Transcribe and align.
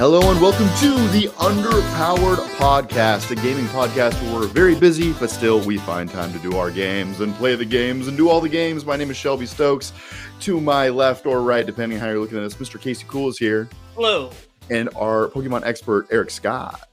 Hello 0.00 0.30
and 0.30 0.40
welcome 0.40 0.66
to 0.78 1.08
the 1.08 1.28
Underpowered 1.36 2.38
Podcast, 2.56 3.30
a 3.30 3.34
gaming 3.34 3.66
podcast 3.66 4.14
where 4.22 4.40
we're 4.40 4.46
very 4.46 4.74
busy, 4.74 5.12
but 5.12 5.28
still 5.28 5.60
we 5.60 5.76
find 5.76 6.08
time 6.08 6.32
to 6.32 6.38
do 6.38 6.56
our 6.56 6.70
games 6.70 7.20
and 7.20 7.34
play 7.34 7.54
the 7.54 7.66
games 7.66 8.08
and 8.08 8.16
do 8.16 8.30
all 8.30 8.40
the 8.40 8.48
games. 8.48 8.86
My 8.86 8.96
name 8.96 9.10
is 9.10 9.18
Shelby 9.18 9.44
Stokes. 9.44 9.92
To 10.40 10.58
my 10.58 10.88
left 10.88 11.26
or 11.26 11.42
right, 11.42 11.66
depending 11.66 11.98
on 11.98 12.00
how 12.02 12.10
you're 12.10 12.18
looking 12.18 12.38
at 12.38 12.40
this, 12.40 12.54
Mr. 12.54 12.80
Casey 12.80 13.04
Cool 13.08 13.28
is 13.28 13.36
here, 13.36 13.68
Hello. 13.94 14.30
and 14.70 14.88
our 14.96 15.28
Pokemon 15.28 15.66
expert 15.66 16.06
Eric 16.10 16.30
Scott. 16.30 16.88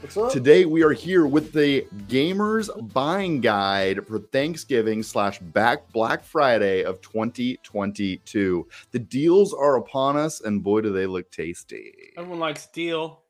What's 0.00 0.16
up? 0.16 0.30
Today 0.30 0.64
we 0.64 0.84
are 0.84 0.92
here 0.92 1.26
with 1.26 1.52
the 1.52 1.84
Gamers 2.06 2.70
Buying 2.92 3.40
Guide 3.40 4.06
for 4.06 4.20
Thanksgiving 4.20 5.02
slash 5.02 5.40
back 5.40 5.90
Black 5.92 6.22
Friday 6.22 6.84
of 6.84 7.00
2022. 7.00 8.68
The 8.92 8.98
deals 9.00 9.52
are 9.52 9.76
upon 9.76 10.16
us, 10.16 10.40
and 10.40 10.62
boy, 10.62 10.82
do 10.82 10.92
they 10.92 11.06
look 11.06 11.28
tasty. 11.32 12.12
Everyone 12.16 12.38
likes 12.38 12.66
deal. 12.66 13.22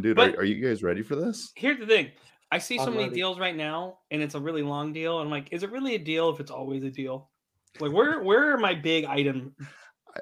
Dude, 0.00 0.18
are, 0.18 0.30
are 0.36 0.44
you 0.44 0.66
guys 0.66 0.82
ready 0.82 1.02
for 1.02 1.14
this? 1.14 1.52
Here's 1.56 1.78
the 1.78 1.86
thing. 1.86 2.10
I 2.50 2.56
see 2.56 2.78
so 2.78 2.84
I'm 2.84 2.92
many 2.92 3.04
ready. 3.04 3.16
deals 3.16 3.38
right 3.38 3.56
now, 3.56 3.98
and 4.10 4.22
it's 4.22 4.34
a 4.34 4.40
really 4.40 4.62
long 4.62 4.94
deal. 4.94 5.18
I'm 5.18 5.30
like, 5.30 5.52
is 5.52 5.62
it 5.62 5.70
really 5.70 5.94
a 5.94 5.98
deal 5.98 6.30
if 6.30 6.40
it's 6.40 6.50
always 6.50 6.84
a 6.84 6.90
deal? 6.90 7.28
Like, 7.80 7.92
where 7.92 8.22
where 8.22 8.54
are 8.54 8.58
my 8.58 8.74
big 8.74 9.04
item 9.04 9.54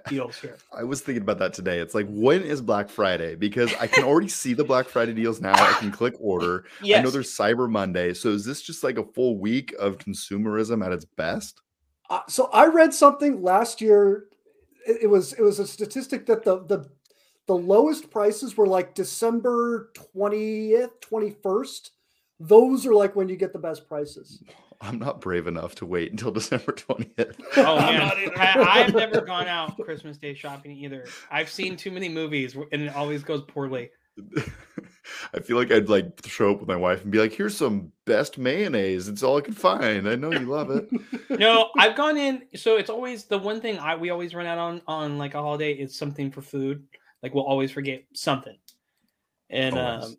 deals 0.09 0.39
here? 0.41 0.57
I 0.73 0.85
was 0.85 1.01
thinking 1.01 1.23
about 1.23 1.39
that 1.39 1.53
today. 1.53 1.79
It's 1.79 1.95
like, 1.95 2.07
when 2.09 2.43
is 2.43 2.61
Black 2.61 2.89
Friday? 2.89 3.35
Because 3.35 3.73
I 3.80 3.87
can 3.87 4.05
already 4.05 4.29
see 4.29 4.55
the 4.55 4.65
Black 4.65 4.89
Friday 4.89 5.13
deals 5.13 5.41
now. 5.41 5.53
I 5.53 5.73
can 5.79 5.91
click 5.91 6.15
order. 6.21 6.65
Yes. 6.83 6.99
I 6.99 7.03
know 7.03 7.11
there's 7.11 7.35
Cyber 7.35 7.69
Monday. 7.69 8.15
So 8.15 8.30
is 8.30 8.45
this 8.45 8.63
just 8.63 8.85
like 8.85 8.99
a 8.99 9.05
full 9.05 9.39
week 9.39 9.75
of 9.79 9.99
consumerism 9.99 10.85
at 10.85 10.93
its 10.93 11.05
best? 11.05 11.61
Uh, 12.09 12.21
so 12.29 12.51
I 12.53 12.66
read 12.66 12.93
something 12.93 13.43
last 13.43 13.80
year. 13.80 14.27
It, 14.87 15.03
it 15.03 15.07
was 15.07 15.33
it 15.33 15.43
was 15.43 15.61
a 15.61 15.66
statistic 15.66 16.27
that 16.27 16.45
the 16.45 16.65
the 16.65 16.91
the 17.46 17.55
lowest 17.55 18.11
prices 18.11 18.57
were 18.57 18.66
like 18.66 18.95
December 18.95 19.91
twentieth, 19.95 21.01
twenty 21.01 21.30
first. 21.43 21.93
Those 22.41 22.85
are 22.87 22.95
like 22.95 23.15
when 23.15 23.29
you 23.29 23.37
get 23.37 23.52
the 23.52 23.59
best 23.59 23.87
prices. 23.87 24.43
I'm 24.81 24.99
not 24.99 25.21
brave 25.21 25.47
enough 25.47 25.75
to 25.77 25.87
wait 25.87 26.11
until 26.11 26.31
December 26.33 26.73
20th. 26.73 27.37
Oh 27.57 27.77
I'm 27.77 27.99
man, 27.99 28.29
not 28.29 28.39
I, 28.39 28.81
I've 28.85 28.95
never 28.95 29.21
gone 29.21 29.47
out 29.49 29.79
Christmas 29.79 30.17
Day 30.17 30.35
shopping 30.35 30.73
either. 30.73 31.07
I've 31.31 31.51
seen 31.51 31.77
too 31.77 31.91
many 31.91 32.09
movies, 32.09 32.57
and 32.73 32.83
it 32.83 32.95
always 32.97 33.23
goes 33.23 33.43
poorly. 33.43 33.91
I 35.35 35.41
feel 35.41 35.57
like 35.57 35.71
I'd 35.73 35.89
like 35.89 36.21
show 36.27 36.53
up 36.53 36.61
with 36.61 36.69
my 36.69 36.77
wife 36.77 37.03
and 37.03 37.11
be 37.11 37.19
like, 37.19 37.33
here's 37.33 37.57
some 37.57 37.93
best 38.07 38.39
mayonnaise. 38.39 39.09
It's 39.09 39.23
all 39.23 39.39
I 39.39 39.41
can 39.41 39.55
find. 39.55 40.09
I 40.09 40.15
know 40.15 40.33
you 40.33 40.41
love 40.47 40.71
it. 40.71 40.89
No, 41.39 41.71
I've 41.79 41.95
gone 41.97 42.17
in. 42.19 42.43
So 42.57 42.77
it's 42.77 42.91
always 42.91 43.25
the 43.25 43.39
one 43.39 43.61
thing 43.61 43.79
I 43.79 43.95
we 43.95 44.11
always 44.11 44.35
run 44.35 44.47
out 44.47 44.59
on 44.59 44.83
on 44.89 45.17
like 45.17 45.35
a 45.35 45.41
holiday 45.41 45.73
is 45.73 45.97
something 45.97 46.31
for 46.33 46.43
food. 46.43 46.85
Like 47.23 47.35
we'll 47.35 47.45
always 47.45 47.71
forget 47.71 48.03
something, 48.15 48.57
and 49.49 49.79
Always. 49.79 50.05
um, 50.07 50.17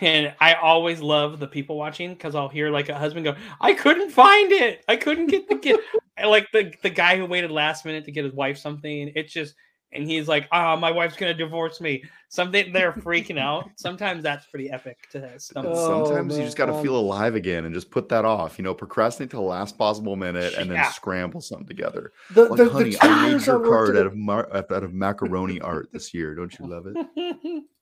and 0.00 0.34
I 0.40 0.54
always 0.54 1.00
love 1.00 1.38
the 1.40 1.46
people 1.48 1.76
watching 1.76 2.10
because 2.14 2.34
I'll 2.34 2.48
hear 2.48 2.70
like 2.70 2.88
a 2.88 2.98
husband 2.98 3.24
go, 3.24 3.34
"I 3.60 3.74
couldn't 3.74 4.10
find 4.10 4.52
it. 4.52 4.84
I 4.88 4.96
couldn't 4.96 5.26
get 5.26 5.48
the 5.48 5.56
kid." 5.56 5.80
Like 6.20 6.48
the 6.52 6.74
the 6.82 6.90
guy 6.90 7.16
who 7.16 7.26
waited 7.26 7.52
last 7.52 7.84
minute 7.84 8.04
to 8.06 8.10
get 8.10 8.24
his 8.24 8.34
wife 8.34 8.58
something. 8.58 9.12
It's 9.14 9.32
just. 9.32 9.54
And 9.92 10.04
he's 10.04 10.26
like, 10.28 10.48
"Ah, 10.52 10.74
my 10.76 10.90
wife's 10.90 11.16
gonna 11.16 11.32
divorce 11.32 11.80
me." 11.80 12.02
Something 12.28 12.72
they're 12.72 12.92
freaking 12.92 13.38
out. 13.38 13.70
Sometimes 13.76 14.22
that's 14.24 14.44
pretty 14.46 14.68
epic 14.68 14.98
to 15.12 15.38
stomach. 15.38 15.72
Oh, 15.74 16.04
Sometimes 16.06 16.36
you 16.36 16.44
just 16.44 16.58
got 16.58 16.66
to 16.66 16.82
feel 16.82 16.96
alive 16.96 17.36
again 17.36 17.64
and 17.64 17.72
just 17.74 17.90
put 17.90 18.08
that 18.10 18.24
off. 18.26 18.58
You 18.58 18.64
know, 18.64 18.74
procrastinate 18.74 19.30
till 19.30 19.40
the 19.42 19.46
last 19.46 19.78
possible 19.78 20.14
minute 20.16 20.54
and 20.58 20.70
then 20.70 20.84
scramble 20.92 21.40
something 21.40 21.68
together. 21.68 22.12
The, 22.34 22.46
Like, 22.46 22.58
the, 22.58 22.68
honey, 22.68 22.90
the 22.90 22.98
I 23.02 23.32
made 23.32 23.46
your 23.46 23.60
card 23.60 23.96
out 23.96 24.06
of 24.06 24.14
mar- 24.16 24.48
out 24.52 24.70
of 24.82 24.92
macaroni 24.92 25.60
art 25.60 25.88
this 25.92 26.12
year. 26.12 26.34
Don't 26.34 26.52
you 26.58 26.66
love 26.66 26.86
it? 26.86 27.64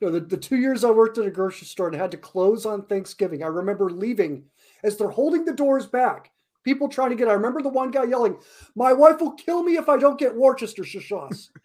No, 0.00 0.10
the, 0.10 0.20
the 0.20 0.36
two 0.36 0.56
years 0.56 0.84
I 0.84 0.90
worked 0.90 1.18
at 1.18 1.26
a 1.26 1.30
grocery 1.30 1.66
store 1.66 1.88
and 1.88 1.96
had 1.96 2.10
to 2.12 2.16
close 2.16 2.66
on 2.66 2.84
Thanksgiving, 2.86 3.42
I 3.42 3.46
remember 3.48 3.90
leaving 3.90 4.44
as 4.84 4.96
they're 4.96 5.08
holding 5.08 5.44
the 5.44 5.52
doors 5.52 5.86
back. 5.86 6.30
People 6.64 6.88
trying 6.88 7.10
to 7.10 7.16
get. 7.16 7.28
I 7.28 7.32
remember 7.32 7.62
the 7.62 7.68
one 7.70 7.90
guy 7.90 8.04
yelling, 8.04 8.36
"My 8.74 8.92
wife 8.92 9.20
will 9.20 9.32
kill 9.32 9.62
me 9.62 9.76
if 9.76 9.88
I 9.88 9.96
don't 9.96 10.18
get 10.18 10.34
Worcestershire 10.36 11.00
sauce." 11.00 11.50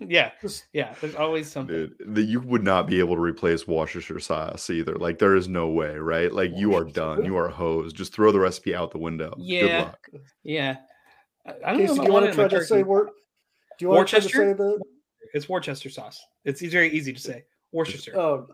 yeah, 0.00 0.30
yeah. 0.72 0.94
There's 1.00 1.14
always 1.14 1.50
something. 1.50 1.76
Dude, 1.76 1.94
that 2.14 2.24
you 2.24 2.40
would 2.40 2.64
not 2.64 2.86
be 2.88 2.98
able 2.98 3.14
to 3.14 3.20
replace 3.20 3.68
Worcestershire 3.68 4.18
sauce 4.18 4.70
either. 4.70 4.96
Like 4.96 5.18
there 5.18 5.36
is 5.36 5.46
no 5.46 5.68
way, 5.68 5.96
right? 5.96 6.32
Like 6.32 6.52
you 6.56 6.74
are 6.74 6.84
done. 6.84 7.24
You 7.24 7.36
are 7.36 7.48
hosed. 7.48 7.94
Just 7.94 8.12
throw 8.12 8.32
the 8.32 8.40
recipe 8.40 8.74
out 8.74 8.90
the 8.90 8.98
window. 8.98 9.30
Good 9.36 9.44
Yeah. 9.44 9.78
luck. 9.82 10.08
Yeah. 10.42 10.76
I 11.46 11.50
I 11.64 11.70
don't 11.72 11.78
Casey, 11.80 11.94
know. 11.94 12.00
do 12.02 12.06
you 12.08 12.12
want 12.12 12.24
want 12.24 12.26
to 12.26 12.32
try 12.34 12.48
to 12.48 12.64
say 12.64 12.74
turkey. 12.76 12.82
word? 12.88 13.08
Do 13.78 13.84
you 13.84 13.88
want 13.90 14.08
to 14.08 14.10
try 14.10 14.18
to 14.20 14.24
Worcester? 14.26 14.38
say 14.38 14.52
the? 14.54 14.80
It's 15.36 15.48
Worcester 15.48 15.90
sauce. 15.90 16.18
It's 16.44 16.62
e- 16.62 16.68
very 16.68 16.90
easy 16.90 17.12
to 17.12 17.20
say. 17.20 17.44
Worcester. 17.72 18.18
Oh, 18.18 18.46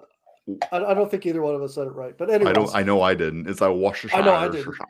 I, 0.72 0.78
I 0.84 0.94
don't 0.94 1.10
think 1.10 1.24
either 1.26 1.40
one 1.40 1.54
of 1.54 1.62
us 1.62 1.74
said 1.76 1.86
it 1.86 1.94
right. 1.94 2.16
But 2.18 2.28
anyway, 2.30 2.50
I 2.50 2.54
don't. 2.54 2.74
I 2.74 2.82
know 2.82 3.00
I 3.02 3.14
didn't. 3.14 3.48
It's 3.48 3.60
like 3.60 3.72
Worcestershire. 3.74 4.16
I 4.18 4.24
know 4.24 4.34
I 4.34 4.48
didn't. 4.48 4.74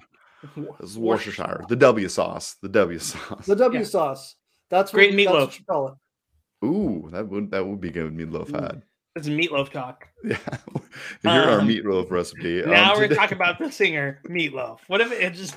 It's 0.81 0.97
Worcestershire. 0.97 1.65
The 1.69 1.77
W 1.77 2.09
sauce. 2.09 2.57
The 2.63 2.69
W 2.69 2.99
sauce. 2.99 3.47
the 3.47 3.55
W 3.55 3.81
Yeah. 3.81 3.87
sauce. 3.87 4.35
That's 4.71 4.93
what, 4.93 4.97
Great 4.99 5.15
that's 5.17 5.29
what 5.31 5.51
meatloaf. 5.51 5.59
you 5.59 5.65
call 5.67 5.89
it. 5.89 6.67
Ooh, 6.67 7.09
that 7.13 7.29
would 7.29 7.51
that 7.53 7.65
would 7.65 7.81
be 7.81 7.91
good 7.91 8.13
meatloaf 8.17 8.49
Mm. 8.51 8.61
had. 8.61 8.83
It's 9.15 9.29
meatloaf 9.29 9.71
talk. 9.71 10.09
Yeah. 10.25 10.39
Here's 11.23 11.47
our 11.47 11.61
Um, 11.61 11.69
meatloaf 11.69 12.11
recipe. 12.11 12.63
Um, 12.65 12.71
now 12.71 12.95
we're 12.97 13.03
today- 13.03 13.15
talking 13.17 13.37
about 13.37 13.59
the 13.61 13.71
singer 13.71 14.21
meatloaf. 14.29 14.79
What 14.89 15.01
if 15.01 15.13
it 15.13 15.35
just? 15.35 15.57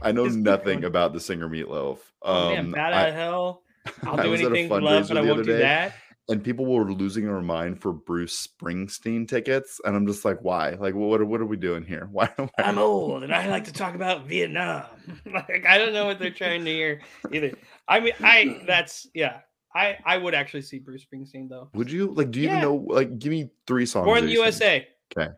I 0.00 0.12
know 0.12 0.24
just 0.28 0.38
nothing 0.38 0.80
going. 0.80 0.84
about 0.84 1.12
the 1.12 1.20
singer 1.20 1.48
meatloaf. 1.48 1.98
Oh, 2.22 2.50
man, 2.54 2.66
Um, 2.66 2.70
Bat 2.72 2.92
I- 2.94 3.02
out 3.02 3.08
of 3.10 3.14
hell. 3.16 3.62
I'll 4.04 4.16
do 4.22 4.30
was 4.30 4.40
at 4.40 4.46
a 4.46 4.50
anything 4.50 4.68
for 4.68 4.80
love, 4.80 5.08
but 5.08 5.16
I 5.16 5.20
won't 5.22 5.44
do 5.44 5.52
day, 5.52 5.58
that. 5.58 5.94
and 6.28 6.42
people 6.42 6.64
were 6.66 6.90
losing 6.92 7.24
their 7.26 7.40
mind 7.42 7.80
for 7.82 7.92
Bruce 7.92 8.46
Springsteen 8.46 9.28
tickets, 9.28 9.80
and 9.84 9.94
I'm 9.94 10.06
just 10.06 10.24
like, 10.24 10.38
why? 10.42 10.70
Like, 10.70 10.94
what? 10.94 11.22
What 11.26 11.40
are 11.40 11.46
we 11.46 11.56
doing 11.56 11.84
here? 11.84 12.08
Why? 12.12 12.30
why 12.36 12.48
I'm 12.58 12.78
old 12.78 13.22
and 13.24 13.34
I 13.34 13.48
like 13.48 13.64
to 13.64 13.72
talk 13.72 13.94
about 13.94 14.26
Vietnam. 14.26 14.84
like 15.26 15.66
I 15.66 15.76
don't 15.78 15.92
know 15.92 16.06
what 16.06 16.18
they're 16.18 16.30
trying 16.30 16.64
to 16.64 16.70
hear 16.70 17.00
either. 17.32 17.52
I 17.88 18.00
mean, 18.00 18.12
I 18.20 18.62
that's 18.66 19.06
yeah. 19.14 19.40
I 19.74 19.98
I 20.04 20.16
would 20.18 20.34
actually 20.34 20.62
see 20.62 20.78
Bruce 20.78 21.04
Springsteen 21.04 21.48
though. 21.48 21.68
Would 21.74 21.90
you 21.90 22.12
like? 22.14 22.30
Do 22.30 22.40
you 22.40 22.46
Yeah. 22.46 22.58
even 22.58 22.62
know? 22.62 22.74
Like, 22.88 23.18
give 23.18 23.30
me 23.30 23.50
three 23.66 23.86
songs. 23.86 24.04
Born 24.06 24.18
in 24.20 24.26
the 24.26 24.30
you 24.30 24.36
sing. 24.38 24.44
USA. 24.44 24.88
Okay. 25.18 25.32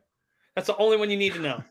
That's 0.55 0.67
the 0.69 0.77
only 0.77 0.97
one 0.99 1.11
you 1.11 1.17
need 1.17 1.33
to 1.35 1.41
know. 1.41 1.63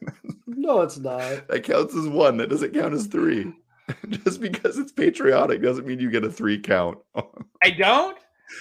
No, 0.47 0.81
it's 0.81 0.97
not. 0.97 1.47
That 1.47 1.63
counts 1.63 1.95
as 1.95 2.07
one. 2.07 2.37
That 2.37 2.49
doesn't 2.49 2.73
count 2.73 2.93
as 2.93 3.07
three. 3.07 3.51
Just 4.09 4.41
because 4.41 4.77
it's 4.77 4.91
patriotic 4.91 5.61
doesn't 5.61 5.85
mean 5.85 5.99
you 5.99 6.09
get 6.09 6.23
a 6.23 6.29
three 6.31 6.59
count. 6.59 6.97
I 7.63 7.69
don't. 7.71 8.17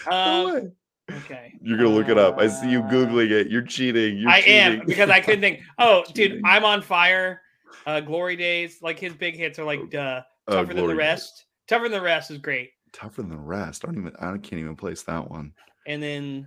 No 0.06 0.56
Um, 0.58 0.72
okay. 1.10 1.52
You're 1.62 1.78
gonna 1.78 1.90
look 1.90 2.08
it 2.08 2.18
up. 2.18 2.38
I 2.38 2.48
see 2.48 2.70
you 2.70 2.80
Uh, 2.80 2.90
googling 2.90 3.30
it. 3.30 3.48
You're 3.50 3.62
cheating. 3.62 4.18
You're 4.18 4.30
I 4.30 4.38
am 4.40 4.82
because 4.86 5.10
I 5.10 5.20
couldn't 5.20 5.40
think. 5.40 5.60
Oh, 5.78 6.04
dude, 6.14 6.40
I'm 6.44 6.64
on 6.64 6.82
fire. 6.82 7.40
Uh, 7.86 8.00
Glory 8.00 8.36
Days, 8.36 8.78
like 8.82 8.98
his 8.98 9.12
big 9.14 9.36
hits 9.36 9.58
are 9.58 9.64
like 9.64 9.94
uh, 9.94 10.22
Oh, 10.48 10.56
tougher 10.56 10.66
than 10.68 10.76
the 10.76 10.82
Glory 10.82 10.94
Days. 10.94 10.98
rest. 10.98 11.44
Tougher 11.68 11.84
than 11.84 11.92
the 11.92 12.00
rest 12.02 12.30
is 12.30 12.38
great. 12.38 12.70
Tougher 12.92 13.22
than 13.22 13.30
the 13.30 13.36
rest. 13.36 13.84
I 13.84 13.88
don't 13.88 13.98
even. 13.98 14.12
I 14.20 14.30
can't 14.38 14.60
even 14.60 14.76
place 14.76 15.02
that 15.04 15.30
one. 15.30 15.52
And 15.86 16.02
then, 16.02 16.46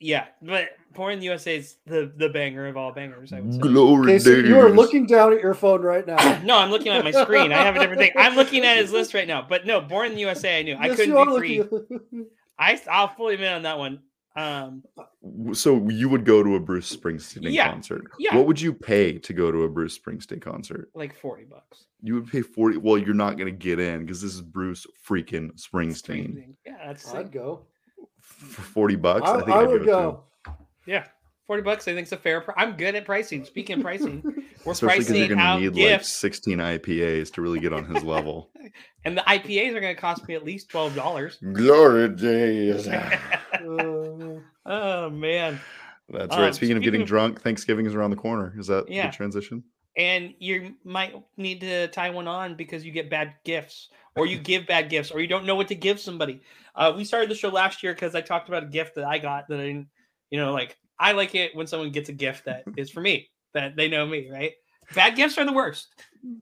yeah, 0.00 0.26
but 0.42 0.70
Born 0.94 1.12
in 1.14 1.18
the 1.20 1.26
USA 1.26 1.56
is 1.56 1.76
the 1.86 2.10
the 2.16 2.28
banger 2.28 2.66
of 2.66 2.76
all 2.76 2.92
bangers. 2.92 3.32
I 3.32 3.40
would 3.40 3.52
say. 3.54 3.60
Glory 3.60 4.12
Casey, 4.12 4.30
you 4.48 4.58
are 4.58 4.70
looking 4.70 5.06
down 5.06 5.32
at 5.32 5.40
your 5.40 5.54
phone 5.54 5.82
right 5.82 6.06
now. 6.06 6.40
No, 6.44 6.56
I'm 6.56 6.70
looking 6.70 6.92
at 6.92 7.04
my 7.04 7.10
screen. 7.12 7.52
I 7.52 7.62
have 7.64 7.76
a 7.76 7.80
different 7.80 8.00
thing. 8.00 8.12
I'm 8.16 8.34
looking 8.34 8.64
at 8.64 8.76
his 8.78 8.90
list 8.92 9.14
right 9.14 9.26
now. 9.28 9.46
But 9.48 9.66
no, 9.66 9.80
Born 9.80 10.06
in 10.08 10.14
the 10.14 10.20
USA, 10.20 10.58
I 10.58 10.62
knew. 10.62 10.76
I 10.78 10.88
couldn't 10.88 11.08
you 11.08 11.18
are 11.18 11.26
be 11.26 11.36
free. 11.38 11.62
looking. 11.70 12.26
I 12.58 12.80
I'll 12.90 13.08
fully 13.08 13.34
admit 13.34 13.52
on 13.52 13.62
that 13.62 13.78
one. 13.78 14.00
Um, 14.34 14.82
So 15.52 15.88
you 15.88 16.08
would 16.08 16.24
go 16.24 16.42
to 16.42 16.54
a 16.56 16.60
Bruce 16.60 16.94
Springsteen 16.94 17.52
Yeah, 17.52 17.70
concert. 17.70 18.04
yeah. 18.18 18.36
What 18.36 18.46
would 18.46 18.60
you 18.60 18.72
pay 18.72 19.18
to 19.18 19.32
go 19.32 19.50
to 19.50 19.62
a 19.64 19.68
Bruce 19.68 19.98
Springsteen 19.98 20.40
concert? 20.40 20.90
like 20.94 21.14
forty 21.16 21.44
bucks. 21.44 21.84
You 22.02 22.14
would 22.14 22.28
pay 22.30 22.42
40. 22.42 22.76
Well, 22.76 22.96
you're 22.96 23.12
not 23.14 23.36
going 23.36 23.52
to 23.52 23.58
get 23.58 23.80
in 23.80 24.02
because 24.02 24.22
this 24.22 24.32
is 24.32 24.40
Bruce 24.40 24.86
freaking 25.08 25.50
Springsteen. 25.60 26.34
Springsteen. 26.36 26.54
Yeah, 26.64 26.76
that's 26.86 27.12
I'd 27.12 27.32
go. 27.32 27.66
For 28.38 28.62
40 28.62 28.96
bucks, 28.96 29.28
I, 29.28 29.34
I, 29.34 29.36
think 29.38 29.48
I 29.50 29.60
I'd 29.60 29.68
would 29.68 29.84
go, 29.84 30.24
go. 30.46 30.52
yeah. 30.86 31.04
Forty 31.46 31.62
bucks, 31.62 31.88
I 31.88 31.94
think, 31.94 32.02
it's 32.04 32.12
a 32.12 32.18
fair. 32.18 32.42
Pr- 32.42 32.50
I'm 32.58 32.76
good 32.76 32.94
at 32.94 33.06
pricing. 33.06 33.42
Speaking 33.46 33.76
of 33.78 33.82
pricing, 33.82 34.22
we're 34.66 34.72
Especially 34.72 34.98
because 34.98 35.16
you're 35.16 35.28
going 35.28 35.38
to 35.38 35.44
out 35.44 35.60
need 35.62 35.76
like 35.76 36.04
16 36.04 36.58
IPAs 36.58 37.32
to 37.32 37.40
really 37.40 37.58
get 37.58 37.72
on 37.72 37.86
his 37.86 38.04
level. 38.04 38.50
and 39.06 39.16
the 39.16 39.22
IPAs 39.22 39.74
are 39.74 39.80
going 39.80 39.94
to 39.94 39.98
cost 40.00 40.28
me 40.28 40.34
at 40.34 40.44
least 40.44 40.68
twelve 40.68 40.94
dollars. 40.94 41.38
Glory 41.54 42.10
days. 42.10 42.86
Oh 44.70 45.08
man! 45.10 45.58
That's 46.10 46.34
Um, 46.34 46.42
right. 46.42 46.54
Speaking 46.54 46.76
of 46.76 46.82
getting 46.82 47.02
of- 47.02 47.08
drunk, 47.08 47.40
Thanksgiving 47.40 47.86
is 47.86 47.94
around 47.94 48.10
the 48.10 48.16
corner. 48.16 48.54
Is 48.58 48.66
that 48.66 48.84
Yeah. 48.90 49.10
the 49.10 49.16
transition? 49.16 49.64
And 49.98 50.32
you 50.38 50.74
might 50.84 51.14
need 51.36 51.60
to 51.60 51.88
tie 51.88 52.08
one 52.10 52.26
on 52.28 52.54
because 52.54 52.84
you 52.84 52.92
get 52.92 53.10
bad 53.10 53.34
gifts 53.44 53.88
or 54.16 54.24
you 54.26 54.38
give 54.50 54.66
bad 54.66 54.88
gifts 54.88 55.10
or 55.10 55.20
you 55.20 55.26
don't 55.26 55.44
know 55.44 55.54
what 55.56 55.68
to 55.68 55.74
give 55.74 56.00
somebody 56.00 56.40
uh, 56.76 56.92
we 56.96 57.04
started 57.04 57.28
the 57.28 57.34
show 57.34 57.48
last 57.48 57.82
year 57.82 57.92
because 57.92 58.14
i 58.14 58.20
talked 58.20 58.48
about 58.48 58.62
a 58.62 58.66
gift 58.68 58.94
that 58.94 59.04
i 59.04 59.18
got 59.18 59.46
that 59.48 59.60
i 59.60 59.64
didn't 59.66 59.88
you 60.30 60.38
know 60.38 60.52
like 60.52 60.76
i 60.98 61.12
like 61.12 61.34
it 61.34 61.54
when 61.54 61.66
someone 61.66 61.90
gets 61.90 62.08
a 62.08 62.12
gift 62.12 62.44
that 62.46 62.62
is 62.76 62.88
for 62.90 63.00
me 63.00 63.28
that 63.54 63.76
they 63.76 63.88
know 63.88 64.06
me 64.06 64.30
right 64.30 64.52
bad 64.94 65.16
gifts 65.16 65.36
are 65.36 65.44
the 65.44 65.52
worst 65.52 65.88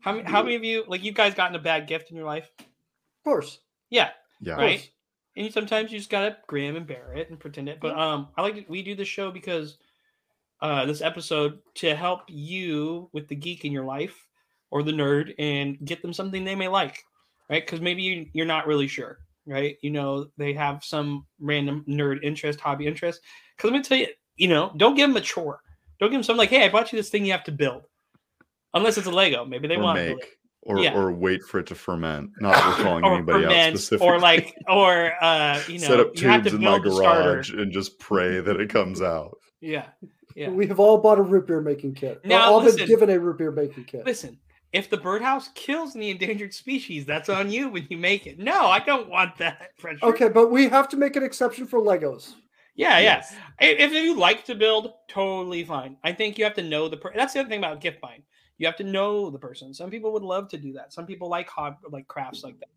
how, 0.03 0.13
many- 0.13 0.31
how 0.31 0.43
many 0.43 0.55
of 0.55 0.63
you 0.65 0.85
like 0.87 1.03
you 1.03 1.13
guys 1.13 1.35
gotten 1.35 1.57
a 1.57 1.61
bad 1.61 1.87
gift 1.87 2.11
in 2.11 2.17
your 2.17 2.27
life 2.27 2.49
of 2.61 3.25
course. 3.25 3.59
yeah 3.91 4.11
Yeah. 4.41 4.55
Right. 4.55 4.91
and 5.37 5.53
sometimes 5.53 5.91
you 5.91 5.99
just 5.99 6.11
gotta 6.11 6.37
grin 6.47 6.77
and 6.77 6.87
bear 6.87 7.13
it 7.15 7.29
and 7.31 7.39
pretend 7.41 7.69
it. 7.69 7.79
But 7.81 7.99
um, 7.99 8.29
I 8.37 8.43
like 8.43 8.67
we 8.69 8.83
do 8.83 8.95
the 8.95 9.05
show 9.05 9.31
because 9.31 9.79
uh, 10.61 10.87
this 10.87 11.03
episode 11.03 11.59
to 11.77 11.95
help 11.95 12.23
you 12.29 13.09
with 13.13 13.29
the 13.29 13.35
geek 13.37 13.65
in 13.65 13.73
your 13.73 13.85
life 13.85 14.17
or 14.71 14.83
the 14.83 14.93
nerd 14.93 15.33
and 15.39 15.79
get 15.85 16.03
them 16.03 16.13
something 16.13 16.45
they 16.45 16.55
may 16.55 16.69
like, 16.69 17.03
right? 17.51 17.65
Because 17.65 17.81
maybe 17.81 18.03
you, 18.03 18.27
you're 18.33 18.47
not 18.47 18.67
really 18.67 18.89
sure, 18.89 19.19
right? 19.47 19.77
You 19.83 19.91
know, 19.91 20.27
they 20.39 20.53
have 20.55 20.83
some 20.85 21.27
random 21.41 21.85
nerd 21.89 22.23
interest, 22.23 22.59
hobby 22.61 22.87
interest. 22.87 23.21
Because 23.57 23.71
let 23.71 23.77
me 23.79 23.83
tell 23.83 23.99
you, 23.99 24.09
you 24.37 24.49
know, 24.49 24.73
don't 24.77 24.95
give 24.97 25.09
them 25.09 25.17
a 25.17 25.21
chore. 25.21 25.61
Don't 26.01 26.11
give 26.11 26.17
them 26.19 26.23
something 26.25 26.39
like, 26.39 26.51
hey, 26.51 26.65
I 26.65 26.69
bought 26.69 26.93
you 26.93 26.99
this 26.99 27.09
thing 27.11 27.25
you 27.25 27.33
have 27.33 27.45
to 27.45 27.53
build. 27.53 27.83
Unless 28.75 28.99
it's 28.99 29.07
a 29.07 29.11
Lego, 29.11 29.45
maybe 29.45 29.69
they 29.69 29.77
or 29.77 29.83
want 29.83 29.99
to 29.99 30.09
make 30.15 30.19
it. 30.23 30.29
or 30.63 30.79
Yeah. 30.81 30.95
or 30.95 31.11
wait 31.13 31.43
for 31.43 31.61
it 31.61 31.67
to 31.69 31.75
ferment. 31.75 32.31
Not 32.41 32.55
that 32.57 32.79
we're 32.79 32.85
calling 32.85 33.05
anybody 33.07 33.45
out 33.45 33.51
ferment, 33.51 33.79
specifically. 33.79 34.07
or 34.09 34.19
like, 34.21 34.55
or 34.69 35.13
uh, 35.25 35.63
you 35.69 35.79
know, 35.79 35.87
set 35.87 36.01
up 36.01 36.09
you 36.21 36.29
have 36.29 36.43
tubes 36.43 36.51
to 36.51 36.57
in 36.57 36.65
my 36.65 36.79
the 36.79 36.93
starter. 36.95 37.23
garage 37.35 37.51
and 37.53 37.73
just 37.73 37.99
pray 37.99 38.41
that 38.41 38.61
it 38.61 38.69
comes 38.69 39.01
out. 39.01 39.39
Yeah, 39.63 39.87
yeah. 40.37 40.51
We 40.51 40.67
have 40.67 40.79
all 40.79 40.99
bought 40.99 41.19
a 41.19 41.23
root 41.23 41.47
beer 41.47 41.61
making 41.61 41.95
kit. 41.95 42.25
Now, 42.25 42.53
all 42.53 42.63
listen. 42.63 42.79
been 42.79 42.87
given 42.89 43.11
a 43.11 43.19
root 43.19 43.39
beer 43.39 43.51
making 43.51 43.85
kit. 43.85 44.05
Listen, 44.05 44.39
if 44.73 44.91
the 44.91 44.97
birdhouse 44.99 45.49
kills 45.55 45.95
the 45.95 46.11
endangered 46.11 46.53
species, 46.53 47.07
that's 47.07 47.29
on 47.29 47.51
you 47.51 47.71
when 47.71 47.87
you 47.89 47.97
make 47.97 48.27
it. 48.27 48.39
No, 48.39 48.67
I 48.67 48.79
don't 48.81 49.09
want 49.09 49.37
that. 49.39 49.71
Frederick. 49.79 50.05
Okay, 50.05 50.29
but 50.29 50.51
we 50.51 50.69
have 50.69 50.89
to 50.91 50.97
make 50.97 51.17
an 51.17 51.23
exception 51.23 51.67
for 51.67 51.81
Legos. 51.81 52.35
Yeah, 52.75 52.99
yeah. 52.99 53.01
Yes. 53.01 53.35
I- 53.61 53.65
If 53.83 53.93
you 53.93 54.15
like 54.17 54.45
to 54.45 54.55
build, 54.55 54.93
totally 55.09 55.65
fine. 55.65 55.97
I 56.05 56.13
think 56.13 56.37
you 56.37 56.45
have 56.45 56.55
to 56.55 56.63
know 56.63 56.89
the. 56.89 56.99
Per- 56.99 57.15
that's 57.15 57.33
the 57.33 57.41
other 57.41 57.49
thing 57.49 57.59
about 57.61 57.81
gift 57.81 58.01
buying. 58.03 58.23
You 58.59 58.67
have 58.67 58.77
to 58.77 58.85
know 58.85 59.31
the 59.31 59.39
person. 59.39 59.73
Some 59.73 59.91
people 59.91 60.13
would 60.13 60.23
love 60.23 60.49
to 60.49 60.59
do 60.59 60.73
that. 60.75 60.93
Some 60.93 61.07
people 61.07 61.29
like 61.29 61.49
hob 61.49 61.77
like 61.91 62.07
crafts 62.09 62.45
like 62.45 62.59
that. 62.61 62.69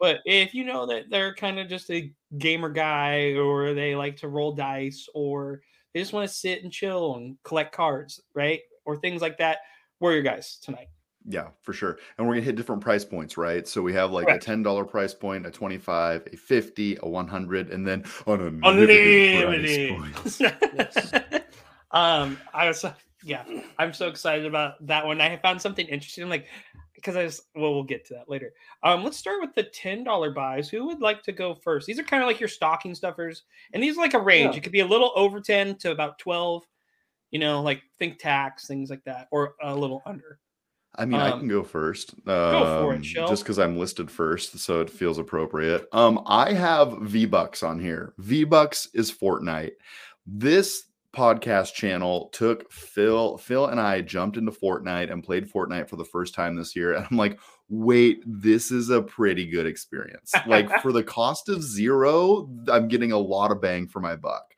But 0.00 0.20
if 0.24 0.54
you 0.54 0.64
know 0.64 0.86
that 0.86 1.04
they're 1.10 1.34
kind 1.34 1.58
of 1.58 1.68
just 1.68 1.90
a 1.90 2.12
gamer 2.38 2.68
guy, 2.70 3.34
or 3.34 3.74
they 3.74 3.94
like 3.94 4.16
to 4.18 4.28
roll 4.28 4.52
dice, 4.52 5.08
or 5.14 5.60
they 5.94 6.00
just 6.00 6.12
want 6.12 6.28
to 6.28 6.34
sit 6.34 6.62
and 6.62 6.72
chill 6.72 7.14
and 7.14 7.36
collect 7.44 7.74
cards, 7.74 8.20
right, 8.34 8.60
or 8.84 8.96
things 8.96 9.22
like 9.22 9.38
that, 9.38 9.58
we're 10.00 10.12
your 10.12 10.22
guys 10.22 10.58
tonight. 10.60 10.88
Yeah, 11.26 11.48
for 11.62 11.72
sure. 11.72 11.98
And 12.18 12.26
we're 12.26 12.34
gonna 12.34 12.44
hit 12.44 12.56
different 12.56 12.82
price 12.82 13.04
points, 13.04 13.38
right? 13.38 13.66
So 13.66 13.80
we 13.80 13.94
have 13.94 14.10
like 14.10 14.26
Correct. 14.26 14.42
a 14.42 14.46
ten 14.46 14.62
dollar 14.62 14.84
price 14.84 15.14
point, 15.14 15.46
a 15.46 15.50
twenty 15.50 15.78
five, 15.78 16.28
a 16.30 16.36
fifty, 16.36 16.98
a 17.02 17.08
one 17.08 17.28
hundred, 17.28 17.70
and 17.70 17.86
then 17.86 18.04
on 18.26 18.40
unlimited, 18.40 19.42
Unlimited. 19.42 19.96
price 19.96 20.36
points. 20.36 21.22
um, 21.92 22.38
I 22.52 22.66
was 22.68 22.84
yeah, 23.24 23.42
I'm 23.78 23.94
so 23.94 24.08
excited 24.08 24.44
about 24.44 24.86
that 24.86 25.06
one. 25.06 25.20
I 25.22 25.36
found 25.38 25.62
something 25.62 25.86
interesting, 25.86 26.28
like 26.28 26.46
because 27.04 27.16
I 27.16 27.24
was 27.24 27.42
well, 27.54 27.74
we'll 27.74 27.82
get 27.82 28.06
to 28.06 28.14
that 28.14 28.30
later. 28.30 28.54
Um, 28.82 29.04
let's 29.04 29.18
start 29.18 29.40
with 29.42 29.54
the 29.54 29.64
ten 29.64 30.04
dollar 30.04 30.30
buys. 30.30 30.68
Who 30.70 30.86
would 30.86 31.02
like 31.02 31.22
to 31.24 31.32
go 31.32 31.54
first? 31.54 31.86
These 31.86 31.98
are 31.98 32.04
kind 32.04 32.22
of 32.22 32.26
like 32.26 32.40
your 32.40 32.48
stocking 32.48 32.94
stuffers, 32.94 33.42
and 33.72 33.82
these 33.82 33.98
are 33.98 34.00
like 34.00 34.14
a 34.14 34.20
range. 34.20 34.54
Yeah. 34.54 34.58
It 34.58 34.62
could 34.62 34.72
be 34.72 34.80
a 34.80 34.86
little 34.86 35.12
over 35.14 35.40
ten 35.40 35.76
to 35.78 35.90
about 35.90 36.18
twelve. 36.18 36.64
You 37.30 37.40
know, 37.40 37.62
like 37.62 37.82
think 37.98 38.18
tax 38.18 38.66
things 38.66 38.90
like 38.90 39.04
that, 39.04 39.28
or 39.30 39.54
a 39.62 39.74
little 39.74 40.02
under. 40.06 40.38
I 40.96 41.04
mean, 41.04 41.20
I 41.20 41.30
Um, 41.30 41.40
can 41.40 41.48
go 41.48 41.64
first. 41.64 42.14
Go 42.24 42.82
for 42.82 42.92
it, 42.92 42.96
um, 42.98 43.02
Shell. 43.02 43.28
Just 43.28 43.42
because 43.42 43.58
I'm 43.58 43.76
listed 43.76 44.08
first, 44.10 44.58
so 44.60 44.80
it 44.80 44.88
feels 44.88 45.18
appropriate. 45.18 45.88
Um, 45.92 46.22
I 46.26 46.52
have 46.52 46.98
V 47.02 47.26
Bucks 47.26 47.64
on 47.64 47.80
here. 47.80 48.14
V 48.18 48.44
Bucks 48.44 48.88
is 48.94 49.10
Fortnite. 49.10 49.72
This 50.24 50.84
podcast 51.14 51.74
channel 51.74 52.28
took 52.32 52.70
Phil. 52.72 53.38
Phil 53.38 53.66
and 53.66 53.80
I 53.80 54.00
jumped 54.00 54.36
into 54.36 54.52
Fortnite 54.52 55.10
and 55.12 55.22
played 55.22 55.50
Fortnite 55.50 55.88
for 55.88 55.96
the 55.96 56.04
first 56.04 56.34
time 56.34 56.56
this 56.56 56.74
year, 56.76 56.92
and 56.94 57.06
I'm 57.10 57.16
like, 57.16 57.38
wait, 57.68 58.22
this 58.26 58.70
is 58.70 58.90
a 58.90 59.02
pretty 59.02 59.46
good 59.46 59.66
experience. 59.66 60.32
Like 60.46 60.82
for 60.82 60.92
the 60.92 61.02
cost 61.02 61.48
of 61.48 61.62
zero, 61.62 62.48
I'm 62.68 62.88
getting 62.88 63.12
a 63.12 63.18
lot 63.18 63.50
of 63.50 63.60
bang 63.60 63.88
for 63.88 64.00
my 64.00 64.14
buck. 64.14 64.54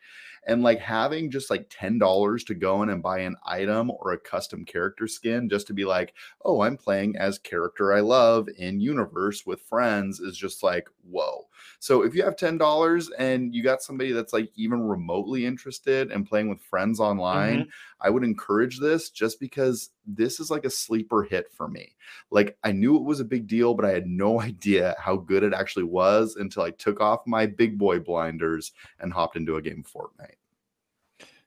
And 0.46 0.62
like 0.62 0.78
having 0.78 1.30
just 1.30 1.50
like 1.50 1.68
$10 1.70 2.46
to 2.46 2.54
go 2.54 2.82
in 2.82 2.88
and 2.88 3.02
buy 3.02 3.20
an 3.20 3.36
item 3.44 3.90
or 3.90 4.12
a 4.12 4.18
custom 4.18 4.64
character 4.64 5.08
skin 5.08 5.48
just 5.48 5.66
to 5.68 5.74
be 5.74 5.84
like, 5.84 6.14
oh, 6.44 6.62
I'm 6.62 6.76
playing 6.76 7.16
as 7.16 7.38
character 7.38 7.92
I 7.92 8.00
love 8.00 8.48
in 8.56 8.80
universe 8.80 9.44
with 9.44 9.60
friends 9.62 10.20
is 10.20 10.36
just 10.36 10.62
like, 10.62 10.88
whoa. 11.08 11.46
So 11.78 12.02
if 12.02 12.14
you 12.14 12.22
have 12.24 12.36
$10 12.36 13.10
and 13.18 13.54
you 13.54 13.62
got 13.62 13.82
somebody 13.82 14.12
that's 14.12 14.32
like 14.32 14.50
even 14.54 14.80
remotely 14.80 15.46
interested 15.46 16.10
in 16.10 16.24
playing 16.24 16.48
with 16.48 16.60
friends 16.60 17.00
online, 17.00 17.68
I 18.00 18.10
would 18.10 18.24
encourage 18.24 18.78
this 18.78 19.10
just 19.10 19.40
because 19.40 19.90
this 20.06 20.40
is 20.40 20.50
like 20.50 20.64
a 20.64 20.70
sleeper 20.70 21.22
hit 21.22 21.50
for 21.52 21.68
me. 21.68 21.94
Like 22.30 22.56
I 22.64 22.72
knew 22.72 22.96
it 22.96 23.02
was 23.04 23.20
a 23.20 23.24
big 23.24 23.46
deal, 23.46 23.74
but 23.74 23.84
I 23.84 23.90
had 23.90 24.06
no 24.06 24.40
idea 24.50 24.94
how 24.98 25.16
good 25.16 25.42
it 25.42 25.54
actually 25.54 25.84
was 25.84 26.36
until 26.36 26.62
I 26.62 26.70
took 26.70 27.00
off 27.00 27.26
my 27.26 27.46
big 27.46 27.78
boy 27.78 28.00
blinders 28.00 28.72
and 29.00 29.12
hopped 29.12 29.36
into 29.36 29.56
a 29.56 29.62
game 29.62 29.84
of 29.84 29.92
Fortnite. 29.92 30.36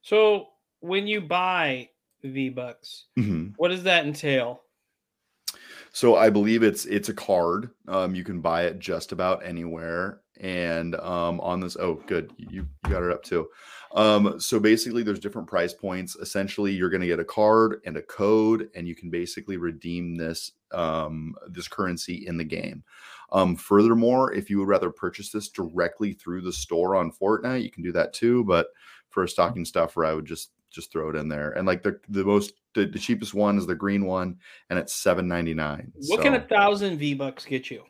So 0.02 0.50
when 0.80 1.08
you 1.08 1.22
buy 1.22 1.90
V 2.24 2.50
Bucks, 2.50 3.06
Mhm. 3.18 3.54
what 3.58 3.70
does 3.70 3.84
that 3.84 4.06
entail? 4.06 4.64
So 5.92 6.16
I 6.16 6.30
believe 6.30 6.64
it's 6.64 6.86
it's 6.86 7.10
a 7.10 7.14
card. 7.14 7.72
Um, 7.88 8.16
you 8.16 8.24
can 8.24 8.42
buy 8.42 8.64
it 8.64 8.80
just 8.80 9.12
about 9.12 9.46
anywhere. 9.46 10.22
And 10.40 10.96
um, 10.96 11.42
on 11.42 11.60
this, 11.60 11.76
oh, 11.76 12.02
good, 12.08 12.32
you, 12.38 12.48
you 12.50 12.68
got 12.90 13.04
it 13.04 13.12
up 13.12 13.24
too. 13.24 13.50
Um, 13.94 14.40
so 14.40 14.60
basically, 14.60 15.04
there's 15.04 15.20
different 15.20 15.50
price 15.50 15.74
points. 15.74 16.16
Essentially, 16.16 16.72
you're 16.72 16.90
going 16.90 17.02
to 17.02 17.08
get 17.08 17.20
a 17.20 17.26
card 17.26 17.82
and 17.86 17.98
a 17.98 18.02
code, 18.02 18.70
and 18.74 18.88
you 18.88 18.96
can 18.96 19.10
basically 19.10 19.58
redeem 19.58 20.16
this 20.16 20.54
um, 20.72 21.36
this 21.50 21.68
currency 21.68 22.26
in 22.28 22.38
the 22.38 22.44
game. 22.44 22.84
Um, 23.32 23.56
furthermore, 23.56 24.34
if 24.34 24.50
you 24.50 24.60
would 24.60 24.68
rather 24.68 24.92
purchase 24.92 25.32
this 25.32 25.50
directly 25.50 26.14
through 26.14 26.42
the 26.42 26.54
store 26.54 26.96
on 26.96 27.12
Fortnite, 27.12 27.64
you 27.64 27.72
can 27.72 27.84
do 27.84 27.92
that 27.92 28.14
too. 28.14 28.44
But 28.46 28.68
for 29.10 29.24
a 29.24 29.30
stocking 29.30 29.66
stuffer, 29.66 30.06
I 30.06 30.14
would 30.14 30.26
just 30.26 30.52
just 30.70 30.92
throw 30.92 31.10
it 31.10 31.16
in 31.16 31.28
there. 31.28 31.52
And 31.52 31.68
like 31.68 31.84
the 31.84 32.00
the 32.10 32.24
most 32.24 32.54
the, 32.76 32.86
the 32.86 33.00
cheapest 33.00 33.34
one 33.34 33.58
is 33.58 33.66
the 33.66 33.76
green 33.76 34.06
one, 34.06 34.38
and 34.70 34.78
it's 34.80 34.96
seven 34.96 35.28
ninety 35.28 35.54
nine. 35.54 35.92
What 36.08 36.22
can 36.22 36.36
a 36.36 36.42
thousand 36.42 36.98
V 36.98 37.14
Bucks 37.14 37.46
get 37.46 37.70
you? 37.72 37.84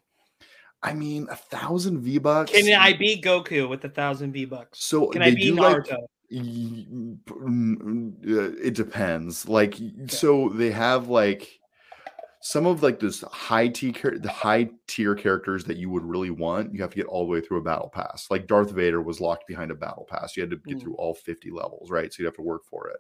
I 0.82 0.94
mean, 0.94 1.28
a 1.30 1.36
thousand 1.36 2.00
V 2.02 2.20
bucks. 2.20 2.52
Can 2.52 2.74
I 2.74 2.94
beat 2.94 3.24
Goku 3.24 3.68
with 3.68 3.84
a 3.84 3.90
thousand 3.90 4.32
V 4.32 4.46
Bucks? 4.46 4.84
So 4.84 5.08
Can 5.08 5.22
I 5.22 5.32
beat 5.32 5.42
do 5.42 5.56
like 5.56 5.78
Naruto? 5.78 5.98
y- 6.32 6.86
mm, 6.90 8.14
uh, 8.26 8.56
it 8.64 8.76
depends. 8.76 9.48
Like 9.48 9.76
so 10.08 10.50
they 10.50 10.72
have 10.72 11.10
like 11.10 11.59
some 12.42 12.66
of 12.66 12.82
like 12.84 13.00
this 13.00 13.22
high 13.22 13.68
tier 13.68 14.18
the 14.18 14.30
high 14.30 14.70
tier 14.88 15.14
characters 15.14 15.66
that 15.66 15.78
you 15.78 15.90
would 15.90 16.06
really 16.06 16.30
want. 16.30 16.74
You 16.74 16.82
have 16.82 16.92
to 16.92 16.96
get 16.96 17.06
all 17.08 17.26
the 17.26 17.32
way 17.32 17.42
through 17.42 17.58
a 17.60 17.64
battle 17.64 17.90
pass. 17.90 18.28
Like 18.32 18.48
Darth 18.48 18.72
Vader 18.72 19.02
was 19.02 19.20
locked 19.20 19.46
behind 19.48 19.72
a 19.72 19.76
battle 19.76 20.08
pass. 20.10 20.38
You 20.38 20.44
had 20.44 20.50
to 20.52 20.58
get 20.68 20.78
Mm. 20.78 20.82
through 20.82 20.96
all 20.96 21.14
50 21.14 21.52
levels, 21.52 21.92
right? 21.92 22.14
So 22.14 22.22
you 22.22 22.26
have 22.28 22.36
to 22.36 22.42
work 22.42 22.64
for 22.66 22.88
it. 22.90 22.98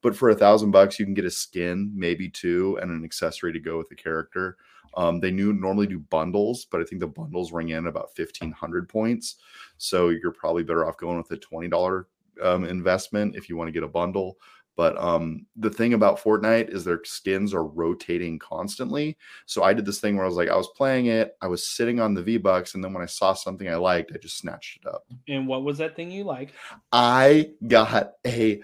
But 0.00 0.16
for 0.16 0.30
a 0.30 0.34
thousand 0.34 0.70
bucks, 0.70 0.98
you 0.98 1.04
can 1.04 1.14
get 1.14 1.26
a 1.26 1.30
skin, 1.30 1.92
maybe 1.94 2.30
two, 2.30 2.78
and 2.80 2.90
an 2.90 3.04
accessory 3.04 3.52
to 3.52 3.60
go 3.60 3.76
with 3.76 3.88
the 3.90 3.94
character. 3.94 4.56
Um, 4.94 5.20
they 5.20 5.30
knew 5.30 5.52
normally 5.52 5.86
do 5.86 5.98
bundles, 5.98 6.64
but 6.64 6.80
I 6.80 6.84
think 6.84 7.00
the 7.00 7.06
bundles 7.08 7.52
ring 7.52 7.68
in 7.68 7.86
about 7.88 8.14
fifteen 8.16 8.52
hundred 8.52 8.88
points. 8.88 9.36
So 9.76 10.08
you're 10.08 10.32
probably 10.32 10.62
better 10.64 10.86
off 10.86 10.96
going 10.96 11.18
with 11.18 11.30
a 11.30 11.36
twenty 11.36 11.68
dollar 11.68 12.08
um, 12.42 12.64
investment 12.64 13.36
if 13.36 13.48
you 13.50 13.56
want 13.56 13.68
to 13.68 13.72
get 13.72 13.82
a 13.82 13.88
bundle. 13.88 14.38
But 14.78 14.96
um, 14.96 15.44
the 15.56 15.70
thing 15.70 15.94
about 15.94 16.22
Fortnite 16.22 16.72
is 16.72 16.84
their 16.84 17.00
skins 17.04 17.52
are 17.52 17.64
rotating 17.64 18.38
constantly. 18.38 19.18
So 19.44 19.64
I 19.64 19.74
did 19.74 19.84
this 19.84 19.98
thing 19.98 20.14
where 20.14 20.24
I 20.24 20.28
was 20.28 20.36
like, 20.36 20.50
I 20.50 20.56
was 20.56 20.70
playing 20.76 21.06
it, 21.06 21.36
I 21.42 21.48
was 21.48 21.68
sitting 21.68 21.98
on 21.98 22.14
the 22.14 22.22
V 22.22 22.36
Bucks, 22.36 22.76
and 22.76 22.84
then 22.84 22.92
when 22.92 23.02
I 23.02 23.06
saw 23.06 23.34
something 23.34 23.68
I 23.68 23.74
liked, 23.74 24.12
I 24.14 24.18
just 24.18 24.38
snatched 24.38 24.78
it 24.80 24.88
up. 24.88 25.02
And 25.26 25.48
what 25.48 25.64
was 25.64 25.78
that 25.78 25.96
thing 25.96 26.12
you 26.12 26.22
liked? 26.22 26.52
I 26.92 27.50
got 27.66 28.12
a 28.24 28.62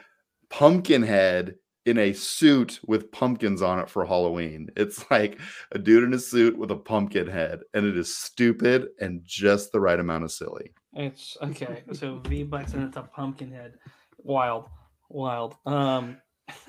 pumpkin 0.51 1.03
head 1.03 1.57
in 1.85 1.99
a 1.99 2.13
suit 2.13 2.79
with 2.87 3.11
pumpkins 3.11 3.61
on 3.61 3.81
it 3.81 3.91
for 3.91 4.07
Halloween. 4.07 4.71
It's 4.77 5.05
like 5.11 5.41
a 5.73 5.81
dude 5.81 6.05
in 6.05 6.15
a 6.15 6.19
suit 6.21 6.57
with 6.57 6.71
a 6.71 6.77
pumpkin 6.77 7.27
head, 7.27 7.63
and 7.75 7.85
it 7.85 7.97
is 7.97 8.17
stupid 8.17 8.87
and 9.01 9.21
just 9.25 9.73
the 9.73 9.81
right 9.81 9.99
amount 9.99 10.23
of 10.23 10.31
silly. 10.31 10.73
It's 10.95 11.37
okay. 11.43 11.83
So 11.93 12.21
V 12.29 12.45
Bucks 12.45 12.75
and 12.75 12.85
it's 12.85 12.97
a 12.97 13.03
pumpkin 13.03 13.51
head. 13.51 13.75
Wild, 14.23 14.69
wild. 15.15 15.57
Um, 15.67 16.19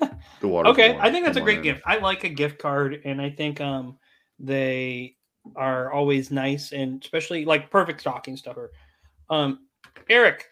The 0.40 0.48
water. 0.48 0.68
okay, 0.70 0.96
I 1.00 1.10
think 1.10 1.24
that's 1.24 1.38
a 1.38 1.40
great 1.40 1.62
gift. 1.62 1.82
I 1.86 1.96
like 1.98 2.24
a 2.24 2.28
gift 2.28 2.58
card, 2.58 3.00
and 3.04 3.20
I 3.20 3.30
think 3.30 3.60
um 3.60 3.98
they 4.38 5.16
are 5.54 5.92
always 5.92 6.30
nice, 6.30 6.72
and 6.72 7.02
especially 7.02 7.44
like 7.44 7.70
perfect 7.70 8.00
stocking 8.00 8.36
stuffer. 8.36 8.72
Um, 9.30 9.66
Eric, 10.10 10.46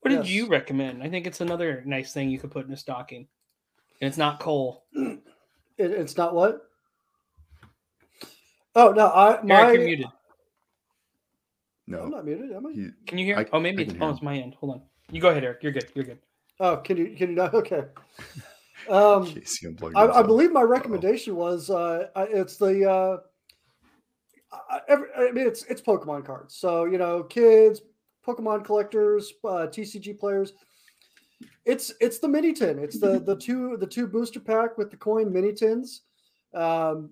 what 0.00 0.10
did 0.10 0.28
you 0.28 0.46
recommend? 0.46 1.02
I 1.02 1.08
think 1.08 1.26
it's 1.26 1.40
another 1.40 1.82
nice 1.86 2.12
thing 2.12 2.30
you 2.30 2.38
could 2.38 2.50
put 2.50 2.66
in 2.66 2.72
a 2.72 2.76
stocking, 2.76 3.26
and 4.00 4.08
it's 4.08 4.18
not 4.18 4.40
coal. 4.40 4.84
It, 5.78 5.90
it's 5.90 6.16
not 6.16 6.34
what? 6.34 6.70
Oh 8.74 8.92
no, 8.92 9.08
I 9.08 9.42
my 9.42 9.60
Eric, 9.60 9.74
you're 9.74 9.84
muted. 9.84 10.06
No, 11.86 12.00
I'm 12.00 12.10
not 12.10 12.24
muted, 12.24 12.50
am 12.52 12.66
I? 12.66 12.72
He, 12.72 12.88
Can 13.06 13.18
you 13.18 13.26
hear? 13.26 13.36
I- 13.36 13.46
oh, 13.52 13.60
maybe 13.60 13.82
I 13.82 13.84
it's 13.84 13.92
can 13.92 14.02
oh, 14.02 14.08
it's 14.10 14.22
my 14.22 14.36
end. 14.38 14.54
Hold 14.54 14.72
on. 14.72 14.82
You 15.10 15.20
go 15.20 15.28
ahead, 15.28 15.44
Eric. 15.44 15.62
You're 15.62 15.72
good. 15.72 15.86
You're 15.94 16.06
good. 16.06 16.18
Oh, 16.60 16.76
can 16.78 16.96
you 16.96 17.14
can 17.16 17.30
you 17.30 17.36
not? 17.36 17.54
Okay. 17.54 17.84
Um, 18.88 19.34
unplugged 19.64 19.96
I, 19.96 20.06
I 20.06 20.22
believe 20.22 20.52
my 20.52 20.62
recommendation 20.62 21.34
was 21.34 21.70
uh, 21.70 22.08
it's 22.16 22.56
the 22.56 22.88
uh, 22.88 23.16
I, 24.70 24.80
every, 24.88 25.08
I 25.16 25.32
mean, 25.32 25.46
it's 25.46 25.64
it's 25.64 25.80
Pokemon 25.80 26.24
cards. 26.24 26.54
So 26.56 26.84
you 26.84 26.98
know, 26.98 27.22
kids, 27.22 27.82
Pokemon 28.26 28.64
collectors, 28.64 29.32
uh, 29.44 29.66
TCG 29.68 30.18
players. 30.18 30.52
It's 31.64 31.92
it's 32.00 32.18
the 32.18 32.28
mini 32.28 32.52
tin. 32.52 32.78
It's 32.78 32.98
the 32.98 33.18
the 33.18 33.36
two 33.36 33.76
the 33.76 33.86
two 33.86 34.06
booster 34.06 34.40
pack 34.40 34.78
with 34.78 34.90
the 34.90 34.96
coin 34.96 35.32
mini 35.32 35.52
tins. 35.52 36.02
Um, 36.54 37.10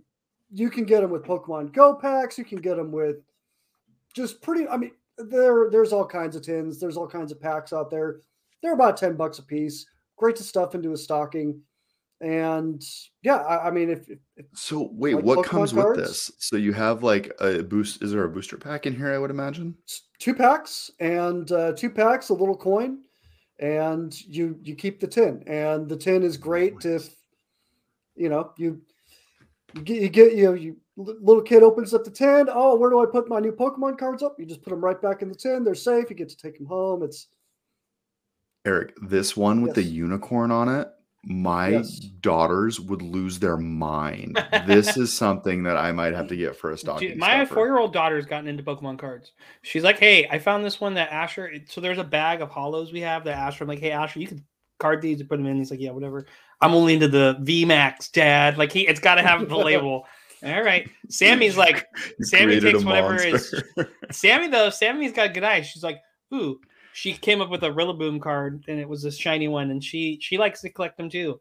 you 0.53 0.71
can 0.71 0.85
get 0.85 1.01
them 1.01 1.11
with 1.11 1.25
Pokemon 1.25 1.73
Go 1.73 1.95
packs. 1.95 2.39
You 2.39 2.45
can 2.45 2.59
get 2.59 2.77
them 2.77 2.93
with 2.93 3.17
just 4.15 4.41
pretty. 4.43 4.69
I 4.69 4.77
mean, 4.77 4.93
there 5.19 5.71
there's 5.71 5.93
all 5.93 6.07
kinds 6.07 6.37
of 6.37 6.43
tins. 6.43 6.79
There's 6.79 6.97
all 6.97 7.09
kinds 7.09 7.33
of 7.33 7.41
packs 7.41 7.73
out 7.73 7.91
there. 7.91 8.21
They're 8.65 8.73
about 8.73 8.97
ten 8.97 9.15
bucks 9.15 9.39
a 9.39 9.43
piece. 9.43 9.85
Great 10.17 10.37
to 10.37 10.43
stuff 10.43 10.75
into 10.75 10.93
a 10.93 10.97
stocking. 10.97 11.61
And 12.23 12.83
yeah, 13.23 13.37
I, 13.37 13.69
I 13.69 13.71
mean, 13.71 13.91
if, 13.91 14.09
if, 14.09 14.47
So 14.55 14.89
wait, 14.93 15.17
Like 15.17 15.25
what 15.25 15.39
Pokemon 15.41 15.45
comes 15.45 15.75
with 15.75 15.97
this? 15.97 16.31
So 16.39 16.57
you 16.57 16.73
have 16.73 17.03
like 17.03 17.31
a 17.41 17.63
boost. 17.63 18.03
Is 18.03 18.13
there 18.13 18.25
a 18.25 18.31
booster 18.31 18.57
pack 18.57 18.87
in 18.87 18.97
here? 18.97 19.13
I 19.13 19.19
would 19.19 19.31
imagine. 19.31 19.75
two 20.19 20.35
packs 20.35 20.91
and 20.99 21.53
uh, 21.53 21.73
two 21.73 21.91
packs, 21.91 22.31
a 22.31 22.35
little 22.35 22.57
coin, 22.57 23.01
and 23.59 24.19
you 24.23 24.59
you 24.63 24.75
keep 24.75 24.99
the 24.99 25.07
tin. 25.07 25.45
And 25.47 25.87
the 25.87 25.97
tin 25.97 26.23
is 26.23 26.39
great 26.39 26.77
Nice. 26.77 26.87
if 26.87 27.15
you 28.17 28.31
know 28.31 28.53
you 28.57 28.81
you 29.75 29.83
get 29.83 30.01
you 30.01 30.09
get 30.09 30.35
you 30.35 30.45
know 30.45 30.55
you 30.55 30.77
little 30.97 31.43
kid 31.43 31.63
opens 31.63 31.93
up 31.93 32.05
the 32.05 32.11
tin. 32.11 32.49
Oh, 32.51 32.77
where 32.77 32.89
do 32.89 33.03
I 33.03 33.07
put 33.07 33.29
my 33.29 33.41
new 33.41 33.53
Pokemon 33.53 33.99
cards 33.99 34.23
up? 34.23 34.37
You 34.39 34.47
just 34.47 34.63
put 34.63 34.71
them 34.71 34.83
right 34.83 35.03
back 35.03 35.21
in 35.21 35.29
the 35.29 35.35
tin. 35.35 35.65
They're 35.65 35.75
safe. 35.75 36.09
You 36.09 36.17
get 36.17 36.31
to 36.31 36.37
take 36.37 36.57
them 36.57 36.67
home. 36.67 37.03
It's 37.03 37.27
Eric, 38.65 38.95
this 39.03 39.37
one 39.37 39.63
with 39.63 39.75
the 39.75 39.83
unicorn 39.83 40.51
on 40.51 40.69
it, 40.69 40.89
my 41.27 41.69
Yes. 41.69 41.99
daughters 41.99 42.81
would 42.81 43.03
lose 43.03 43.39
their 43.39 43.57
mind. 43.57 44.43
this 44.67 44.97
is 44.97 45.13
something 45.17 45.63
that 45.65 45.77
I 45.77 45.93
might 45.93 46.15
have 46.15 46.29
to 46.29 46.37
get 46.37 46.57
for 46.57 46.71
a 46.71 46.79
stocking. 46.79 47.11
Dude, 47.11 47.19
my 47.19 47.45
four-year-old 47.47 47.93
daughter's 47.93 48.27
gotten 48.27 48.49
into 48.49 48.63
Pokemon 48.63 48.99
cards. 48.99 49.33
She's 49.63 49.83
like, 49.85 49.99
"Hey, 49.99 50.27
I 50.31 50.39
found 50.39 50.65
this 50.65 50.81
one 50.81 50.95
that 50.95 51.11
Asher." 51.13 51.51
So 51.69 51.81
there's 51.81 51.99
a 51.99 52.05
bag 52.05 52.41
of 52.43 52.51
holos 52.51 52.93
we 52.93 53.01
have 53.01 53.25
that 53.25 53.39
Asher. 53.39 53.65
I'm 53.65 53.69
like, 53.69 53.79
"Hey, 53.81 53.91
Asher, 53.91 54.21
you 54.21 54.27
could 54.27 54.43
card 54.79 55.01
these 55.03 55.21
and 55.21 55.29
put 55.29 55.37
them 55.39 55.47
in." 55.47 55.57
He's 55.57 55.71
like, 55.71 55.81
"Yeah, 55.81 55.91
whatever." 55.93 56.27
I'm 56.61 56.75
only 56.75 56.95
into 56.95 57.09
the 57.09 57.37
V 57.41 57.65
Max, 57.65 58.09
Dad. 58.09 58.57
Like 58.59 58.73
he, 58.73 58.87
it's 58.87 59.01
got 59.01 59.15
to 59.17 59.23
have 59.23 59.49
the 59.49 59.57
label. 59.57 60.07
All 60.45 60.63
right, 60.63 60.91
Sammy's 61.09 61.57
like, 61.57 61.87
Sammy 62.21 62.61
takes 62.61 62.85
whatever 62.85 63.17
is- 63.17 63.55
Sammy 64.11 64.49
though. 64.49 64.69
Sammy's 64.69 65.13
got 65.13 65.33
good 65.33 65.45
eyes. 65.45 65.67
She's 65.67 65.83
like, 65.85 66.01
"Ooh." 66.35 66.61
She 66.95 67.13
came 67.13 67.41
up 67.41 67.51
with 67.51 67.65
a 67.65 67.71
Rillaboom 67.71 68.23
card, 68.23 68.65
and 68.69 68.79
it 68.79 68.89
was 68.89 69.05
a 69.05 69.11
shiny 69.11 69.49
one, 69.49 69.73
and 69.73 69.83
she 69.83 70.17
she 70.23 70.39
likes 70.39 70.61
to 70.61 70.71
collect 70.71 70.97
them 70.97 71.11
too. 71.11 71.41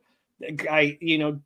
I 0.67 0.97
you 0.99 1.19
know, 1.19 1.39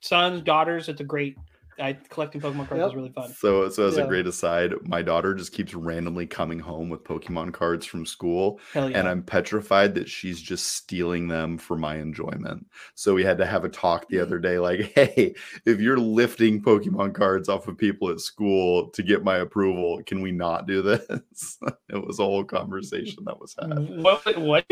sons, 0.00 0.40
daughters. 0.40 0.88
It's 0.88 1.02
a 1.02 1.04
great. 1.04 1.36
I 1.80 1.94
collecting 2.08 2.40
Pokemon 2.40 2.68
cards 2.68 2.80
Yep. 2.80 2.88
is 2.88 2.94
really 2.94 3.12
fun. 3.12 3.32
So, 3.32 3.68
so 3.68 3.86
as 3.86 3.96
a 3.96 4.06
great 4.06 4.26
aside, 4.26 4.74
my 4.82 5.02
daughter 5.02 5.34
just 5.34 5.52
keeps 5.52 5.74
randomly 5.74 6.26
coming 6.26 6.58
home 6.58 6.88
with 6.88 7.04
Pokemon 7.04 7.52
cards 7.52 7.86
from 7.86 8.04
school, 8.04 8.60
Hell 8.72 8.90
yeah. 8.90 8.98
and 8.98 9.08
I'm 9.08 9.22
petrified 9.22 9.94
that 9.94 10.08
she's 10.08 10.40
just 10.40 10.74
stealing 10.74 11.28
them 11.28 11.58
for 11.58 11.76
my 11.76 11.96
enjoyment. 11.96 12.66
So 12.94 13.14
we 13.14 13.24
had 13.24 13.38
to 13.38 13.46
have 13.46 13.64
a 13.64 13.68
talk 13.68 14.08
the 14.08 14.20
other 14.20 14.38
day, 14.38 14.58
like, 14.58 14.92
hey, 14.94 15.34
if 15.66 15.80
you're 15.80 15.98
lifting 15.98 16.62
Pokemon 16.62 17.14
cards 17.14 17.48
off 17.48 17.68
of 17.68 17.78
people 17.78 18.10
at 18.10 18.20
school 18.20 18.88
to 18.90 19.02
get 19.02 19.24
my 19.24 19.38
approval, 19.38 20.02
can 20.04 20.20
we 20.20 20.32
not 20.32 20.66
do 20.66 20.82
this? 20.82 21.58
it 21.88 22.06
was 22.06 22.18
a 22.18 22.24
whole 22.24 22.44
conversation 22.44 23.24
that 23.24 23.40
was 23.40 23.54
had. 23.60 24.02
What? 24.02 24.38
What? 24.38 24.66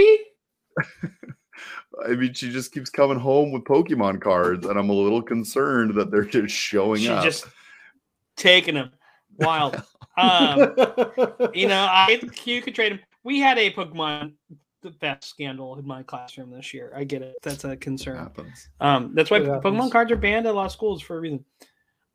Be? 2.06 2.12
I 2.12 2.16
mean, 2.16 2.34
she 2.34 2.50
just 2.50 2.72
keeps 2.72 2.90
coming 2.90 3.18
home 3.18 3.52
with 3.52 3.64
Pokemon 3.64 4.20
cards, 4.20 4.66
and 4.66 4.78
I'm 4.78 4.90
a 4.90 4.94
little 4.94 5.22
concerned 5.22 5.94
that 5.96 6.10
they're 6.10 6.24
just 6.24 6.54
showing 6.54 7.00
up. 7.00 7.00
She's 7.00 7.08
up. 7.08 7.24
just 7.24 7.46
taking 8.36 8.74
them 8.74 8.90
wild. 9.38 9.82
Um, 10.16 10.58
you 11.54 11.68
know, 11.68 11.86
I 11.88 12.20
you 12.44 12.60
could 12.60 12.74
trade 12.74 12.92
them. 12.92 13.00
We 13.22 13.38
had 13.40 13.58
a 13.58 13.72
Pokemon 13.72 14.32
the 14.82 14.90
best 14.90 15.24
scandal 15.24 15.78
in 15.78 15.86
my 15.86 16.02
classroom 16.02 16.50
this 16.50 16.72
year. 16.72 16.92
I 16.94 17.04
get 17.04 17.22
it. 17.22 17.36
That's 17.42 17.64
a 17.64 17.76
concern. 17.76 18.16
happens. 18.16 18.68
Um, 18.80 19.12
that's 19.14 19.30
why 19.30 19.38
It 19.38 19.44
Pokemon 19.44 19.90
cards 19.90 20.12
are 20.12 20.16
banned 20.16 20.46
at 20.46 20.52
a 20.52 20.56
lot 20.56 20.66
of 20.66 20.72
schools 20.72 21.02
for 21.02 21.16
a 21.16 21.20
reason. 21.20 21.44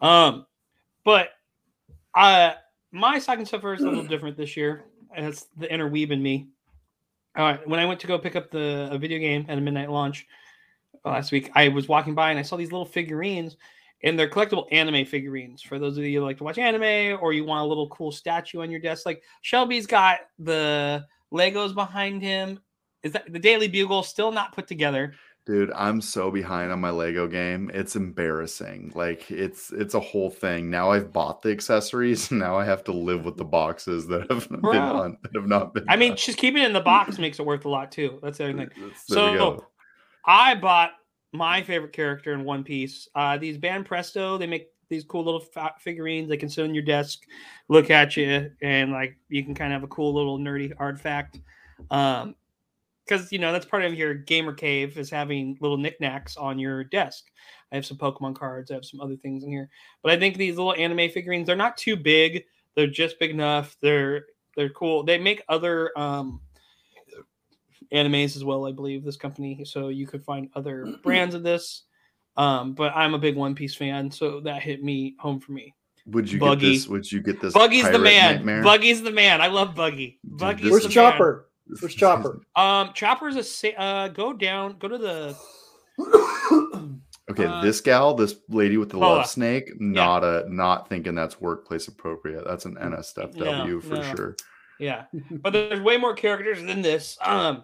Um, 0.02 0.46
but 1.04 1.30
uh, 2.16 2.54
my 2.92 3.20
second 3.20 3.46
stuffer 3.46 3.74
is 3.74 3.82
a 3.82 3.88
little 3.88 4.06
different 4.06 4.38
this 4.38 4.56
year. 4.56 4.86
And 5.16 5.26
It's 5.26 5.46
the 5.58 5.72
inner 5.72 5.90
weeb 5.90 6.12
in 6.12 6.24
me. 6.24 6.48
All 7.36 7.44
right, 7.44 7.68
when 7.68 7.80
I 7.80 7.86
went 7.86 8.00
to 8.02 8.08
go 8.08 8.20
pick 8.20 8.36
up 8.36 8.52
the 8.52 8.90
a 8.92 8.98
video 8.98 9.18
game 9.18 9.46
at 9.50 9.58
a 9.58 9.62
midnight 9.62 9.90
launch 9.90 10.28
uh, 11.04 11.10
last 11.10 11.32
week, 11.32 11.50
I 11.56 11.68
was 11.70 11.88
walking 11.88 12.14
by 12.14 12.30
and 12.30 12.38
I 12.38 12.44
saw 12.44 12.58
these 12.58 12.72
little 12.72 12.86
figurines, 12.86 13.58
and 14.04 14.20
they're 14.20 14.30
collectible 14.30 14.68
anime 14.72 15.06
figurines. 15.06 15.62
For 15.62 15.80
those 15.80 15.98
of 15.98 16.04
you 16.04 16.20
who 16.20 16.26
like 16.26 16.38
to 16.38 16.44
watch 16.44 16.60
anime 16.60 17.18
or 17.22 17.34
you 17.34 17.44
want 17.44 17.66
a 17.66 17.68
little 17.68 17.90
cool 17.90 18.12
statue 18.12 18.62
on 18.62 18.70
your 18.70 18.80
desk, 18.80 19.08
like 19.08 19.24
Shelby's 19.42 19.88
got 19.88 20.20
the 20.38 21.06
Legos 21.34 21.74
behind 21.74 22.22
him. 22.22 22.60
Is 23.02 23.14
that 23.14 23.34
the 23.34 23.40
Daily 23.40 23.68
Bugle 23.68 24.04
still 24.04 24.32
not 24.32 24.54
put 24.54 24.68
together? 24.68 25.16
Dude, 25.46 25.72
I'm 25.76 26.00
so 26.00 26.32
behind 26.32 26.72
on 26.72 26.80
my 26.80 26.90
Lego 26.90 27.28
game. 27.28 27.70
It's 27.74 27.98
embarrassing. 27.98 28.94
Like 28.96 29.30
it's 29.30 29.72
it's 29.74 29.94
a 29.94 30.00
whole 30.00 30.30
thing. 30.30 30.70
Now 30.70 30.92
I've 30.92 31.12
bought 31.12 31.42
the 31.42 31.52
accessories. 31.52 32.32
Now 32.44 32.58
I 32.58 32.64
have 32.64 32.84
to 32.86 32.94
live 32.94 33.26
with 33.26 33.36
the 33.36 33.44
boxes 33.44 34.08
that 34.08 34.32
have 34.32 34.48
been 34.48 34.62
Bro. 34.62 34.80
on, 34.80 35.18
that 35.22 35.36
have 35.36 35.48
not 35.48 35.74
been. 35.74 35.86
I 35.90 35.98
mean, 35.98 36.12
done. 36.12 36.18
just 36.18 36.38
keeping 36.38 36.62
it 36.64 36.68
in 36.68 36.74
the 36.74 36.80
box 36.82 37.20
makes 37.20 37.40
it 37.40 37.46
worth 37.46 37.66
a 37.66 37.70
lot 37.70 37.92
too. 37.92 38.20
That's 38.24 38.38
the 38.38 38.46
other 38.46 38.54
thing. 38.54 38.70
That's- 38.78 39.06
there 39.06 39.32
we 39.34 39.38
So. 39.38 39.66
I 40.26 40.56
bought 40.56 40.92
my 41.34 41.62
favorite 41.62 41.92
character 41.92 42.34
in 42.34 42.46
One 42.46 42.64
Piece. 42.64 43.10
Uh, 43.14 43.38
these 43.38 43.58
Banpresto, 43.58 44.40
they 44.40 44.48
make 44.48 44.68
these 44.90 45.04
cool 45.04 45.26
little 45.26 45.42
fa- 45.42 45.74
figurines. 45.80 46.30
They 46.30 46.38
can 46.38 46.48
sit 46.48 46.64
on 46.64 46.74
your 46.74 46.84
desk, 46.84 47.20
look 47.68 47.90
at 47.90 48.16
you, 48.16 48.50
and 48.62 48.92
like 48.92 49.18
you 49.28 49.44
can 49.44 49.54
kind 49.56 49.74
of 49.74 49.82
have 49.82 49.84
a 49.84 49.94
cool 49.94 50.14
little 50.14 50.40
nerdy 50.40 50.72
artifact. 50.78 51.40
Um, 51.92 52.36
because 53.08 53.32
you 53.32 53.40
know 53.40 53.52
that's 53.52 53.66
part 53.66 53.84
of 53.84 53.94
your 53.94 54.14
gamer 54.14 54.54
cave 54.54 54.98
is 54.98 55.10
having 55.10 55.58
little 55.62 55.78
knickknacks 55.78 56.38
on 56.38 56.58
your 56.60 56.84
desk. 56.84 57.26
I 57.72 57.76
have 57.76 57.86
some 57.86 57.98
Pokemon 57.98 58.36
cards. 58.36 58.70
I 58.72 58.76
have 58.76 58.86
some 58.86 59.02
other 59.02 59.16
things 59.16 59.44
in 59.44 59.50
here, 59.50 59.70
but 60.04 60.12
I 60.12 60.20
think 60.20 60.38
these 60.38 60.56
little 60.58 60.74
anime 60.76 61.10
figurines 61.10 61.48
they're 61.48 61.56
not 61.56 61.78
too 61.78 61.96
big. 61.96 62.44
They're 62.76 62.88
just 62.88 63.20
big 63.20 63.32
enough. 63.32 63.76
They're 63.82 64.26
they're 64.56 64.70
cool. 64.70 65.04
They 65.04 65.18
make 65.18 65.44
other 65.50 65.92
um 65.98 66.42
animes 67.92 68.36
as 68.36 68.44
well, 68.44 68.66
I 68.66 68.72
believe, 68.72 69.04
this 69.04 69.18
company. 69.18 69.64
So 69.66 69.90
you 69.90 70.08
could 70.08 70.24
find 70.24 70.50
other 70.56 70.86
brands 71.04 71.36
of 71.36 71.44
this. 71.44 71.84
Um, 72.36 72.74
but 72.74 72.92
I'm 72.96 73.14
a 73.14 73.20
big 73.20 73.36
One 73.36 73.54
Piece 73.54 73.76
fan, 73.76 74.10
so 74.10 74.40
that 74.42 74.64
hit 74.64 74.84
me 74.84 75.16
home 75.20 75.40
for 75.40 75.52
me. 75.52 75.74
Would 76.08 76.32
you 76.32 76.40
Buggy. 76.40 76.62
get 76.62 76.74
this? 76.74 76.88
Would 76.88 77.12
you 77.12 77.22
get 77.22 77.40
this? 77.40 77.54
Buggy's 77.54 77.90
the 77.90 78.00
man. 78.00 78.36
nightmare? 78.38 78.64
Buggy's 78.64 79.04
the 79.04 79.12
man. 79.12 79.40
I 79.40 79.48
love 79.48 79.76
Buggy. 79.76 80.20
Dude, 80.28 80.40
Buggy's 80.40 80.64
this 80.64 80.72
Where's 80.72 80.84
the 80.84 80.90
is- 80.90 80.96
man. 80.96 81.44
Chopper? 81.76 81.82
Where's 81.82 81.96
Chopper? 81.96 82.42
Um, 82.56 82.94
Chopper's 82.94 83.36
a 83.36 83.44
sa- 83.44 83.68
uh, 83.78 84.08
go 84.10 84.34
down, 84.34 84.78
go 84.80 84.88
to 84.88 84.98
the 84.98 85.36
Okay, 87.30 87.46
Uh, 87.46 87.62
this 87.62 87.80
gal, 87.80 88.14
this 88.16 88.36
lady 88.50 88.78
with 88.78 88.90
the 88.90 88.98
Lola. 88.98 89.18
love 89.18 89.28
snake, 89.28 89.80
not 89.80 90.24
a 90.24 90.46
not 90.50 90.90
thinking 90.90 91.16
that's 91.16 91.40
workplace 91.40 91.88
appropriate. 91.88 92.44
That's 92.46 92.66
an 92.66 92.76
NSFW 92.76 93.36
No, 93.38 93.80
for 93.80 93.96
no. 93.96 94.16
sure. 94.16 94.36
yeah. 94.80 95.06
But 95.32 95.54
there's 95.54 95.80
way 95.80 95.98
more 95.98 96.14
characters 96.16 96.62
than 96.62 96.82
this. 96.82 97.18
Um, 97.22 97.64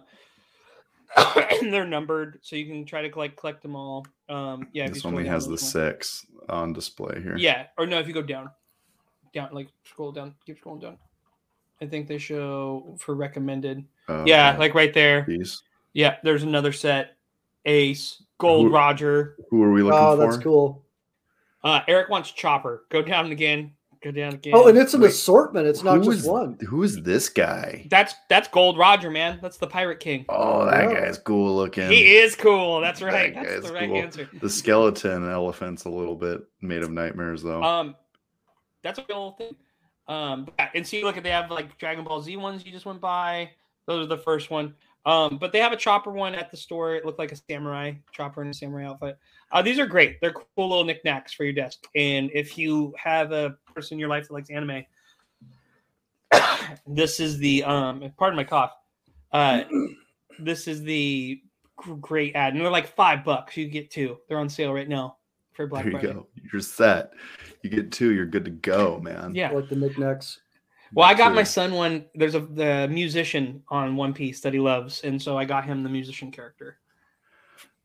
and 1.16 1.72
they're 1.72 1.84
numbered, 1.86 2.38
so 2.42 2.56
you 2.56 2.66
can 2.66 2.86
try 2.86 3.02
to 3.02 3.10
collect 3.10 3.36
collect 3.36 3.62
them 3.62 3.76
all. 3.76 4.06
Um, 4.28 4.68
yeah. 4.72 4.88
this 4.88 5.04
only 5.04 5.26
has 5.26 5.44
the 5.44 5.50
more. 5.50 5.58
six 5.58 6.24
on 6.48 6.72
display 6.72 7.20
here. 7.20 7.36
Yeah, 7.36 7.66
or 7.76 7.86
no, 7.86 7.98
if 7.98 8.06
you 8.08 8.14
go 8.14 8.22
down, 8.22 8.50
down, 9.34 9.50
like 9.52 9.68
scroll 9.84 10.12
down, 10.12 10.34
keep 10.46 10.62
scrolling 10.62 10.80
down. 10.80 10.96
I 11.82 11.86
think 11.86 12.08
they 12.08 12.18
show 12.18 12.96
for 12.98 13.14
recommended. 13.14 13.84
Uh, 14.10 14.24
yeah, 14.26 14.56
like 14.58 14.74
right 14.74 14.92
there. 14.92 15.24
these. 15.26 15.62
Yeah, 15.92 16.16
there's 16.22 16.42
another 16.42 16.72
set. 16.72 17.16
Ace, 17.66 18.22
Gold 18.38 18.68
Who- 18.68 18.74
Roger. 18.74 19.36
Who 19.50 19.62
are 19.62 19.72
we 19.72 19.82
looking 19.82 19.98
Oh, 19.98 20.16
for? 20.16 20.22
Oh, 20.22 20.30
that's 20.30 20.42
cool. 20.42 20.84
Uh, 21.62 21.80
Eric 21.88 22.08
wants 22.08 22.30
Chopper. 22.30 22.84
Go 22.90 23.02
down 23.02 23.30
again. 23.32 23.72
Go 24.02 24.10
down 24.10 24.32
again. 24.32 24.54
Oh, 24.56 24.66
and 24.68 24.78
it's 24.78 24.94
an 24.94 25.02
Wait, 25.02 25.10
assortment. 25.10 25.66
It's 25.66 25.82
not 25.82 25.98
Who 25.98 26.04
just 26.04 26.20
is- 26.20 26.26
one. 26.26 26.56
Who 26.66 26.82
is 26.84 27.02
this 27.02 27.28
guy? 27.28 27.86
that's 27.90 28.14
that's 28.30 28.48
Gold 28.48 28.78
Roger, 28.78 29.10
man. 29.10 29.38
That's 29.42 29.58
the 29.58 29.66
Pirate 29.66 30.00
King. 30.00 30.24
Oh, 30.30 30.64
that 30.64 30.90
Yeah. 30.90 31.00
guy's 31.00 31.18
cool 31.18 31.54
looking. 31.54 31.90
He 31.90 32.16
is 32.16 32.34
cool. 32.34 32.80
That's 32.80 33.02
right. 33.02 33.34
guy 33.34 33.44
That's 33.44 33.66
the 33.66 33.74
right 33.74 33.88
cool. 33.90 33.96
answer. 33.98 34.28
The 34.40 34.48
skeleton 34.48 35.28
elephant's 35.30 35.84
a 35.84 35.90
little 35.90 36.16
bit 36.16 36.40
made 36.62 36.82
of 36.82 36.90
nightmares, 36.90 37.42
though. 37.42 37.62
Um, 37.62 37.94
that's 38.82 38.98
a 38.98 39.04
real 39.06 39.32
thing. 39.32 39.54
Um, 40.08 40.48
and 40.74 40.86
see, 40.86 41.04
look 41.04 41.18
at 41.18 41.22
they 41.22 41.30
have 41.30 41.50
like 41.50 41.76
Dragon 41.76 42.02
Ball 42.04 42.22
Z 42.22 42.34
ones 42.38 42.64
you 42.64 42.72
just 42.72 42.86
went 42.86 43.02
by. 43.02 43.50
Those 43.90 44.04
are 44.04 44.08
the 44.08 44.18
first 44.18 44.50
one. 44.50 44.72
Um, 45.04 45.36
but 45.38 45.50
they 45.50 45.58
have 45.58 45.72
a 45.72 45.76
chopper 45.76 46.12
one 46.12 46.32
at 46.36 46.48
the 46.52 46.56
store. 46.56 46.94
It 46.94 47.04
looked 47.04 47.18
like 47.18 47.32
a 47.32 47.36
samurai 47.36 47.94
chopper 48.12 48.40
in 48.40 48.48
a 48.48 48.54
samurai 48.54 48.84
outfit. 48.86 49.18
Uh, 49.50 49.62
these 49.62 49.80
are 49.80 49.86
great. 49.86 50.20
They're 50.20 50.32
cool 50.32 50.68
little 50.68 50.84
knickknacks 50.84 51.32
for 51.32 51.42
your 51.42 51.52
desk. 51.52 51.80
And 51.96 52.30
if 52.32 52.56
you 52.56 52.94
have 52.96 53.32
a 53.32 53.56
person 53.74 53.96
in 53.96 53.98
your 53.98 54.08
life 54.08 54.28
that 54.28 54.32
likes 54.32 54.48
anime, 54.48 54.84
this 56.86 57.18
is 57.18 57.38
the 57.38 57.64
um. 57.64 58.12
Pardon 58.16 58.36
my 58.36 58.44
cough. 58.44 58.76
Uh, 59.32 59.64
this 60.38 60.68
is 60.68 60.84
the 60.84 61.42
great 62.00 62.36
ad, 62.36 62.52
and 62.52 62.62
they're 62.62 62.70
like 62.70 62.94
five 62.94 63.24
bucks. 63.24 63.56
You 63.56 63.66
get 63.66 63.90
two. 63.90 64.18
They're 64.28 64.38
on 64.38 64.48
sale 64.48 64.72
right 64.72 64.88
now 64.88 65.16
for 65.54 65.66
Black 65.66 65.82
there 65.82 65.92
you 65.92 65.98
Friday. 65.98 66.14
go. 66.14 66.26
You're 66.52 66.62
set. 66.62 67.10
You 67.64 67.70
get 67.70 67.90
two, 67.90 68.12
you're 68.12 68.24
good 68.24 68.44
to 68.44 68.52
go, 68.52 69.00
man. 69.00 69.34
Yeah. 69.34 69.50
like 69.50 69.68
the 69.68 69.74
knickknacks. 69.74 70.38
Well, 70.94 71.08
I 71.08 71.14
got 71.14 71.34
my 71.34 71.42
son 71.44 71.72
one. 71.72 72.06
There's 72.14 72.34
a 72.34 72.40
the 72.40 72.88
musician 72.90 73.62
on 73.68 73.96
One 73.96 74.12
Piece 74.12 74.40
that 74.40 74.52
he 74.52 74.58
loves, 74.60 75.02
and 75.02 75.20
so 75.20 75.38
I 75.38 75.44
got 75.44 75.64
him 75.64 75.82
the 75.82 75.88
musician 75.88 76.32
character, 76.32 76.78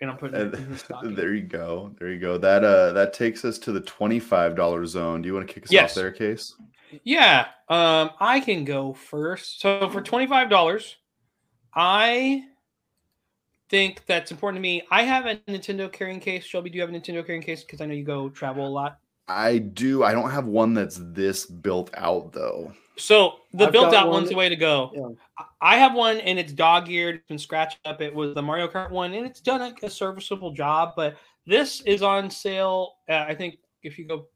and 0.01 0.09
I'm 0.09 0.17
putting 0.17 0.39
it 0.39 0.53
in 0.53 0.65
his 0.65 0.83
And 1.01 1.15
there 1.15 1.33
you 1.33 1.43
go. 1.43 1.93
There 1.99 2.11
you 2.11 2.19
go. 2.19 2.37
That 2.37 2.63
uh 2.63 2.93
that 2.93 3.13
takes 3.13 3.45
us 3.45 3.59
to 3.59 3.71
the 3.71 3.81
twenty-five 3.81 4.55
dollar 4.55 4.85
zone. 4.85 5.21
Do 5.21 5.27
you 5.27 5.33
want 5.33 5.47
to 5.47 5.53
kick 5.53 5.65
us 5.65 5.71
Yes. 5.71 5.91
off 5.91 5.95
there, 5.95 6.11
case? 6.11 6.55
Yeah, 7.03 7.47
um, 7.69 8.11
I 8.19 8.39
can 8.39 8.63
go 8.65 8.93
first. 8.93 9.61
So 9.61 9.89
for 9.89 10.01
twenty 10.01 10.27
five 10.27 10.49
dollars, 10.49 10.95
I 11.73 12.43
think 13.69 14.05
that's 14.05 14.31
important 14.31 14.57
to 14.57 14.61
me. 14.61 14.83
I 14.89 15.03
have 15.03 15.25
a 15.25 15.35
Nintendo 15.47 15.91
carrying 15.91 16.19
case. 16.19 16.45
Shelby, 16.45 16.69
do 16.69 16.75
you 16.77 16.81
have 16.81 16.89
a 16.89 16.93
Nintendo 16.93 17.25
carrying 17.25 17.41
case? 17.41 17.63
Because 17.63 17.81
I 17.81 17.85
know 17.85 17.93
you 17.93 18.03
go 18.03 18.29
travel 18.29 18.65
a 18.65 18.69
lot. 18.69 18.99
I 19.27 19.57
do. 19.57 20.03
I 20.03 20.11
don't 20.11 20.29
have 20.29 20.45
one 20.45 20.73
that's 20.73 20.99
this 21.01 21.45
built 21.45 21.89
out 21.95 22.31
though. 22.31 22.73
So 22.97 23.39
the 23.53 23.65
I've 23.65 23.71
built 23.71 23.91
got 23.91 24.05
out 24.05 24.09
one's 24.09 24.29
the 24.29 24.35
way 24.35 24.49
to 24.49 24.55
go. 24.55 24.91
Yeah. 24.93 25.09
I 25.37 25.43
I 25.61 25.77
have 25.77 25.95
one 25.95 26.17
and 26.17 26.37
it's 26.37 26.53
dog 26.53 26.89
eared, 26.89 27.15
it's 27.15 27.27
been 27.27 27.39
scratched 27.39 27.79
up. 27.85 27.99
It 27.99 28.13
was 28.13 28.35
the 28.35 28.41
Mario 28.41 28.67
Kart 28.67 28.91
one, 28.91 29.13
and 29.13 29.25
it's 29.25 29.41
done 29.41 29.61
a, 29.61 29.85
a 29.85 29.89
serviceable 29.89 30.51
job. 30.51 30.93
But 30.95 31.17
this 31.47 31.81
is 31.81 32.03
on 32.03 32.29
sale. 32.29 32.97
Uh, 33.09 33.25
I 33.27 33.33
think 33.35 33.57
if 33.83 33.97
you 33.97 34.05
go, 34.05 34.27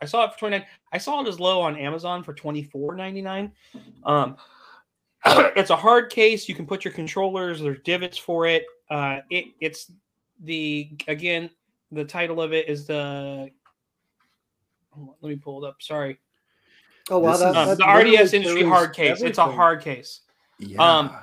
I 0.00 0.06
saw 0.06 0.24
it 0.24 0.32
for 0.34 0.38
twenty 0.38 0.58
nine. 0.58 0.66
I 0.92 0.98
saw 0.98 1.20
it 1.20 1.28
as 1.28 1.40
low 1.40 1.60
on 1.60 1.76
Amazon 1.76 2.22
for 2.22 2.32
twenty 2.32 2.62
four 2.62 2.94
ninety 2.94 3.22
nine. 3.22 3.52
Um, 4.04 4.36
it's 5.26 5.70
a 5.70 5.76
hard 5.76 6.10
case. 6.10 6.48
You 6.48 6.54
can 6.54 6.66
put 6.66 6.84
your 6.84 6.94
controllers. 6.94 7.60
There's 7.60 7.80
divots 7.84 8.18
for 8.18 8.46
it. 8.46 8.64
Uh, 8.88 9.18
it 9.30 9.46
it's 9.60 9.90
the 10.44 10.90
again 11.08 11.50
the 11.90 12.04
title 12.04 12.40
of 12.40 12.52
it 12.52 12.68
is 12.68 12.86
the. 12.86 13.50
Hold 14.98 15.08
on, 15.10 15.14
Let 15.22 15.28
me 15.30 15.36
pull 15.36 15.64
it 15.64 15.68
up. 15.68 15.76
Sorry. 15.80 16.18
Oh 17.10 17.18
wow, 17.18 17.32
This 17.32 17.40
that, 17.40 17.50
is- 17.50 17.56
Um, 17.56 17.68
that 17.68 17.78
the 17.78 17.84
RDS 17.86 18.34
industry 18.34 18.60
carries 18.62 18.72
hard 18.72 18.94
case. 18.94 19.22
It's 19.22 19.38
a 19.38 19.44
hard 19.46 19.80
case. 19.82 20.20
Yeah. 20.58 20.78
Um, 20.98 21.16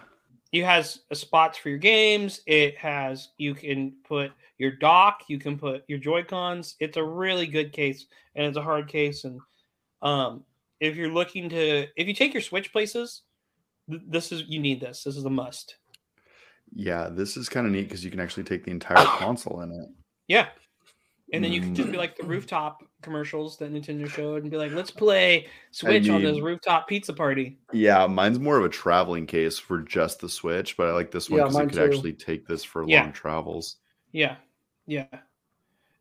It 0.52 0.64
has 0.64 1.02
spots 1.14 1.58
for 1.58 1.68
your 1.70 1.78
games. 1.78 2.42
It 2.48 2.78
has 2.78 3.30
you 3.38 3.54
can 3.54 3.94
put 4.08 4.32
your 4.58 4.72
dock. 4.72 5.24
You 5.28 5.38
can 5.38 5.58
put 5.58 5.84
your 5.90 6.00
Joy 6.00 6.24
Cons. 6.24 6.76
It's 6.80 6.96
a 6.98 7.04
really 7.04 7.46
good 7.46 7.74
case, 7.74 8.06
and 8.36 8.46
it's 8.48 8.56
a 8.58 8.62
hard 8.62 8.88
case. 8.88 9.26
And 9.26 9.42
um, 10.02 10.46
if 10.80 10.96
you're 10.96 11.10
looking 11.12 11.50
to, 11.50 11.88
if 11.98 12.08
you 12.08 12.14
take 12.14 12.34
your 12.34 12.42
Switch 12.42 12.72
places, 12.72 13.24
th- 13.90 14.02
this 14.08 14.32
is 14.32 14.44
you 14.48 14.60
need 14.60 14.80
this. 14.80 15.04
This 15.04 15.18
is 15.18 15.26
a 15.26 15.30
must. 15.30 15.76
yeah, 16.74 17.10
this 17.10 17.36
is 17.38 17.50
kind 17.50 17.66
of 17.68 17.74
neat 17.74 17.84
because 17.84 18.04
you 18.06 18.12
can 18.12 18.20
actually 18.22 18.44
take 18.44 18.64
the 18.64 18.72
entire 18.72 19.04
console 19.20 19.60
in 19.62 19.72
it. 19.72 19.90
Yeah. 20.28 20.48
And 21.34 21.44
then 21.44 21.52
you 21.52 21.60
can 21.60 21.74
just 21.74 21.90
be 21.90 21.96
Mm. 21.96 22.00
like 22.00 22.16
the 22.18 22.24
rooftop 22.26 22.84
commercials 23.02 23.58
that 23.58 23.74
Nintendo 23.74 24.08
showed 24.08 24.44
and 24.44 24.52
be 24.52 24.58
like, 24.58 24.72
let's 24.74 24.92
play 24.92 25.48
Switch 25.72 26.08
on 26.08 26.22
this 26.22 26.40
rooftop 26.40 26.88
pizza 26.88 27.14
party. 27.14 27.58
Yeah, 27.74 28.06
mine's 28.06 28.40
more 28.40 28.58
of 28.60 28.66
a 28.66 28.70
traveling 28.70 29.26
case 29.26 29.58
for 29.58 29.80
just 29.82 30.20
the 30.20 30.30
Switch, 30.30 30.78
but 30.78 30.88
I 30.88 30.92
like 30.92 31.10
this 31.12 31.30
one 31.30 31.40
Yeah, 31.40 31.46
because 31.48 31.56
you 31.62 31.68
could 31.68 31.74
too. 31.74 31.84
actually 31.96 32.14
take 32.14 32.46
this 32.48 32.64
for 32.64 32.86
Yeah. 32.88 33.02
long 33.04 33.12
travels. 33.12 33.78
Yeah. 34.12 34.36
Yeah. 34.86 35.08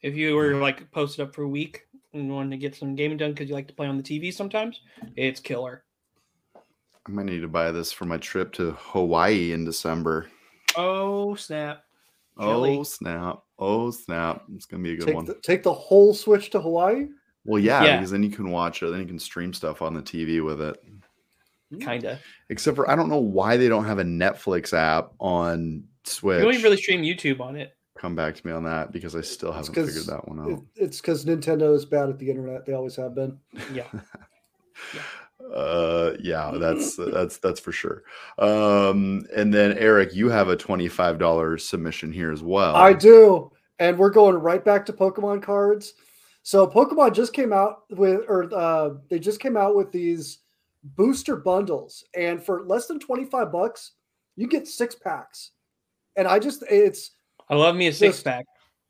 If 0.02 0.14
you 0.14 0.36
were 0.36 0.56
like 0.56 0.90
posted 0.90 1.26
up 1.26 1.34
for 1.34 1.42
a 1.42 1.48
week 1.48 1.86
and 2.12 2.30
wanted 2.30 2.50
to 2.50 2.56
get 2.58 2.74
some 2.76 2.94
gaming 2.94 3.16
done 3.16 3.32
because 3.32 3.48
you 3.48 3.54
like 3.54 3.68
to 3.68 3.74
play 3.74 3.86
on 3.86 3.96
the 3.96 4.02
TV 4.02 4.30
sometimes, 4.30 4.82
it's 5.16 5.40
killer. 5.40 5.84
I 6.54 7.10
might 7.10 7.24
need 7.26 7.40
to 7.40 7.48
buy 7.48 7.72
this 7.72 7.92
for 7.92 8.04
my 8.04 8.18
trip 8.18 8.52
to 8.54 8.72
Hawaii 8.72 9.52
in 9.52 9.64
December. 9.64 10.28
Oh, 10.76 11.34
snap. 11.34 11.82
Chili. 12.38 12.76
Oh 12.78 12.82
snap! 12.82 13.43
Oh 13.58 13.90
snap! 13.90 14.42
It's 14.54 14.66
gonna 14.66 14.82
be 14.82 14.92
a 14.94 14.96
good 14.96 15.06
Take 15.06 15.14
one. 15.14 15.24
the, 15.26 15.34
take 15.34 15.62
the 15.62 15.72
whole 15.72 16.12
switch 16.14 16.50
to 16.50 16.60
Hawaii. 16.60 17.06
Well, 17.44 17.60
yeah, 17.60 17.84
Yeah. 17.84 17.96
because 17.98 18.10
then 18.10 18.22
you 18.22 18.30
can 18.30 18.50
watch 18.50 18.82
it. 18.82 18.90
Then 18.90 19.00
you 19.00 19.06
can 19.06 19.18
stream 19.18 19.52
stuff 19.52 19.82
on 19.82 19.94
the 19.94 20.02
TV 20.02 20.44
with 20.44 20.60
it. 20.60 20.76
Hmm. 21.70 21.78
Kind 21.78 22.04
of. 22.04 22.18
Except 22.48 22.74
for 22.76 22.90
I 22.90 22.96
don't 22.96 23.08
know 23.08 23.18
why 23.20 23.56
they 23.56 23.68
don't 23.68 23.84
have 23.84 23.98
a 23.98 24.04
Netflix 24.04 24.72
app 24.72 25.12
on 25.20 25.84
Switch. 26.04 26.40
You 26.40 26.46
only 26.48 26.62
really 26.62 26.76
stream 26.76 27.02
YouTube 27.02 27.40
on 27.40 27.56
it. 27.56 27.76
Come 27.96 28.16
back 28.16 28.34
to 28.34 28.46
me 28.46 28.52
on 28.52 28.64
that 28.64 28.92
because 28.92 29.14
I 29.14 29.20
still 29.20 29.52
haven't 29.52 29.72
'cause 29.74 29.86
figured 29.86 30.06
that 30.06 30.28
one 30.28 30.38
It- 30.50 30.54
out. 30.54 30.62
it's 30.74 31.00
because 31.00 31.24
Nintendo 31.24 31.74
is 31.74 31.84
bad 31.84 32.08
at 32.08 32.18
the 32.18 32.28
internet. 32.28 32.66
They 32.66 32.72
always 32.72 32.96
have 32.96 33.14
been. 33.14 33.38
Yeah. 33.72 33.86
Uh, 35.52 36.12
yeah, 36.20 36.52
that's 36.54 36.96
that's 37.12 37.38
that's 37.38 37.60
for 37.60 37.72
sure. 37.72 38.02
Um, 38.38 39.26
and 39.36 39.52
then 39.52 39.76
Eric, 39.78 40.14
you 40.14 40.28
have 40.28 40.48
a 40.48 40.56
twenty-five 40.56 41.18
dollars 41.18 41.66
submission 41.66 42.12
here 42.12 42.30
as 42.32 42.42
well. 42.42 42.76
I 42.76 42.92
do, 42.92 43.50
and 43.78 43.98
we're 43.98 44.10
going 44.10 44.36
right 44.36 44.64
back 44.64 44.86
to 44.86 44.92
Pokemon 44.92 45.42
cards. 45.42 45.94
So 46.42 46.66
Pokemon 46.66 47.14
just 47.14 47.32
came 47.32 47.52
out 47.52 47.84
with, 47.90 48.22
or 48.28 48.52
uh, 48.54 48.90
they 49.08 49.18
just 49.18 49.40
came 49.40 49.56
out 49.56 49.74
with 49.74 49.90
these 49.92 50.38
booster 50.96 51.36
bundles, 51.36 52.04
and 52.14 52.42
for 52.42 52.64
less 52.64 52.86
than 52.86 53.00
twenty 53.00 53.24
five 53.24 53.50
bucks, 53.50 53.92
you 54.36 54.46
get 54.46 54.68
six 54.68 54.94
packs. 54.94 55.52
And 56.16 56.28
I 56.28 56.38
just, 56.38 56.62
it's 56.70 57.10
I 57.48 57.54
love 57.56 57.74
me 57.74 57.88
a 57.88 57.92
six 57.92 58.16
Just- 58.16 58.24
pack. 58.24 58.44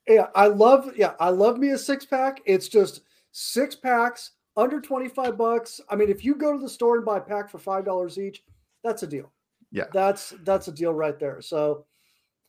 yeah, 0.06 0.26
I 0.34 0.46
love, 0.48 0.90
yeah, 0.96 1.14
I 1.18 1.30
love 1.30 1.58
me 1.58 1.70
a 1.70 1.78
six 1.78 2.04
pack. 2.04 2.42
It's 2.44 2.68
just 2.68 3.00
six 3.32 3.74
packs 3.74 4.32
under 4.56 4.80
twenty 4.80 5.08
five 5.08 5.36
bucks. 5.36 5.80
I 5.90 5.96
mean, 5.96 6.10
if 6.10 6.24
you 6.24 6.34
go 6.34 6.52
to 6.52 6.58
the 6.58 6.68
store 6.68 6.96
and 6.96 7.04
buy 7.04 7.18
a 7.18 7.20
pack 7.20 7.50
for 7.50 7.58
five 7.58 7.84
dollars 7.84 8.18
each, 8.18 8.42
that's 8.82 9.02
a 9.02 9.06
deal. 9.06 9.32
Yeah. 9.72 9.84
that's 9.92 10.34
that's 10.44 10.68
a 10.68 10.72
deal 10.72 10.94
right 10.94 11.18
there. 11.18 11.40
So, 11.40 11.86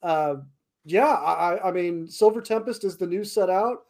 uh, 0.04 0.36
yeah, 0.86 1.08
I, 1.14 1.56
I- 1.56 1.70
I 1.70 1.72
mean, 1.72 2.08
Silver 2.08 2.40
Tempest 2.42 2.84
is 2.84 2.98
the 2.98 3.08
new 3.08 3.24
set 3.24 3.50
out. 3.50 3.86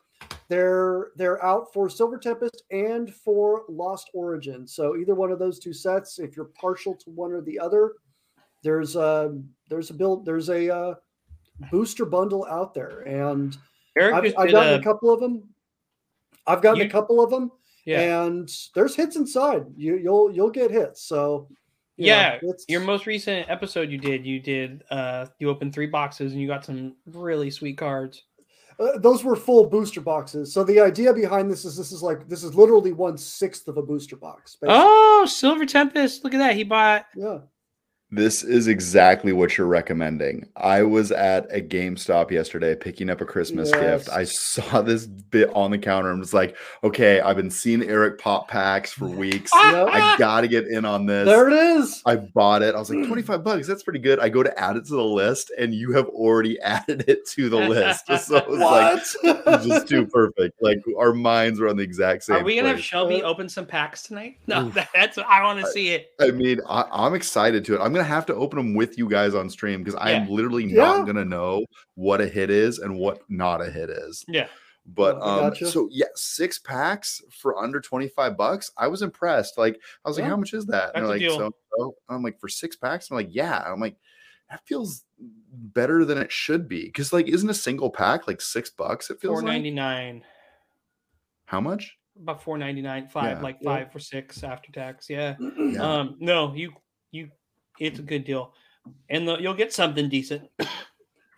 They're 0.47 1.07
they're 1.17 1.43
out 1.43 1.73
for 1.73 1.89
Silver 1.89 2.17
Tempest 2.17 2.63
and 2.71 3.13
for 3.13 3.63
Lost 3.67 4.09
Origin. 4.13 4.65
So 4.65 4.95
either 4.95 5.13
one 5.15 5.31
of 5.31 5.39
those 5.39 5.59
two 5.59 5.73
sets, 5.73 6.19
if 6.19 6.37
you're 6.37 6.51
partial 6.59 6.95
to 6.95 7.09
one 7.09 7.33
or 7.33 7.41
the 7.41 7.59
other, 7.59 7.95
there's 8.63 8.95
a 8.95 9.37
there's 9.69 9.89
a 9.89 9.93
build 9.93 10.25
there's 10.25 10.49
a 10.49 10.73
uh, 10.73 10.93
booster 11.71 12.05
bundle 12.05 12.45
out 12.45 12.73
there, 12.73 13.01
and 13.01 13.57
Eric 13.97 14.15
I've, 14.15 14.23
just 14.23 14.37
I've 14.37 14.51
gotten 14.51 14.73
a, 14.75 14.77
a 14.77 14.81
couple 14.83 15.11
of 15.11 15.19
them. 15.19 15.49
I've 16.47 16.61
gotten 16.61 16.79
You- 16.79 16.85
a 16.85 16.89
couple 16.89 17.21
of 17.21 17.29
them, 17.29 17.51
yeah. 17.85 18.25
and 18.25 18.49
there's 18.73 18.95
hits 18.95 19.15
inside. 19.15 19.65
You 19.77 19.97
you'll 19.97 20.31
you'll 20.31 20.51
get 20.51 20.71
hits. 20.71 21.01
So 21.03 21.47
you 21.97 22.07
know, 22.07 22.11
Yeah, 22.13 22.35
it's- 22.35 22.65
Your 22.67 22.81
most 22.81 23.05
recent 23.05 23.49
episode 23.49 23.89
you 23.89 23.97
did, 23.97 24.25
you 24.25 24.39
did 24.39 24.83
uh 24.91 25.27
you 25.39 25.49
opened 25.49 25.73
three 25.73 25.87
boxes 25.87 26.33
and 26.33 26.41
you 26.41 26.47
got 26.47 26.65
some 26.65 26.95
really 27.05 27.49
sweet 27.49 27.77
cards. 27.77 28.23
uh, 28.79 28.97
those 28.97 29.23
were 29.23 29.37
full 29.37 29.69
booster 29.69 30.01
boxes. 30.01 30.51
So 30.53 30.63
the 30.65 30.81
idea 30.81 31.13
behind 31.13 31.49
this 31.49 31.63
is 31.63 31.77
this 31.77 31.91
is 31.93 32.03
like 32.03 32.27
this 32.27 32.43
is 32.43 32.53
literally 32.55 32.91
one 32.91 33.17
sixth 33.17 33.67
of 33.69 33.77
a 33.77 33.81
booster 33.81 34.17
box. 34.17 34.57
basically. 34.59 34.75
Oh, 34.77 35.25
Silver 35.29 35.65
Tempest. 35.65 36.23
Look 36.25 36.33
at 36.33 36.39
that. 36.39 36.55
He 36.57 36.63
bought 36.65 37.05
yeah. 37.15 37.37
This 38.11 38.43
is 38.43 38.67
exactly 38.67 39.33
what 39.33 39.57
you're 39.57 39.65
recommending. 39.67 40.47
I 40.55 40.83
was 40.83 41.11
at 41.11 41.47
a 41.51 41.59
GameStop 41.59 42.29
yesterday 42.29 42.75
picking 42.75 43.09
up 43.09 43.19
a 43.19 43.25
Christmas 43.25 43.71
gift. 43.71 44.09
I 44.09 44.23
saw 44.25 44.81
this 44.83 45.07
bit 45.07 45.49
on 45.55 45.71
the 45.71 45.77
counter 45.79 46.11
and 46.11 46.19
was 46.19 46.33
like, 46.33 46.55
okay, 46.83 47.19
I've 47.19 47.35
been 47.35 47.49
seeing 47.49 47.81
Eric 47.83 48.19
pop 48.19 48.47
packs 48.47 48.93
for 48.93 49.07
weeks. 49.07 49.51
Yep. 49.75 49.87
I 49.89 50.15
gotta 50.17 50.47
get 50.47 50.67
in 50.67 50.85
on 50.85 51.05
this. 51.07 51.25
There 51.25 51.49
it 51.49 51.53
is. 51.53 52.01
I 52.05 52.17
bought 52.17 52.61
it. 52.61 52.75
I 52.75 52.79
was 52.79 52.89
like, 52.89 53.05
25 53.07 53.43
bucks. 53.43 53.67
That's 53.67 53.81
pretty 53.83 53.99
good. 53.99 54.19
I 54.19 54.29
go 54.29 54.43
to 54.43 54.59
add 54.59 54.77
it 54.77 54.85
to 54.85 54.93
the 54.95 55.03
list, 55.03 55.51
and 55.57 55.73
you 55.73 55.91
have 55.93 56.07
already 56.09 56.59
added 56.61 57.05
it 57.07 57.27
to 57.31 57.49
the 57.49 57.57
list. 57.57 58.05
So 58.05 58.37
it 58.37 58.47
was 58.47 58.59
like, 58.59 59.01
What? 59.23 59.55
it's 59.55 59.65
just 59.65 59.87
too 59.87 60.05
perfect. 60.05 60.61
Like 60.61 60.77
our 60.97 61.13
minds 61.13 61.59
are 61.59 61.67
on 61.67 61.77
the 61.77 61.83
exact 61.83 62.23
same. 62.23 62.37
Are 62.37 62.43
we 62.43 62.55
gonna 62.55 62.69
have. 62.69 62.81
Shelby 62.81 63.23
Uh, 63.23 63.27
open 63.27 63.49
some 63.49 63.65
packs 63.65 64.03
tonight? 64.03 64.37
No, 64.47 64.69
that's 64.93 65.17
I 65.17 65.41
want 65.43 65.59
to 65.65 65.67
see 65.71 65.89
it. 65.89 66.11
I 66.21 66.29
mean, 66.31 66.61
I, 66.69 66.85
I'm 66.91 67.15
excited 67.15 67.65
to 67.65 67.75
it. 67.75 67.79
I'm 67.81 67.94
gonna 67.95 68.03
have 68.05 68.25
to 68.27 68.35
open 68.35 68.57
them 68.57 68.73
with 68.75 68.97
you 68.97 69.09
guys 69.09 69.33
on 69.33 69.49
stream 69.49 69.83
because 69.83 69.95
I 69.99 70.11
am 70.11 70.27
Yeah. 70.27 70.33
literally 70.33 70.65
Yeah. 70.65 70.75
not 70.83 71.05
gonna 71.07 71.25
know 71.25 71.65
what 71.95 72.21
a 72.21 72.27
hit 72.27 72.49
is 72.49 72.79
and 72.79 72.97
what 72.97 73.21
not 73.29 73.61
a 73.61 73.69
hit 73.71 73.89
is. 73.89 74.23
Yeah. 74.27 74.47
But 74.87 75.15
I 75.15 75.19
um, 75.19 75.39
gotcha. 75.49 75.65
so 75.71 75.87
yeah, 75.91 76.05
six 76.13 76.59
packs 76.59 77.19
for 77.31 77.57
under 77.57 77.81
25 77.81 78.37
bucks. 78.37 78.71
I 78.77 78.87
was 78.87 79.01
impressed. 79.01 79.57
Like, 79.57 79.81
I 80.05 80.09
was 80.09 80.19
like, 80.19 80.27
how 80.29 80.37
much 80.37 80.53
is 80.53 80.67
that? 80.67 80.91
And 80.93 81.03
That's 81.05 81.21
a 81.21 81.27
like, 81.27 81.39
so, 81.39 81.51
so 81.77 81.95
I'm 82.07 82.21
like, 82.21 82.39
for 82.39 82.47
six 82.47 82.75
packs? 82.75 83.09
I'm 83.09 83.17
like, 83.17 83.29
yeah. 83.33 83.63
I'm 83.65 83.79
like, 83.79 83.95
that 84.51 84.61
feels 84.67 85.03
better 85.19 86.05
than 86.05 86.19
it 86.19 86.31
should 86.31 86.67
be. 86.67 86.91
Cause 86.91 87.11
like, 87.11 87.27
isn't 87.27 87.49
a 87.49 87.53
single 87.55 87.89
pack 87.89 88.27
like 88.27 88.41
six 88.41 88.69
bucks? 88.69 89.09
It 89.09 89.19
feels 89.19 89.31
Four 89.39 89.41
like 89.41 89.53
ninety 89.53 89.71
nine. 89.71 90.23
how 91.45 91.59
much? 91.61 91.97
About 92.21 92.43
four 92.43 92.57
ninety 92.59 92.83
nine. 92.83 93.07
Five, 93.07 93.37
Yeah. 93.37 93.41
like 93.43 93.57
Yeah. 93.61 93.69
five 93.71 93.91
for 93.91 93.97
six 93.99 94.43
after 94.43 94.71
tax. 94.71 95.09
Yeah. 95.09 95.35
Yeah. 95.57 95.81
Um, 95.81 96.15
no, 96.19 96.53
you 96.53 96.73
you 97.11 97.29
it's 97.79 97.99
a 97.99 98.03
good 98.03 98.23
deal. 98.25 98.53
And 99.09 99.27
the, 99.27 99.37
you'll 99.37 99.53
get 99.53 99.73
something 99.73 100.09
decent. 100.09 100.49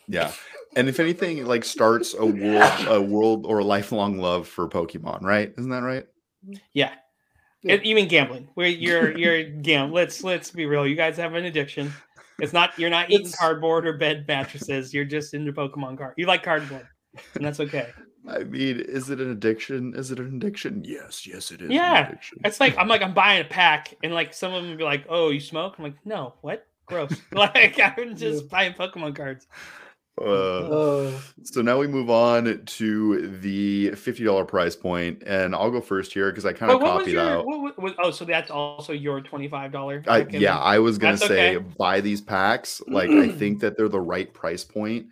Yeah. 0.09 0.31
And 0.77 0.87
if 0.87 1.01
anything, 1.01 1.37
it 1.39 1.47
like 1.47 1.65
starts 1.65 2.13
a 2.17 2.25
world, 2.25 2.87
a 2.87 3.01
world 3.01 3.45
or 3.45 3.59
a 3.59 3.63
lifelong 3.65 4.19
love 4.19 4.47
for 4.47 4.69
Pokemon, 4.69 5.21
right? 5.21 5.53
Isn't 5.57 5.69
that 5.71 5.83
right? 5.83 6.05
Yeah. 6.73 6.93
Yeah. 7.61 7.73
It- 7.73 7.83
you 7.83 7.93
mean 7.93 8.07
gambling? 8.07 8.47
Where 8.53 8.67
you're 8.67 9.17
you're 9.17 9.43
gam. 9.43 9.91
Let's 9.91 10.23
let's 10.23 10.49
be 10.49 10.65
real. 10.65 10.87
You 10.87 10.95
guys 10.95 11.17
have 11.17 11.33
an 11.33 11.43
addiction. 11.43 11.91
It's 12.39 12.53
not 12.53 12.79
you're 12.79 12.89
not 12.89 13.09
eating 13.09 13.25
It's- 13.25 13.37
cardboard 13.37 13.85
or 13.85 13.97
bed 13.97 14.23
mattresses. 14.29 14.93
You're 14.93 15.03
just 15.03 15.33
into 15.33 15.51
Pokemon 15.51 15.97
card. 15.97 16.13
You 16.15 16.25
like 16.25 16.41
cardboard, 16.41 16.87
and 17.35 17.43
that's 17.45 17.59
okay. 17.59 17.89
I 18.27 18.43
mean, 18.43 18.79
is 18.79 19.09
it 19.09 19.19
an 19.21 19.31
addiction? 19.31 19.93
Is 19.95 20.11
it 20.11 20.19
an 20.19 20.35
addiction? 20.35 20.83
Yes, 20.85 21.25
yes, 21.25 21.51
it 21.51 21.61
is. 21.61 21.69
Yeah. 21.71 21.99
An 21.99 22.05
addiction. 22.07 22.39
It's 22.45 22.59
like 22.59 22.77
I'm 22.77 22.87
like 22.87 23.01
I'm 23.01 23.13
buying 23.13 23.41
a 23.41 23.45
pack, 23.45 23.95
and 24.03 24.13
like 24.13 24.33
some 24.33 24.53
of 24.53 24.63
them 24.63 24.77
be 24.77 24.83
like, 24.83 25.05
"Oh, 25.09 25.29
you 25.29 25.39
smoke?" 25.39 25.75
I'm 25.77 25.85
like, 25.85 25.95
"No, 26.05 26.33
what? 26.41 26.67
Gross!" 26.85 27.11
like 27.31 27.79
I'm 27.79 28.15
just 28.17 28.49
buying 28.49 28.73
Pokemon 28.73 29.15
cards. 29.15 29.47
Uh, 30.19 30.23
Uh, 30.25 31.11
so 31.43 31.61
now 31.61 31.77
we 31.77 31.85
move 31.87 32.09
on 32.09 32.65
to 32.65 33.27
the 33.39 33.91
fifty 33.91 34.23
dollar 34.23 34.45
price 34.45 34.75
point, 34.75 35.21
and 35.27 35.53
I'll 35.55 35.69
go 35.69 35.79
first 35.79 36.11
here 36.11 36.31
because 36.31 36.43
I 36.45 36.53
kind 36.53 36.71
of 36.71 36.79
copied 36.81 37.13
your? 37.13 37.21
out. 37.21 37.45
What, 37.45 37.59
was- 37.61 37.77
was, 37.77 37.93
oh, 37.99 38.09
so 38.11 38.25
that's 38.25 38.49
also 38.49 38.93
your 38.93 39.21
twenty 39.21 39.47
five 39.47 39.71
dollar. 39.71 40.03
I, 40.07 40.25
yeah, 40.31 40.57
I 40.57 40.79
was 40.79 40.97
gonna 40.97 41.17
That's 41.17 41.27
say 41.27 41.57
okay. 41.57 41.65
buy 41.77 42.01
these 42.01 42.21
packs. 42.21 42.81
Like 42.87 43.11
I 43.11 43.27
think 43.29 43.59
that 43.61 43.77
they're 43.77 43.89
the 43.89 44.01
right 44.01 44.33
price 44.33 44.63
point 44.63 45.07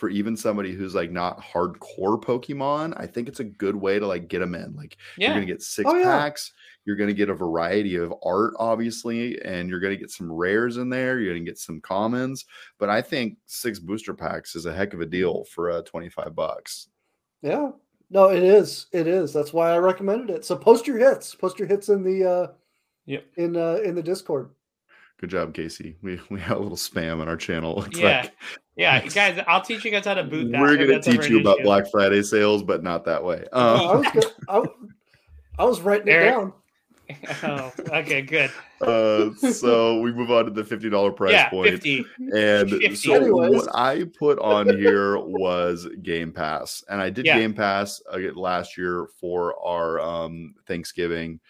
for 0.00 0.08
even 0.08 0.34
somebody 0.34 0.72
who's 0.72 0.94
like 0.94 1.10
not 1.10 1.38
hardcore 1.42 2.18
Pokemon. 2.18 2.94
I 2.96 3.06
think 3.06 3.28
it's 3.28 3.40
a 3.40 3.44
good 3.44 3.76
way 3.76 3.98
to 3.98 4.06
like 4.06 4.28
get 4.28 4.38
them 4.38 4.54
in. 4.54 4.74
Like 4.74 4.96
you're 5.18 5.28
gonna 5.34 5.44
get 5.44 5.60
six 5.62 5.88
Oh, 5.88 5.94
yeah. 5.94 6.04
packs. 6.18 6.54
You're 6.86 6.96
gonna 6.96 7.12
get 7.12 7.28
a 7.28 7.34
variety 7.34 7.96
of 7.96 8.14
art, 8.24 8.54
obviously, 8.58 9.38
and 9.42 9.68
you're 9.68 9.78
gonna 9.78 9.96
get 9.98 10.10
some 10.10 10.32
rares 10.32 10.78
in 10.78 10.88
there. 10.88 11.20
You're 11.20 11.34
gonna 11.34 11.44
get 11.44 11.58
some 11.58 11.82
commons. 11.82 12.46
But 12.78 12.88
I 12.88 13.02
think 13.02 13.36
six 13.44 13.78
booster 13.78 14.14
packs 14.14 14.56
is 14.56 14.64
a 14.64 14.72
heck 14.72 14.94
of 14.94 15.02
a 15.02 15.06
deal 15.06 15.44
for 15.44 15.70
uh, 15.70 15.82
25 15.82 16.34
bucks. 16.34 16.88
yeah. 17.42 17.70
No, 18.12 18.30
it 18.30 18.42
is. 18.42 18.86
It 18.92 19.06
is. 19.06 19.32
That's 19.32 19.52
why 19.52 19.70
I 19.70 19.78
recommended 19.78 20.30
it. 20.30 20.44
So 20.44 20.56
post 20.56 20.86
your 20.88 20.98
hits. 20.98 21.32
Post 21.34 21.58
your 21.60 21.68
hits 21.68 21.90
in 21.90 22.02
the 22.02 22.28
uh 22.28 22.46
Yep. 23.06 23.24
in 23.36 23.56
uh 23.56 23.80
in 23.84 23.94
the 23.94 24.02
Discord. 24.02 24.48
Good 25.20 25.30
job, 25.30 25.52
Casey. 25.54 25.96
We 26.02 26.18
we 26.30 26.40
have 26.40 26.56
a 26.56 26.60
little 26.60 26.76
spam 26.78 27.20
on 27.20 27.28
our 27.28 27.36
channel. 27.36 27.76
Looks 27.76 27.98
Yeah. 27.98 28.22
like 28.22 28.32
Yeah, 28.76 29.04
guys, 29.06 29.42
I'll 29.46 29.60
teach 29.60 29.84
you 29.84 29.90
guys 29.90 30.06
how 30.06 30.14
to 30.14 30.24
boot 30.24 30.50
that. 30.52 30.60
we're 30.60 30.76
gonna 30.76 31.00
teach 31.02 31.28
you 31.28 31.40
about 31.40 31.58
issue. 31.58 31.64
Black 31.64 31.90
Friday 31.90 32.22
sales, 32.22 32.62
but 32.62 32.82
not 32.82 33.04
that 33.04 33.22
way. 33.22 33.44
I 33.52 33.74
Um, 33.74 33.98
was 34.02 34.26
I, 34.48 34.62
I 35.58 35.64
was 35.64 35.80
writing 35.80 36.08
it 36.08 36.24
down. 36.24 36.52
oh, 37.42 37.72
okay, 37.88 38.22
good. 38.22 38.52
uh, 38.80 39.34
so 39.34 40.00
we 40.00 40.12
move 40.12 40.30
on 40.30 40.44
to 40.44 40.50
the 40.52 40.64
fifty 40.64 40.88
dollar 40.88 41.10
price 41.10 41.32
yeah, 41.32 41.50
point. 41.50 41.68
fifty. 41.70 42.04
And 42.32 42.70
50. 42.80 42.94
so 42.94 43.14
Anyways. 43.14 43.50
what 43.52 43.68
I 43.74 44.04
put 44.16 44.38
on 44.38 44.68
here 44.78 45.18
was 45.18 45.88
Game 46.02 46.32
Pass, 46.32 46.84
and 46.88 47.02
I 47.02 47.10
did 47.10 47.26
Yeah. 47.26 47.38
Game 47.38 47.52
Pass 47.52 48.00
uh, 48.12 48.18
last 48.34 48.78
year 48.78 49.08
for 49.20 49.56
our 49.66 50.00
um, 50.00 50.54
Thanksgiving 50.68 51.40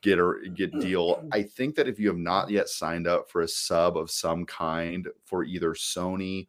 get 0.00 0.20
or 0.20 0.38
get 0.54 0.70
deal. 0.78 1.24
I 1.32 1.42
think 1.42 1.74
that 1.74 1.88
if 1.88 1.98
you 1.98 2.06
have 2.06 2.16
not 2.16 2.48
yet 2.48 2.68
signed 2.68 3.08
up 3.08 3.28
for 3.28 3.40
a 3.42 3.48
sub 3.48 3.96
of 3.98 4.12
some 4.12 4.46
kind 4.46 5.08
for 5.24 5.42
either 5.42 5.72
Sony, 5.74 6.46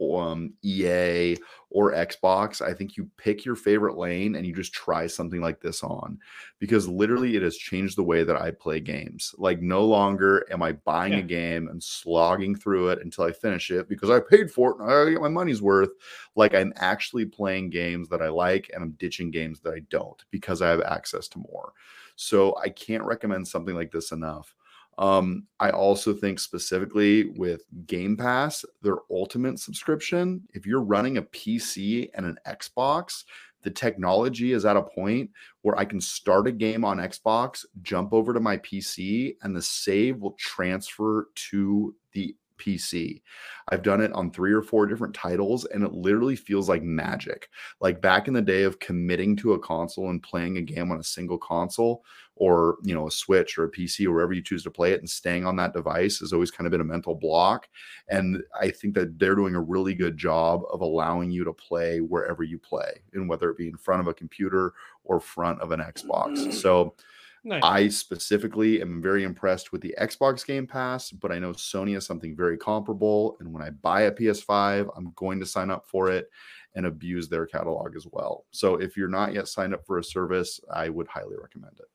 um, 0.00 0.54
EA, 0.62 1.36
or 1.72 1.92
Xbox, 1.92 2.60
I 2.60 2.74
think 2.74 2.96
you 2.96 3.08
pick 3.16 3.44
your 3.44 3.54
favorite 3.54 3.96
lane 3.96 4.34
and 4.34 4.44
you 4.46 4.52
just 4.52 4.72
try 4.72 5.06
something 5.06 5.40
like 5.40 5.60
this 5.60 5.84
on 5.84 6.18
because 6.58 6.88
literally 6.88 7.36
it 7.36 7.42
has 7.42 7.56
changed 7.56 7.96
the 7.96 8.02
way 8.02 8.24
that 8.24 8.36
I 8.36 8.50
play 8.50 8.80
games. 8.80 9.34
Like, 9.38 9.60
no 9.62 9.84
longer 9.84 10.46
am 10.50 10.62
I 10.62 10.72
buying 10.72 11.12
Yeah. 11.12 11.18
a 11.18 11.22
game 11.22 11.68
and 11.68 11.82
slogging 11.82 12.56
through 12.56 12.88
it 12.88 13.00
until 13.02 13.24
I 13.24 13.32
finish 13.32 13.70
it 13.70 13.88
because 13.88 14.10
I 14.10 14.20
paid 14.20 14.50
for 14.50 14.70
it 14.72 14.80
and 14.80 14.90
I 14.90 15.10
get 15.12 15.20
my 15.20 15.28
money's 15.28 15.62
worth. 15.62 15.90
Like, 16.34 16.54
I'm 16.54 16.72
actually 16.76 17.26
playing 17.26 17.70
games 17.70 18.08
that 18.08 18.22
I 18.22 18.28
like 18.28 18.70
and 18.74 18.82
I'm 18.82 18.92
ditching 18.92 19.30
games 19.30 19.60
that 19.60 19.74
I 19.74 19.80
don't 19.90 20.24
because 20.30 20.62
I 20.62 20.68
have 20.70 20.82
access 20.82 21.28
to 21.28 21.38
more. 21.38 21.72
So, 22.16 22.56
I 22.58 22.68
can't 22.70 23.04
recommend 23.04 23.46
something 23.48 23.74
like 23.74 23.92
this 23.92 24.12
enough. 24.12 24.54
Um, 24.98 25.46
I 25.58 25.70
also 25.70 26.12
think 26.12 26.38
specifically 26.38 27.30
with 27.30 27.62
Game 27.86 28.16
Pass, 28.16 28.64
their 28.82 28.98
ultimate 29.10 29.58
subscription, 29.58 30.42
if 30.52 30.66
you're 30.66 30.82
running 30.82 31.16
a 31.16 31.22
PC 31.22 32.10
and 32.14 32.26
an 32.26 32.38
Xbox, 32.46 33.24
the 33.62 33.70
technology 33.70 34.52
is 34.52 34.64
at 34.64 34.76
a 34.76 34.82
point 34.82 35.30
where 35.62 35.78
I 35.78 35.84
can 35.84 36.00
start 36.00 36.46
a 36.46 36.52
game 36.52 36.84
on 36.84 36.98
Xbox, 36.98 37.64
jump 37.82 38.12
over 38.12 38.32
to 38.32 38.40
my 38.40 38.56
PC, 38.58 39.36
and 39.42 39.54
the 39.54 39.62
save 39.62 40.18
will 40.18 40.32
transfer 40.32 41.28
to 41.50 41.94
the 42.12 42.34
PC. 42.60 43.22
I've 43.68 43.82
done 43.82 44.00
it 44.00 44.12
on 44.12 44.30
three 44.30 44.52
or 44.52 44.62
four 44.62 44.86
different 44.86 45.14
titles, 45.14 45.64
and 45.64 45.82
it 45.82 45.92
literally 45.92 46.36
feels 46.36 46.68
like 46.68 46.82
magic. 46.82 47.48
Like 47.80 48.00
back 48.00 48.28
in 48.28 48.34
the 48.34 48.42
day 48.42 48.64
of 48.64 48.80
committing 48.80 49.36
to 49.36 49.52
a 49.52 49.58
console 49.58 50.10
and 50.10 50.22
playing 50.22 50.58
a 50.58 50.62
game 50.62 50.90
on 50.90 50.98
a 50.98 51.04
single 51.04 51.38
console, 51.38 52.04
or 52.36 52.78
you 52.82 52.94
know, 52.94 53.06
a 53.06 53.10
Switch 53.10 53.58
or 53.58 53.64
a 53.64 53.70
PC 53.70 54.06
or 54.06 54.12
wherever 54.12 54.32
you 54.32 54.42
choose 54.42 54.62
to 54.64 54.70
play 54.70 54.92
it, 54.92 55.00
and 55.00 55.08
staying 55.08 55.46
on 55.46 55.56
that 55.56 55.72
device 55.72 56.18
has 56.18 56.32
always 56.32 56.50
kind 56.50 56.66
of 56.66 56.72
been 56.72 56.80
a 56.80 56.84
mental 56.84 57.14
block. 57.14 57.68
And 58.08 58.42
I 58.60 58.70
think 58.70 58.94
that 58.94 59.18
they're 59.18 59.36
doing 59.36 59.54
a 59.54 59.60
really 59.60 59.94
good 59.94 60.16
job 60.16 60.62
of 60.72 60.80
allowing 60.80 61.30
you 61.30 61.44
to 61.44 61.52
play 61.52 61.98
wherever 61.98 62.42
you 62.42 62.58
play, 62.58 63.02
and 63.12 63.28
whether 63.28 63.50
it 63.50 63.58
be 63.58 63.68
in 63.68 63.76
front 63.76 64.00
of 64.00 64.08
a 64.08 64.14
computer 64.14 64.72
or 65.04 65.20
front 65.20 65.60
of 65.60 65.70
an 65.70 65.80
Xbox. 65.80 66.52
So 66.54 66.94
Nice. 67.42 67.62
I 67.64 67.88
specifically 67.88 68.82
am 68.82 69.00
very 69.00 69.24
impressed 69.24 69.72
with 69.72 69.80
the 69.80 69.94
Xbox 70.00 70.46
Game 70.46 70.66
Pass, 70.66 71.10
but 71.10 71.32
I 71.32 71.38
know 71.38 71.52
Sony 71.52 71.94
has 71.94 72.04
something 72.04 72.36
very 72.36 72.58
comparable. 72.58 73.36
And 73.40 73.52
when 73.52 73.62
I 73.62 73.70
buy 73.70 74.02
a 74.02 74.12
PS5, 74.12 74.90
I'm 74.96 75.12
going 75.16 75.40
to 75.40 75.46
sign 75.46 75.70
up 75.70 75.86
for 75.86 76.10
it 76.10 76.28
and 76.74 76.86
abuse 76.86 77.28
their 77.28 77.46
catalog 77.46 77.96
as 77.96 78.06
well. 78.12 78.44
So 78.50 78.74
if 78.74 78.96
you're 78.96 79.08
not 79.08 79.32
yet 79.32 79.48
signed 79.48 79.74
up 79.74 79.86
for 79.86 79.98
a 79.98 80.04
service, 80.04 80.60
I 80.72 80.88
would 80.88 81.08
highly 81.08 81.36
recommend 81.40 81.78
it. 81.80 81.86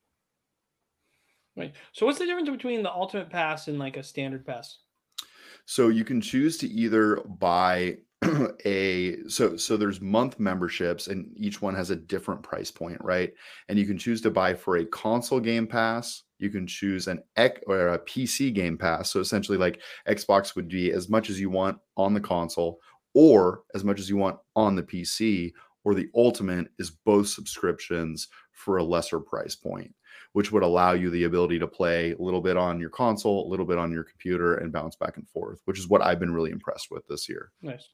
Right. 1.55 1.73
So 1.93 2.05
what's 2.05 2.19
the 2.19 2.25
difference 2.25 2.49
between 2.49 2.84
the 2.84 2.91
ultimate 2.91 3.29
pass 3.29 3.67
and 3.67 3.79
like 3.79 3.97
a 3.97 4.03
standard 4.03 4.45
pass? 4.45 4.79
So 5.65 5.88
you 5.89 6.03
can 6.03 6.21
choose 6.21 6.58
to 6.58 6.67
either 6.67 7.17
buy 7.17 7.97
a 8.65 9.17
so 9.27 9.55
so 9.57 9.77
there's 9.77 10.01
month 10.01 10.39
memberships 10.39 11.07
and 11.07 11.31
each 11.35 11.61
one 11.61 11.75
has 11.75 11.89
a 11.89 11.95
different 11.95 12.43
price 12.43 12.71
point, 12.71 12.97
right? 13.01 13.33
And 13.69 13.77
you 13.77 13.85
can 13.85 13.97
choose 13.97 14.21
to 14.21 14.31
buy 14.31 14.53
for 14.53 14.77
a 14.77 14.85
console 14.85 15.39
game 15.39 15.67
pass, 15.67 16.23
you 16.39 16.49
can 16.49 16.67
choose 16.67 17.07
an 17.07 17.21
X 17.35 17.61
or 17.67 17.89
a 17.89 17.99
PC 17.99 18.53
game 18.53 18.77
pass. 18.77 19.11
So 19.11 19.19
essentially 19.19 19.57
like 19.57 19.81
Xbox 20.07 20.55
would 20.55 20.67
be 20.67 20.91
as 20.91 21.09
much 21.09 21.29
as 21.29 21.39
you 21.39 21.49
want 21.49 21.77
on 21.97 22.13
the 22.13 22.21
console 22.21 22.79
or 23.13 23.61
as 23.73 23.83
much 23.83 23.99
as 23.99 24.09
you 24.09 24.17
want 24.17 24.38
on 24.55 24.75
the 24.75 24.83
PC 24.83 25.51
or 25.83 25.93
the 25.93 26.09
ultimate 26.15 26.67
is 26.79 26.91
both 26.91 27.27
subscriptions 27.27 28.27
for 28.51 28.77
a 28.77 28.83
lesser 28.83 29.19
price 29.19 29.55
point 29.55 29.93
which 30.35 30.51
would 30.51 30.63
allow 30.63 30.91
you 30.91 31.09
the 31.09 31.23
ability 31.23 31.57
to 31.57 31.65
play 31.65 32.11
a 32.11 32.21
little 32.21 32.41
bit 32.41 32.57
on 32.57 32.77
your 32.77 32.89
console, 32.89 33.47
a 33.47 33.49
little 33.49 33.65
bit 33.65 33.77
on 33.77 33.89
your 33.89 34.03
computer, 34.03 34.55
and 34.55 34.69
bounce 34.69 34.97
back 34.97 35.15
and 35.15 35.25
forth, 35.29 35.61
which 35.63 35.79
is 35.79 35.88
what 35.88 36.01
I've 36.01 36.19
been 36.19 36.33
really 36.33 36.51
impressed 36.51 36.91
with 36.91 37.07
this 37.07 37.29
year. 37.29 37.53
Nice. 37.61 37.88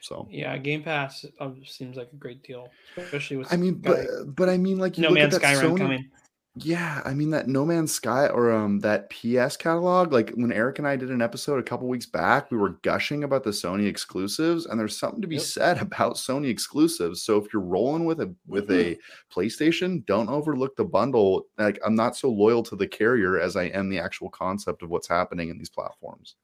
So, 0.00 0.28
Yeah, 0.30 0.56
Game 0.58 0.84
Pass 0.84 1.24
uh, 1.40 1.50
seems 1.66 1.96
like 1.96 2.08
a 2.12 2.16
great 2.16 2.44
deal, 2.44 2.70
especially 2.96 3.36
with 3.36 3.52
I 3.52 3.56
mean, 3.56 3.74
but 3.74 3.96
guy- 3.96 4.24
but 4.26 4.48
I 4.48 4.56
mean, 4.56 4.78
like 4.78 4.96
you 4.96 5.02
No 5.02 5.08
look 5.08 5.18
Man's 5.18 5.34
at 5.34 5.42
that 5.42 5.56
Sky 5.56 5.66
Sony- 5.66 5.76
coming. 5.78 6.10
Yeah, 6.54 7.02
I 7.04 7.14
mean 7.14 7.30
that 7.30 7.46
No 7.48 7.64
Man's 7.66 7.92
Sky 7.92 8.26
or 8.28 8.50
um 8.52 8.78
that 8.80 9.10
PS 9.10 9.56
catalog. 9.56 10.12
Like 10.12 10.30
when 10.30 10.52
Eric 10.52 10.78
and 10.78 10.86
I 10.88 10.94
did 10.96 11.10
an 11.10 11.20
episode 11.20 11.58
a 11.58 11.62
couple 11.64 11.88
weeks 11.88 12.06
back, 12.06 12.50
we 12.52 12.56
were 12.56 12.78
gushing 12.82 13.24
about 13.24 13.42
the 13.44 13.50
Sony 13.50 13.86
exclusives, 13.88 14.66
and 14.66 14.78
there's 14.78 14.96
something 14.96 15.20
to 15.20 15.26
be 15.28 15.34
Yep. 15.36 15.44
said 15.44 15.78
about 15.82 16.14
Sony 16.14 16.48
exclusives. 16.48 17.22
So 17.22 17.36
if 17.36 17.52
you're 17.52 17.60
rolling 17.62 18.04
with 18.04 18.20
a 18.20 18.32
with 18.46 18.70
a 18.70 18.96
PlayStation, 19.34 20.06
don't 20.06 20.28
overlook 20.28 20.76
the 20.76 20.84
bundle. 20.84 21.46
Like 21.58 21.80
I'm 21.84 21.96
not 21.96 22.16
so 22.16 22.30
loyal 22.30 22.62
to 22.64 22.76
the 22.76 22.86
carrier 22.88 23.38
as 23.40 23.56
I 23.56 23.64
am 23.64 23.88
the 23.88 23.98
actual 23.98 24.30
concept 24.30 24.82
of 24.82 24.90
what's 24.90 25.08
happening 25.08 25.48
in 25.48 25.58
these 25.58 25.70
platforms. 25.70 26.36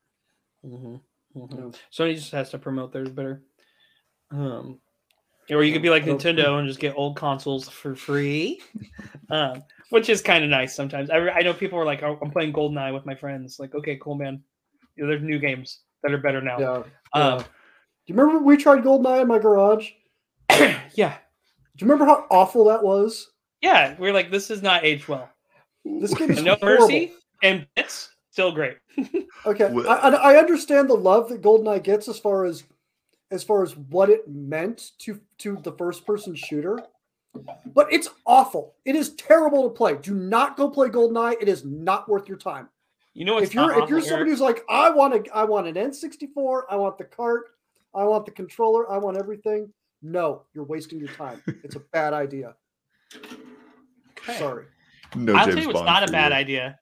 Mhm, 0.66 1.00
mhm. 1.36 1.72
Yeah. 1.72 1.78
Sony 1.92 2.14
just 2.14 2.32
has 2.32 2.50
to 2.50 2.58
promote 2.58 2.92
theirs 2.92 3.10
better. 3.10 3.42
Um, 4.30 4.80
or 5.50 5.62
you 5.62 5.72
could 5.72 5.82
be 5.82 5.90
like 5.90 6.04
Nintendo 6.04 6.58
and 6.58 6.66
just 6.66 6.80
get 6.80 6.94
old 6.96 7.16
consoles 7.16 7.68
for 7.68 7.94
free, 7.94 8.62
um, 9.30 9.62
which 9.90 10.08
is 10.08 10.22
kind 10.22 10.42
of 10.42 10.48
nice 10.50 10.74
sometimes. 10.74 11.10
I, 11.10 11.16
I 11.18 11.42
know 11.42 11.52
people 11.52 11.78
are 11.78 11.84
like, 11.84 12.02
oh, 12.02 12.18
I'm 12.22 12.30
playing 12.30 12.52
GoldenEye 12.54 12.94
with 12.94 13.04
my 13.04 13.14
friends. 13.14 13.58
Like, 13.60 13.74
okay, 13.74 13.98
cool, 14.00 14.14
man. 14.14 14.42
You 14.96 15.04
know, 15.04 15.10
there's 15.10 15.22
new 15.22 15.38
games 15.38 15.80
that 16.02 16.12
are 16.12 16.18
better 16.18 16.40
now. 16.40 16.58
Yeah. 16.58 16.82
Um, 17.12 17.38
Do 17.40 17.44
you 18.06 18.14
remember 18.14 18.42
we 18.44 18.56
tried 18.56 18.82
Goldeneye 18.84 19.22
in 19.22 19.28
my 19.28 19.38
garage? 19.38 19.90
yeah, 20.50 21.16
Do 21.76 21.84
you 21.84 21.90
remember 21.90 22.06
how 22.06 22.26
awful 22.30 22.64
that 22.66 22.82
was? 22.82 23.30
yeah. 23.60 23.94
We're 23.98 24.12
like, 24.14 24.30
this 24.30 24.50
is 24.50 24.62
not 24.62 24.84
aged 24.84 25.08
well. 25.08 25.28
This 25.84 26.14
game 26.14 26.30
is 26.30 26.42
no 26.44 26.54
horrible. 26.56 26.86
mercy 26.86 27.12
and 27.42 27.66
bits 27.76 28.08
still 28.34 28.52
great. 28.52 28.76
Okay, 29.46 29.66
I, 29.66 29.94
I 29.94 30.32
I 30.32 30.36
understand 30.36 30.88
the 30.88 30.94
love 30.94 31.28
that 31.28 31.42
GoldenEye 31.42 31.82
gets 31.82 32.08
as 32.08 32.18
far 32.18 32.46
as 32.46 32.64
as 33.30 33.44
far 33.44 33.62
as 33.62 33.76
what 33.76 34.08
it 34.08 34.26
meant 34.26 34.92
to 35.00 35.20
to 35.38 35.56
the 35.56 35.72
first 35.72 36.06
person 36.06 36.34
shooter, 36.34 36.78
but 37.74 37.92
it's 37.92 38.08
awful. 38.24 38.74
It 38.86 38.96
is 38.96 39.10
terrible 39.16 39.64
to 39.64 39.68
play. 39.68 39.96
Do 40.00 40.14
not 40.14 40.56
go 40.56 40.70
play 40.70 40.88
GoldenEye. 40.88 41.42
It 41.42 41.48
is 41.48 41.62
not 41.62 42.08
worth 42.08 42.26
your 42.26 42.38
time. 42.38 42.70
You 43.12 43.26
know, 43.26 43.36
if 43.38 43.52
you're 43.52 43.70
if 43.82 43.90
you're 43.90 43.98
awful, 43.98 44.00
somebody 44.00 44.20
Eric? 44.20 44.28
who's 44.28 44.40
like, 44.40 44.64
I 44.70 44.88
want 44.88 45.24
to 45.26 45.30
I 45.36 45.44
want 45.44 45.66
an 45.66 45.74
N64, 45.74 46.62
I 46.70 46.76
want 46.76 46.96
the 46.96 47.04
cart, 47.04 47.42
I 47.94 48.04
want 48.04 48.24
the 48.24 48.32
controller, 48.32 48.90
I 48.90 48.96
want 48.96 49.18
everything. 49.18 49.70
No, 50.00 50.42
you're 50.54 50.64
wasting 50.64 50.98
your 50.98 51.08
time. 51.08 51.42
It's 51.62 51.76
a 51.76 51.80
bad 51.92 52.14
idea. 52.14 52.54
Okay. 53.14 54.38
Sorry. 54.38 54.64
No, 55.14 55.34
I'll 55.34 55.44
James 55.44 55.54
tell 55.54 55.62
you 55.62 55.68
what's 55.68 55.80
Bond 55.80 55.86
not 55.86 56.08
a 56.08 56.12
bad 56.12 56.32
you. 56.32 56.38
idea, 56.38 56.78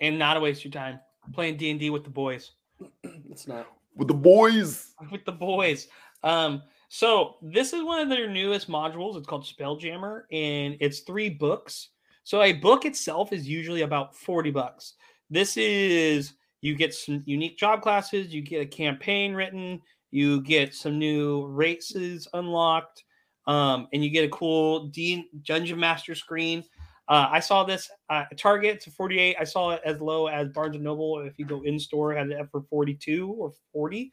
and 0.00 0.18
not 0.18 0.36
a 0.36 0.40
waste 0.40 0.60
of 0.60 0.66
your 0.66 0.72
time 0.72 1.00
playing 1.32 1.56
D 1.56 1.70
and 1.70 1.80
D 1.80 1.90
with 1.90 2.04
the 2.04 2.10
boys. 2.10 2.52
It's 3.30 3.46
not. 3.48 3.66
with 3.94 4.08
the 4.08 4.14
boys. 4.14 4.94
With 5.10 5.24
the 5.24 5.32
boys. 5.32 5.88
Um, 6.22 6.62
So 6.88 7.36
this 7.42 7.72
is 7.72 7.82
one 7.82 8.00
of 8.00 8.08
their 8.08 8.30
newest 8.30 8.68
modules. 8.70 9.16
It's 9.16 9.26
called 9.26 9.44
Spelljammer, 9.44 10.22
and 10.32 10.76
it's 10.80 11.00
three 11.00 11.28
books. 11.28 11.88
So 12.24 12.42
a 12.42 12.52
book 12.54 12.84
itself 12.84 13.32
is 13.32 13.48
usually 13.48 13.82
about 13.82 14.14
40 14.16 14.50
bucks. 14.52 14.94
This 15.28 15.56
is 15.56 16.34
you 16.60 16.74
get 16.74 16.94
some 16.94 17.22
unique 17.26 17.58
job 17.58 17.82
classes, 17.82 18.32
you 18.32 18.40
get 18.40 18.60
a 18.62 18.66
campaign 18.66 19.34
written, 19.34 19.80
you 20.10 20.40
get 20.42 20.74
some 20.74 20.98
new 20.98 21.46
races 21.46 22.26
unlocked, 22.32 23.04
um, 23.46 23.88
and 23.92 24.02
you 24.02 24.10
get 24.10 24.24
a 24.24 24.28
cool 24.28 24.86
D- 24.88 25.28
Dungeon 25.44 25.78
Master 25.78 26.14
screen. 26.14 26.64
Uh, 27.08 27.28
I 27.30 27.40
saw 27.40 27.62
this 27.64 27.88
uh, 28.10 28.24
Target 28.36 28.80
to 28.82 28.90
48. 28.90 29.36
I 29.38 29.44
saw 29.44 29.70
it 29.70 29.82
as 29.84 30.00
low 30.00 30.26
as 30.26 30.48
Barnes 30.48 30.74
and 30.74 30.84
Noble. 30.84 31.20
If 31.20 31.38
you 31.38 31.44
go 31.44 31.62
in 31.62 31.78
store, 31.78 32.14
had 32.14 32.30
it 32.30 32.48
for 32.50 32.62
42 32.62 33.32
or 33.32 33.52
40. 33.72 34.12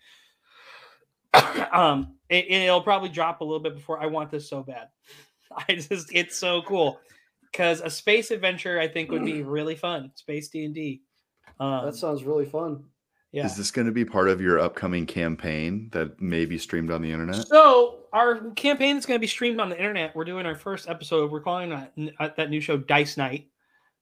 um, 1.73 2.15
it, 2.29 2.49
it'll 2.49 2.81
probably 2.81 3.09
drop 3.09 3.41
a 3.41 3.43
little 3.43 3.59
bit 3.59 3.75
before. 3.75 4.01
I 4.01 4.05
want 4.05 4.29
this 4.29 4.47
so 4.47 4.61
bad. 4.61 4.89
I 5.69 5.75
just, 5.75 6.13
it's 6.13 6.37
so 6.37 6.61
cool 6.63 6.99
because 7.51 7.81
a 7.81 7.89
space 7.89 8.31
adventure 8.31 8.79
I 8.79 8.87
think 8.87 9.11
would 9.11 9.25
be 9.25 9.41
really 9.43 9.75
fun. 9.75 10.11
Space 10.15 10.49
D 10.49 10.65
and 10.65 10.75
D. 10.75 11.01
Um, 11.59 11.85
That 11.85 11.95
sounds 11.95 12.23
really 12.23 12.45
fun. 12.45 12.83
yeah. 13.31 13.45
Is 13.45 13.55
this 13.55 13.71
going 13.71 13.87
to 13.87 13.91
be 13.91 14.05
part 14.05 14.29
of 14.29 14.39
your 14.39 14.59
upcoming 14.59 15.05
campaign 15.07 15.89
that 15.93 16.21
may 16.21 16.45
be 16.45 16.59
streamed 16.59 16.91
on 16.91 17.01
the 17.01 17.11
internet? 17.11 17.47
So 17.47 18.02
our 18.13 18.51
campaign 18.51 18.95
is 18.95 19.05
going 19.05 19.17
to 19.17 19.21
be 19.21 19.27
streamed 19.27 19.59
on 19.59 19.69
the 19.69 19.77
internet. 19.77 20.15
We're 20.15 20.23
doing 20.23 20.45
our 20.45 20.55
first 20.55 20.87
episode. 20.87 21.31
We're 21.31 21.41
calling 21.41 21.71
that 21.71 21.93
uh, 22.19 22.29
that 22.37 22.49
new 22.51 22.61
show 22.61 22.77
Dice 22.77 23.17
Night. 23.17 23.47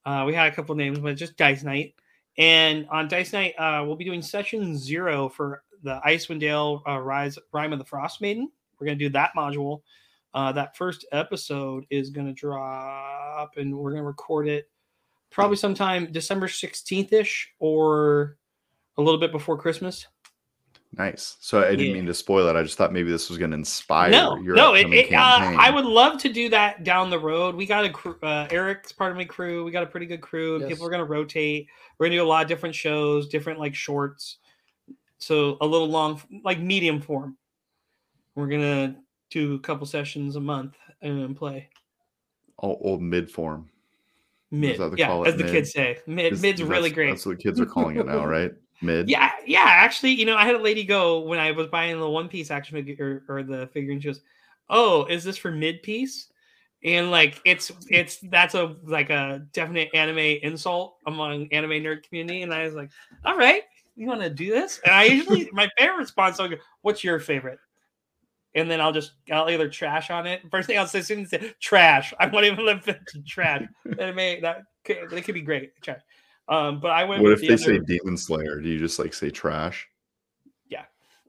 Uh, 0.05 0.25
we 0.27 0.33
had 0.33 0.51
a 0.51 0.55
couple 0.55 0.75
names, 0.75 0.99
but 0.99 1.15
just 1.15 1.37
Dice 1.37 1.63
Night. 1.63 1.95
And 2.37 2.87
on 2.89 3.07
Dice 3.07 3.33
Night, 3.33 3.53
uh, 3.57 3.83
we'll 3.85 3.95
be 3.95 4.05
doing 4.05 4.21
session 4.21 4.77
zero 4.77 5.29
for 5.29 5.63
the 5.83 5.99
Icewind 6.05 6.41
Dale 6.41 6.83
uh, 6.87 6.99
Rise 6.99 7.39
Rime 7.53 7.73
of 7.73 7.79
the 7.79 7.85
Frost 7.85 8.21
Maiden. 8.21 8.51
We're 8.79 8.85
going 8.85 8.99
to 8.99 9.05
do 9.05 9.09
that 9.13 9.31
module. 9.35 9.81
Uh, 10.33 10.51
that 10.51 10.77
first 10.77 11.05
episode 11.11 11.85
is 11.89 12.09
going 12.09 12.27
to 12.27 12.33
drop, 12.33 13.57
and 13.57 13.75
we're 13.75 13.91
going 13.91 14.01
to 14.01 14.07
record 14.07 14.47
it 14.47 14.69
probably 15.29 15.57
sometime 15.57 16.11
December 16.11 16.47
sixteenth 16.47 17.13
ish, 17.13 17.49
or 17.59 18.37
a 18.97 19.01
little 19.01 19.19
bit 19.19 19.31
before 19.31 19.57
Christmas. 19.57 20.07
Nice. 20.97 21.37
So 21.39 21.61
I 21.61 21.71
didn't 21.71 21.85
Yeah. 21.87 21.93
mean 21.93 22.05
to 22.07 22.13
spoil 22.13 22.47
it. 22.47 22.55
I 22.57 22.63
just 22.63 22.77
thought 22.77 22.91
maybe 22.91 23.09
this 23.11 23.29
was 23.29 23.37
going 23.37 23.51
to 23.51 23.55
inspire 23.57 24.11
no, 24.11 24.35
your 24.37 24.55
no, 24.55 24.73
it, 24.73 24.79
upcoming 24.81 24.99
it, 24.99 25.05
uh, 25.13 25.39
campaign. 25.39 25.57
I 25.59 25.69
would 25.69 25.85
love 25.85 26.17
to 26.19 26.29
do 26.29 26.49
that 26.49 26.83
down 26.83 27.09
the 27.09 27.17
road. 27.19 27.55
We 27.55 27.65
got 27.65 27.85
a 27.85 27.89
crew, 27.89 28.17
uh, 28.21 28.47
Eric's 28.51 28.91
part 28.91 29.11
of 29.11 29.17
my 29.17 29.23
crew. 29.23 29.63
We 29.63 29.71
got 29.71 29.83
a 29.83 29.87
pretty 29.87 30.05
good 30.05 30.19
crew, 30.19 30.59
Yes. 30.59 30.67
people 30.67 30.85
are 30.85 30.89
going 30.89 30.99
to 30.99 31.05
rotate. 31.09 31.67
We're 31.97 32.07
going 32.07 32.11
to 32.11 32.17
do 32.17 32.23
a 32.23 32.27
lot 32.27 32.41
of 32.43 32.49
different 32.49 32.75
shows, 32.75 33.29
different 33.29 33.57
like 33.57 33.73
shorts. 33.73 34.37
So 35.17 35.57
a 35.61 35.65
little 35.65 35.87
long, 35.87 36.21
like 36.43 36.59
medium 36.59 36.99
form. 36.99 37.37
We're 38.35 38.47
going 38.47 38.61
to 38.61 38.95
do 39.29 39.55
a 39.55 39.59
couple 39.59 39.85
sessions 39.87 40.35
a 40.35 40.41
month 40.41 40.75
and 41.01 41.35
play 41.37 41.69
Oh, 42.61 42.75
old 42.81 43.01
mid 43.01 43.31
form. 43.31 43.69
mid. 44.51 44.77
Yeah, 44.97 45.07
call 45.07 45.23
it, 45.23 45.29
as 45.29 45.35
the 45.37 45.45
kids 45.45 45.71
say, 45.71 45.99
mid. 46.05 46.33
Is- 46.33 46.41
Mid's 46.41 46.61
really 46.61 46.89
great. 46.89 47.11
That's 47.11 47.25
what 47.25 47.39
kids 47.39 47.59
are 47.61 47.65
calling 47.65 47.95
it 47.97 48.05
now, 48.05 48.25
right? 48.27 48.51
Mid. 48.81 49.09
Yeah, 49.09 49.31
yeah. 49.45 49.65
Actually, 49.65 50.11
you 50.11 50.25
know, 50.25 50.35
I 50.35 50.45
had 50.45 50.55
a 50.55 50.59
lady 50.59 50.83
go 50.83 51.19
when 51.19 51.39
I 51.39 51.51
was 51.51 51.67
buying 51.67 51.99
the 51.99 52.09
One 52.09 52.27
Piece 52.27 52.49
action 52.49 52.75
figure 52.75 53.23
or, 53.27 53.37
or 53.37 53.43
the 53.43 53.67
figurine. 53.67 53.99
She 53.99 54.07
goes, 54.07 54.21
"Oh, 54.69 55.05
is 55.05 55.23
this 55.23 55.37
for 55.37 55.51
mid 55.51 55.83
piece?" 55.83 56.27
And 56.83 57.11
like, 57.11 57.39
it's 57.45 57.71
it's 57.89 58.17
that's 58.23 58.55
a 58.55 58.75
like 58.83 59.11
a 59.11 59.45
definite 59.53 59.89
anime 59.93 60.17
insult 60.17 60.97
among 61.05 61.47
anime 61.51 61.71
nerd 61.71 62.03
community. 62.03 62.41
And 62.41 62.53
I 62.53 62.63
was 62.63 62.73
like, 62.73 62.89
"All 63.23 63.37
right, 63.37 63.61
you 63.95 64.07
want 64.07 64.21
to 64.21 64.29
do 64.29 64.49
this?" 64.49 64.81
And 64.83 64.95
I 64.95 65.03
usually 65.03 65.47
my 65.53 65.69
favorite 65.77 65.97
response 65.97 66.39
I'll 66.39 66.49
go, 66.49 66.57
"What's 66.81 67.03
your 67.03 67.19
favorite?" 67.19 67.59
And 68.55 68.69
then 68.69 68.81
I'll 68.81 68.91
just 68.91 69.13
I'll 69.31 69.49
either 69.49 69.69
trash 69.69 70.09
on 70.09 70.25
it. 70.25 70.41
First 70.49 70.67
thing 70.67 70.79
I'll 70.79 70.87
say, 70.87 71.01
soon 71.01 71.25
say 71.27 71.53
trash, 71.61 72.13
I 72.19 72.25
won't 72.25 72.45
even 72.45 72.65
live 72.65 72.83
to 72.83 72.99
trash. 73.27 73.63
Anime 73.99 74.41
that 74.41 74.63
could, 74.83 75.09
that 75.09 75.23
could 75.23 75.35
be 75.35 75.41
great. 75.41 75.79
Trash. 75.81 76.01
Um, 76.51 76.79
but 76.81 76.91
I 76.91 77.05
went. 77.05 77.23
What 77.23 77.29
with 77.29 77.41
if 77.43 77.47
the 77.47 77.55
they 77.55 77.57
say 77.57 77.79
Demon 77.79 78.17
Slayer? 78.17 78.59
Do 78.59 78.67
you 78.69 78.77
just 78.77 78.99
like 78.99 79.13
say 79.13 79.29
trash? 79.29 79.87
Yeah, 80.69 80.83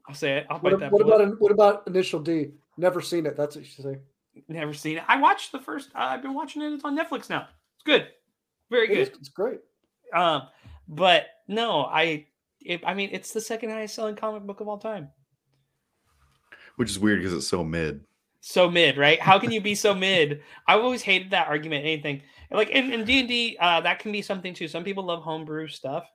I'll 0.07 0.13
say 0.15 0.37
it. 0.37 0.47
I'll 0.49 0.59
bite 0.59 0.73
What, 0.73 0.79
that. 0.81 0.91
what 0.91 1.03
bullet. 1.05 1.21
about 1.21 1.41
what 1.41 1.51
about 1.51 1.87
Initial 1.87 2.19
D? 2.19 2.51
Never 2.77 2.99
seen 3.01 3.25
it. 3.25 3.37
That's 3.37 3.55
what 3.55 3.63
you 3.65 3.83
say. 3.83 3.99
Never 4.49 4.73
seen 4.73 4.97
it. 4.97 5.03
I 5.07 5.19
watched 5.21 5.51
the 5.53 5.59
first. 5.59 5.91
Uh, 5.95 5.99
I've 5.99 6.21
been 6.21 6.33
watching 6.33 6.61
it. 6.61 6.73
It's 6.73 6.83
on 6.83 6.97
Netflix 6.97 7.29
now. 7.29 7.47
It's 7.75 7.83
good. 7.85 8.07
Very 8.69 8.91
It 8.91 8.97
is- 8.97 9.09
good. 9.09 9.19
It's 9.19 9.29
great. 9.29 9.59
Um, 10.13 10.43
but 10.87 11.27
no, 11.47 11.85
I. 11.85 12.25
It, 12.65 12.81
I 12.85 12.93
mean, 12.93 13.09
it's 13.11 13.31
the 13.33 13.41
second 13.41 13.69
highest 13.71 13.95
selling 13.95 14.15
comic 14.15 14.43
book 14.43 14.59
of 14.59 14.67
all 14.67 14.77
time. 14.77 15.09
Which 16.75 16.89
is 16.89 16.99
weird 16.99 17.19
because 17.19 17.33
it's 17.33 17.47
so 17.47 17.63
mid. 17.63 18.01
So 18.41 18.69
mid, 18.69 18.97
right? 18.97 19.19
How 19.21 19.39
can 19.39 19.51
you 19.51 19.61
be 19.61 19.75
so 19.75 19.93
mid? 19.93 20.41
I've 20.67 20.81
always 20.81 21.01
hated 21.01 21.31
that 21.31 21.47
argument. 21.47 21.85
Anything 21.85 22.21
like 22.51 22.69
in 22.69 22.91
in 22.91 23.05
D 23.05 23.19
and 23.19 23.27
D, 23.27 23.57
uh, 23.59 23.81
that 23.81 23.99
can 23.99 24.11
be 24.11 24.21
something 24.21 24.53
too. 24.53 24.67
Some 24.67 24.83
people 24.83 25.05
love 25.05 25.23
homebrew 25.23 25.67
stuff. 25.67 26.09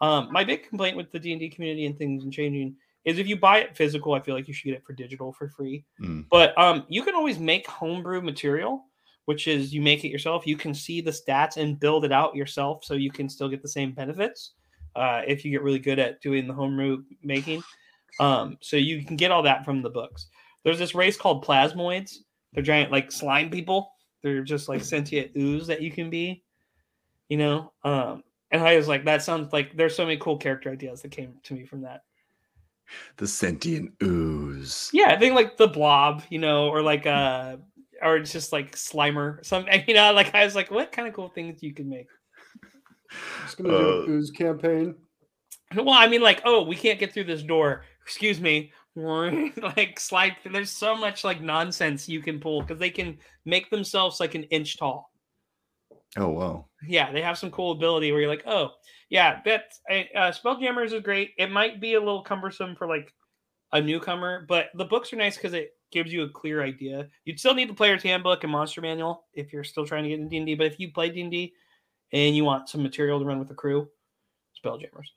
Um, 0.00 0.28
my 0.32 0.44
big 0.44 0.68
complaint 0.68 0.96
with 0.96 1.10
the 1.12 1.18
D 1.18 1.32
and 1.32 1.40
D 1.40 1.48
community 1.48 1.86
and 1.86 1.96
things 1.96 2.24
and 2.24 2.32
changing 2.32 2.76
is 3.04 3.18
if 3.18 3.26
you 3.26 3.36
buy 3.36 3.58
it 3.58 3.76
physical, 3.76 4.14
I 4.14 4.20
feel 4.20 4.34
like 4.34 4.48
you 4.48 4.54
should 4.54 4.66
get 4.66 4.74
it 4.74 4.84
for 4.84 4.92
digital 4.92 5.32
for 5.32 5.48
free. 5.48 5.84
Mm. 6.00 6.26
But 6.30 6.56
um, 6.58 6.84
you 6.88 7.02
can 7.02 7.14
always 7.14 7.38
make 7.38 7.66
homebrew 7.66 8.22
material, 8.22 8.84
which 9.26 9.46
is 9.46 9.74
you 9.74 9.82
make 9.82 10.04
it 10.04 10.08
yourself. 10.08 10.46
You 10.46 10.56
can 10.56 10.74
see 10.74 11.00
the 11.00 11.10
stats 11.10 11.56
and 11.56 11.78
build 11.78 12.04
it 12.04 12.12
out 12.12 12.34
yourself, 12.34 12.84
so 12.84 12.94
you 12.94 13.10
can 13.10 13.28
still 13.28 13.48
get 13.48 13.62
the 13.62 13.68
same 13.68 13.92
benefits 13.92 14.52
uh, 14.96 15.22
if 15.26 15.44
you 15.44 15.50
get 15.50 15.62
really 15.62 15.78
good 15.78 15.98
at 15.98 16.20
doing 16.20 16.46
the 16.46 16.54
homebrew 16.54 17.02
making. 17.22 17.62
Um, 18.20 18.58
so 18.60 18.76
you 18.76 19.04
can 19.04 19.16
get 19.16 19.30
all 19.30 19.42
that 19.42 19.64
from 19.64 19.82
the 19.82 19.90
books. 19.90 20.28
There's 20.64 20.78
this 20.78 20.94
race 20.94 21.16
called 21.16 21.44
plasmoids. 21.44 22.16
They're 22.52 22.62
giant 22.62 22.92
like 22.92 23.12
slime 23.12 23.50
people. 23.50 23.93
They're 24.24 24.42
just 24.42 24.68
like 24.68 24.82
sentient 24.82 25.32
ooze 25.36 25.68
that 25.68 25.82
you 25.82 25.92
can 25.92 26.10
be, 26.10 26.42
you 27.28 27.36
know. 27.36 27.72
Um, 27.84 28.24
and 28.50 28.62
I 28.62 28.76
was 28.76 28.88
like, 28.88 29.04
that 29.04 29.22
sounds 29.22 29.52
like 29.52 29.76
there's 29.76 29.94
so 29.96 30.04
many 30.04 30.16
cool 30.16 30.38
character 30.38 30.72
ideas 30.72 31.02
that 31.02 31.12
came 31.12 31.34
to 31.44 31.54
me 31.54 31.66
from 31.66 31.82
that. 31.82 32.02
The 33.16 33.26
sentient 33.28 33.92
ooze. 34.02 34.90
Yeah, 34.92 35.10
I 35.10 35.18
think 35.18 35.34
like 35.34 35.56
the 35.56 35.68
blob, 35.68 36.22
you 36.30 36.38
know, 36.38 36.68
or 36.68 36.82
like 36.82 37.06
uh 37.06 37.58
or 38.02 38.16
it's 38.16 38.32
just 38.32 38.52
like 38.52 38.76
Slimer. 38.76 39.44
Some 39.44 39.66
you 39.88 39.94
know, 39.94 40.12
like 40.12 40.34
I 40.34 40.44
was 40.44 40.54
like, 40.54 40.70
what 40.70 40.92
kind 40.92 41.08
of 41.08 41.14
cool 41.14 41.28
things 41.28 41.62
you 41.62 41.74
can 41.74 41.88
make? 41.88 42.08
Just 43.44 43.56
gonna 43.58 43.70
do 43.70 43.76
Uh, 43.76 44.04
a 44.06 44.10
ooze 44.10 44.30
campaign. 44.30 44.96
Well, 45.74 45.90
I 45.90 46.06
mean, 46.08 46.22
like, 46.22 46.42
oh, 46.44 46.62
we 46.62 46.76
can't 46.76 46.98
get 46.98 47.12
through 47.12 47.24
this 47.24 47.42
door. 47.42 47.84
Excuse 48.02 48.40
me. 48.40 48.72
like 49.76 49.98
slide. 49.98 50.36
There's 50.44 50.70
so 50.70 50.96
much 50.96 51.24
like 51.24 51.40
nonsense 51.40 52.08
you 52.08 52.20
can 52.20 52.38
pull 52.38 52.62
because 52.62 52.78
they 52.78 52.90
can 52.90 53.18
make 53.44 53.70
themselves 53.70 54.20
like 54.20 54.34
an 54.34 54.44
inch 54.44 54.78
tall. 54.78 55.10
Oh 56.16 56.28
wow. 56.28 56.66
Yeah, 56.86 57.10
they 57.10 57.22
have 57.22 57.38
some 57.38 57.50
cool 57.50 57.72
ability 57.72 58.12
where 58.12 58.20
you're 58.20 58.30
like, 58.30 58.46
oh, 58.46 58.70
yeah, 59.10 59.40
that's 59.44 59.80
uh, 59.90 60.32
Spelljammers 60.32 60.92
is 60.92 61.02
great. 61.02 61.32
It 61.38 61.50
might 61.50 61.80
be 61.80 61.94
a 61.94 61.98
little 61.98 62.22
cumbersome 62.22 62.76
for 62.76 62.86
like 62.86 63.12
a 63.72 63.80
newcomer, 63.80 64.44
but 64.48 64.66
the 64.74 64.84
books 64.84 65.12
are 65.12 65.16
nice 65.16 65.36
because 65.36 65.54
it 65.54 65.70
gives 65.90 66.12
you 66.12 66.22
a 66.22 66.28
clear 66.28 66.62
idea. 66.62 67.08
You'd 67.24 67.40
still 67.40 67.54
need 67.54 67.68
the 67.68 67.74
player's 67.74 68.02
handbook 68.02 68.44
and 68.44 68.52
monster 68.52 68.80
manual 68.80 69.26
if 69.34 69.52
you're 69.52 69.64
still 69.64 69.86
trying 69.86 70.04
to 70.04 70.10
get 70.10 70.20
into 70.20 70.30
D&D, 70.30 70.54
but 70.54 70.66
if 70.66 70.78
you 70.78 70.92
play 70.92 71.10
D&D 71.10 71.52
and 72.12 72.36
you 72.36 72.44
want 72.44 72.68
some 72.68 72.82
material 72.82 73.18
to 73.18 73.24
run 73.24 73.38
with 73.38 73.48
the 73.48 73.54
crew, 73.54 73.88
Spelljammers. 74.64 75.08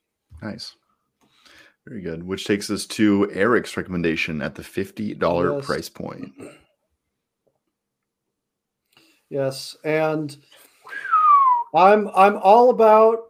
Nice. 0.42 0.76
Very 1.88 2.02
good. 2.02 2.24
Which 2.24 2.46
takes 2.46 2.70
us 2.70 2.86
to 2.88 3.32
Eric's 3.32 3.78
recommendation 3.78 4.42
at 4.42 4.56
the 4.56 4.62
$50 4.62 5.56
Yes. 5.58 5.66
price 5.66 5.90
point. 5.90 6.34
Yes, 9.30 9.76
and 9.84 10.36
I'm 11.74 12.10
I'm 12.16 12.38
all 12.38 12.70
about 12.70 13.26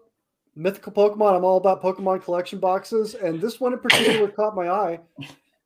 mythical 0.55 0.91
Pokemon. 0.91 1.35
I'm 1.35 1.43
all 1.43 1.57
about 1.57 1.81
Pokemon 1.81 2.23
collection 2.23 2.59
boxes, 2.59 3.15
and 3.15 3.41
this 3.41 3.59
one 3.59 3.73
in 3.73 3.79
particular 3.79 4.27
caught 4.29 4.55
my 4.55 4.69
eye. 4.69 4.99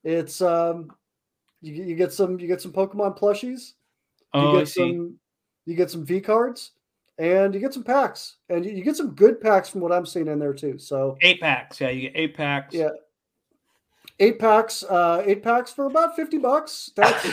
It's 0.05 0.41
um, 0.41 0.89
you, 1.61 1.75
get- 1.75 1.85
you 1.87 1.95
get 1.95 2.13
some 2.13 2.39
you 2.39 2.47
get 2.47 2.61
some 2.61 2.71
Pokemon 2.71 3.19
plushies. 3.19 3.73
You 4.33 4.39
Oh, 4.41 4.55
I 4.55 4.59
get 4.59 4.67
see. 4.69 4.79
some 4.79 5.19
you 5.65 5.75
get 5.75 5.91
some 5.91 6.05
V 6.05 6.21
cards, 6.21 6.71
and 7.21 7.53
you 7.53 7.59
get 7.59 7.73
some 7.73 7.83
packs, 7.83 8.37
and 8.49 8.65
you, 8.65 8.71
you 8.71 8.83
get 8.83 8.95
some 8.97 9.11
good 9.13 9.39
packs 9.39 9.69
from 9.69 9.81
what 9.81 9.91
I'm 9.91 10.05
seeing 10.07 10.27
in 10.27 10.39
there 10.39 10.53
too. 10.53 10.77
So 10.79 11.17
Eight 11.21 11.39
packs. 11.39 11.79
Yeah, 11.79 11.89
you 11.89 12.01
get 12.01 12.13
eight 12.15 12.35
packs. 12.35 12.73
Yeah. 12.73 12.89
eight 14.19 14.39
packs, 14.39 14.83
uh, 14.83 15.23
eight 15.25 15.43
packs 15.43 15.71
for 15.71 15.85
about 15.85 16.15
fifty 16.15 16.37
bucks. 16.37 16.91
That's 16.97 17.23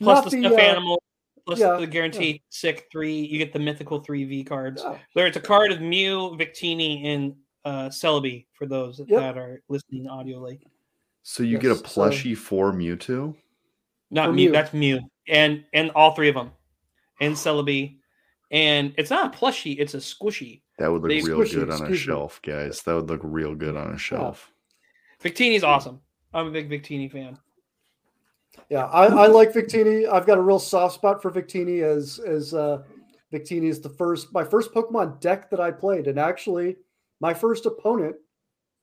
Plus 0.00 0.24
not 0.24 0.24
the 0.24 0.30
the, 0.30 0.40
stuffed 0.48 0.54
uh, 0.60 0.62
animal. 0.62 1.02
Plus 1.46 1.58
yeah, 1.58 1.76
the 1.76 1.86
guaranteed 1.86 2.42
sick 2.50 2.86
three. 2.92 3.20
You 3.20 3.38
get 3.38 3.52
the 3.52 3.58
mythical 3.58 3.98
three 4.00 4.24
V 4.24 4.44
cards. 4.44 4.82
yeah. 4.84 4.98
There's 5.14 5.34
a 5.36 5.40
card 5.40 5.72
of 5.72 5.80
Mew, 5.80 6.36
Victini, 6.38 7.04
and 7.06 7.34
uh, 7.64 7.88
Celebi 7.88 8.46
for 8.52 8.66
those 8.66 8.98
Yep. 9.00 9.08
that 9.08 9.36
are 9.38 9.60
listening 9.68 10.06
audioly. 10.06 10.60
So 11.24 11.42
you 11.42 11.58
get 11.58 11.72
a 11.72 11.74
Yes, 11.74 11.92
so- 11.92 12.00
plushie 12.02 12.36
for 12.36 12.72
Mewtwo? 12.72 13.34
Not 14.10 14.26
For 14.28 14.32
Mew, 14.32 14.46
Mew. 14.46 14.52
that's 14.52 14.72
Mew, 14.72 15.00
and 15.26 15.64
and 15.74 15.90
all 15.90 16.14
three 16.14 16.28
of 16.30 16.34
them, 16.34 16.52
and 17.20 17.34
Celebi, 17.34 17.97
and 18.50 18.94
it's 18.96 19.10
not 19.10 19.34
a 19.34 19.38
plushie, 19.38 19.76
it's 19.78 19.94
a 19.94 19.98
squishy. 19.98 20.62
That 20.78 20.90
would 20.92 21.02
look 21.02 21.10
They- 21.10 21.22
real 21.22 21.44
good 21.44 21.70
on 21.70 21.92
a 21.92 21.96
shelf, 21.96 22.40
guys. 22.42 22.82
That 22.82 22.94
would 22.94 23.08
look 23.08 23.20
real 23.22 23.54
good 23.54 23.76
on 23.76 23.92
a 23.92 23.98
shelf. 23.98 24.52
Victini's 25.22 25.64
awesome. 25.64 26.00
I'm 26.32 26.46
a 26.46 26.50
big 26.50 26.70
Victini 26.70 27.10
fan. 27.10 27.38
Yeah, 28.68 28.86
I, 28.86 29.06
I 29.06 29.26
like 29.26 29.52
Victini. 29.52 30.08
I've 30.10 30.26
got 30.26 30.38
a 30.38 30.40
real 30.40 30.58
soft 30.58 30.94
spot 30.94 31.22
for 31.22 31.30
Victini 31.30 31.82
as 31.82 32.18
as 32.18 32.54
uh, 32.54 32.82
Victini 33.32 33.68
is 33.68 33.80
the 33.80 33.88
first 33.88 34.32
my 34.32 34.44
first 34.44 34.72
Pokemon 34.72 35.20
deck 35.20 35.50
that 35.50 35.60
I 35.60 35.70
played, 35.70 36.06
and 36.06 36.18
actually 36.18 36.76
my 37.20 37.34
first 37.34 37.66
opponent 37.66 38.16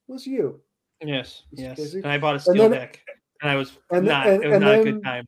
was 0.08 0.26
you. 0.26 0.62
Yes, 1.02 1.44
yes. 1.52 1.78
busy. 1.78 1.98
And 2.00 2.08
I 2.08 2.18
bought 2.18 2.36
a 2.36 2.40
steel 2.40 2.70
then- 2.70 2.72
deck, 2.72 3.02
and 3.42 3.52
I 3.52 3.56
was 3.56 3.78
and 3.92 4.06
not. 4.06 4.28
and- 4.28 4.44
it 4.44 4.48
was 4.48 4.56
and 4.56 4.64
not 4.66 4.80
a 4.80 4.84
good 4.84 5.04
time. 5.04 5.26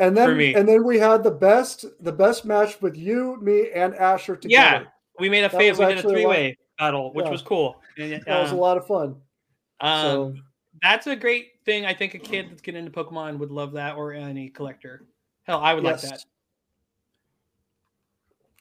And 0.00 0.16
then 0.16 0.28
For 0.28 0.34
me. 0.34 0.54
and 0.54 0.68
then 0.68 0.84
we 0.84 0.98
had 0.98 1.22
the 1.24 1.30
best 1.30 1.84
the 2.00 2.12
best 2.12 2.44
match 2.44 2.80
with 2.80 2.96
you, 2.96 3.38
me, 3.40 3.70
and 3.74 3.94
Asher 3.96 4.36
together. 4.36 4.82
Yeah, 4.82 4.84
we 5.18 5.28
made 5.28 5.40
a 5.40 5.42
That 5.48 5.50
fa- 5.52 5.58
we 5.58 5.94
did 5.94 5.98
a 5.98 6.02
three 6.02 6.26
way 6.26 6.56
battle, 6.78 7.12
which 7.12 7.26
Yeah. 7.26 7.32
was 7.32 7.42
cool. 7.42 7.82
And, 7.98 8.22
That 8.24 8.42
was 8.42 8.52
a 8.52 8.56
lot 8.56 8.76
of 8.76 8.86
fun. 8.86 9.20
um, 9.80 10.02
so 10.02 10.34
that's 10.82 11.06
a 11.08 11.16
great 11.16 11.48
thing. 11.64 11.84
I 11.84 11.94
think 11.94 12.14
a 12.14 12.18
kid 12.18 12.50
that's 12.50 12.62
getting 12.62 12.86
into 12.86 12.92
Pokemon 12.92 13.38
would 13.38 13.50
love 13.50 13.72
that, 13.72 13.96
or 13.96 14.12
any 14.12 14.48
collector. 14.50 15.06
Hell, 15.42 15.58
I 15.60 15.74
would 15.74 15.82
yes. 15.82 16.04
like 16.04 16.12
that. 16.12 16.24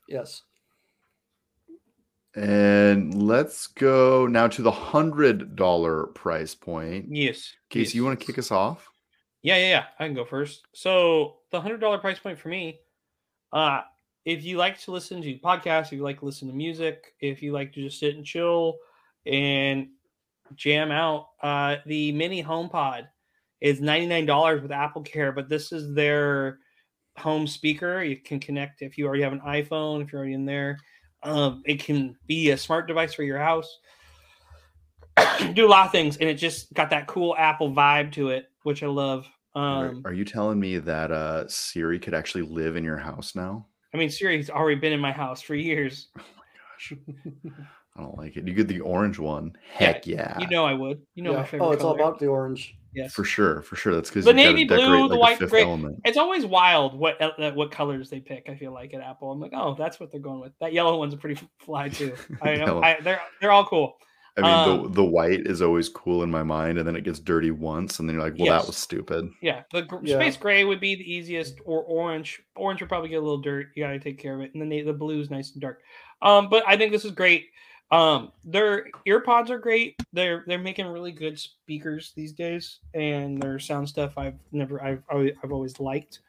Yes. 0.07 0.41
And 2.35 3.21
let's 3.27 3.67
go 3.67 4.27
now 4.27 4.47
to 4.47 4.61
the 4.61 4.71
hundred 4.71 5.55
dollar 5.55 6.07
price 6.07 6.53
point. 6.55 7.07
Yes. 7.09 7.53
Casey, 7.69 7.83
yes. 7.89 7.95
you 7.95 8.05
want 8.05 8.19
to 8.19 8.25
kick 8.25 8.37
us 8.37 8.51
off? 8.51 8.87
Yeah, 9.47 9.55
yeah, 9.55 9.69
yeah. 9.69 9.83
I 9.97 10.05
can 10.05 10.13
go 10.13 10.25
first. 10.25 10.63
So 10.73 11.37
the 11.51 11.61
hundred 11.61 11.79
dollar 11.79 11.99
price 11.99 12.19
point 12.19 12.37
for 12.37 12.49
me, 12.49 12.81
uh, 13.53 13.79
if 14.25 14.43
you 14.43 14.57
like 14.57 14.77
to 14.81 14.91
listen 14.91 15.21
to 15.21 15.39
podcasts, 15.39 15.85
if 15.85 15.93
you 15.93 16.03
like 16.03 16.19
to 16.19 16.25
listen 16.25 16.49
to 16.49 16.53
music, 16.53 17.13
if 17.21 17.41
you 17.41 17.53
like 17.53 17.71
to 17.75 17.81
just 17.81 17.97
sit 17.97 18.17
and 18.17 18.25
chill 18.25 18.77
and 19.25 19.87
jam 20.55 20.91
out, 20.91 21.27
uh, 21.41 21.77
the 21.85 22.11
mini 22.11 22.43
HomePod 22.43 23.07
is 23.61 23.79
ninety 23.79 24.05
nine 24.05 24.25
dollars 24.25 24.61
with 24.61 24.71
AppleCare, 24.71 25.33
but 25.33 25.47
this 25.47 25.71
is 25.71 25.95
their 25.95 26.59
home 27.17 27.47
speaker. 27.47 28.03
You 28.03 28.17
can 28.17 28.41
connect 28.41 28.81
if 28.81 28.97
you 28.97 29.07
already 29.07 29.23
have 29.23 29.31
an 29.31 29.39
iPhone, 29.47 30.03
if 30.03 30.11
you're 30.11 30.19
already 30.19 30.33
in 30.33 30.45
there. 30.45 30.77
Um, 31.23 31.63
it 31.65 31.81
can 31.81 32.17
be 32.27 32.51
a 32.51 32.57
smart 32.57 32.85
device 32.85 33.13
for 33.13 33.23
your 33.23 33.39
house. 33.39 33.79
Do 35.53 35.65
a 35.65 35.69
lot 35.69 35.85
of 35.85 35.93
things, 35.93 36.17
and 36.17 36.29
it 36.29 36.33
just 36.33 36.73
got 36.73 36.89
that 36.89 37.07
cool 37.07 37.33
Apple 37.37 37.71
vibe 37.71 38.11
to 38.11 38.31
it, 38.31 38.51
which 38.63 38.83
I 38.83 38.87
love. 38.87 39.25
Are- 39.57 39.89
Um, 39.89 40.01
Are 40.05 40.13
you 40.13 40.23
telling 40.25 40.59
me 40.59 40.77
that 40.77 41.11
uh, 41.11 41.47
Siri 41.47 41.99
could 41.99 42.13
actually 42.13 42.43
live 42.43 42.75
in 42.75 42.83
your 42.83 42.97
house 42.97 43.35
now? 43.35 43.65
I 43.93 43.97
mean, 43.97 44.09
Siri's 44.09 44.49
already 44.49 44.79
been 44.79 44.93
in 44.93 44.99
my 44.99 45.11
house 45.11 45.41
for 45.41 45.55
years. 45.55 46.09
Oh 46.19 46.23
my 46.37 47.47
gosh, 47.49 47.53
I 47.97 48.01
don't 48.01 48.17
like 48.19 48.37
it. 48.37 48.47
You 48.47 48.53
get 48.53 48.67
the 48.67 48.81
orange 48.81 49.17
one. 49.17 49.53
Heck 49.73 50.05
yeah, 50.05 50.37
You 50.39 50.45
know 50.47 50.63
I 50.65 50.73
would. 50.73 51.01
You 51.15 51.23
know 51.23 51.33
my 51.33 51.39
Yeah. 51.39 51.43
favorite. 51.45 51.65
Oh, 51.65 51.71
it's 51.71 51.83
all 51.83 51.95
about 51.95 52.19
the 52.19 52.27
orange. 52.27 52.77
yes. 52.93 53.11
for 53.13 53.23
sure, 53.23 53.63
for 53.63 53.75
sure. 53.75 53.95
That's 53.95 54.09
because 54.11 54.25
The 54.25 54.31
you 54.31 54.37
gotta 54.37 54.49
navy 54.51 54.65
blue, 54.65 54.77
decorate 54.77 55.09
the 55.09 55.15
like 55.15 55.39
white, 55.39 55.49
gray- 55.49 55.63
element. 55.63 56.01
It's 56.05 56.17
always 56.19 56.45
wild 56.45 56.93
what 56.93 57.19
uh, 57.19 57.51
what 57.53 57.71
colors 57.71 58.11
they 58.11 58.19
pick. 58.19 58.47
I 58.47 58.55
feel 58.55 58.71
like 58.71 58.93
at 58.93 59.01
Apple, 59.01 59.31
I'm 59.31 59.39
like, 59.39 59.53
oh, 59.55 59.73
that's 59.75 59.99
what 59.99 60.11
they're 60.11 60.21
going 60.21 60.39
with. 60.39 60.51
That 60.61 60.71
yellow 60.73 60.99
one's 60.99 61.15
a 61.15 61.17
pretty 61.17 61.41
fly 61.65 61.89
too. 61.89 62.13
I 62.43 62.57
know. 62.57 62.83
I, 62.83 62.99
they're 63.01 63.19
they're 63.41 63.51
all 63.51 63.65
cool. 63.65 63.95
I 64.37 64.41
mean, 64.41 64.51
um, 64.51 64.83
the 64.83 64.89
the 64.89 65.03
white 65.05 65.47
is 65.47 65.61
always 65.61 65.89
cool 65.89 66.21
in 66.23 66.29
my 66.29 66.43
mind, 66.43 66.77
and 66.77 66.87
then 66.87 66.95
it 66.95 67.03
gets 67.03 67.19
dirty 67.19 67.49
once, 67.51 67.99
and 67.99 68.07
then 68.07 68.15
you're 68.15 68.23
like, 68.23 68.37
well, 68.37 68.45
Yes. 68.45 68.61
that 68.61 68.67
was 68.67 68.77
stupid. 68.77 69.29
Yeah, 69.41 69.63
the 69.71 69.81
gr- 69.81 69.97
Yeah. 70.03 70.15
space 70.19 70.37
gray 70.37 70.63
would 70.63 70.79
be 70.79 70.95
the 70.95 71.11
easiest, 71.11 71.55
or 71.65 71.83
orange. 71.83 72.41
Orange 72.55 72.79
would 72.81 72.89
probably 72.89 73.09
get 73.09 73.15
a 73.15 73.21
little 73.21 73.39
dirt. 73.41 73.67
You 73.75 73.83
got 73.83 73.91
to 73.91 73.99
take 73.99 74.19
care 74.19 74.35
of 74.35 74.41
it, 74.41 74.51
and 74.53 74.61
then 74.61 74.69
the, 74.69 74.81
the 74.83 74.93
blue 74.93 75.19
is 75.19 75.31
nice 75.31 75.51
and 75.53 75.61
dark. 75.61 75.81
Um, 76.21 76.49
but 76.49 76.63
I 76.67 76.77
think 76.77 76.91
this 76.91 77.03
is 77.05 77.11
great. 77.11 77.47
Um, 77.89 78.31
their 78.43 78.87
earpods 79.07 79.49
are 79.49 79.57
great. 79.59 79.95
They're 80.13 80.43
they're 80.45 80.59
making 80.59 80.87
really 80.87 81.13
good 81.13 81.39
speakers 81.39 82.11
these 82.15 82.33
days, 82.33 82.79
and 82.93 83.41
their 83.41 83.57
sound 83.59 83.87
stuff 83.89 84.17
I've 84.17 84.35
never 84.51 84.83
I've 84.83 85.01
always, 85.09 85.31
I've 85.43 85.51
always 85.51 85.79
liked. 85.79 86.19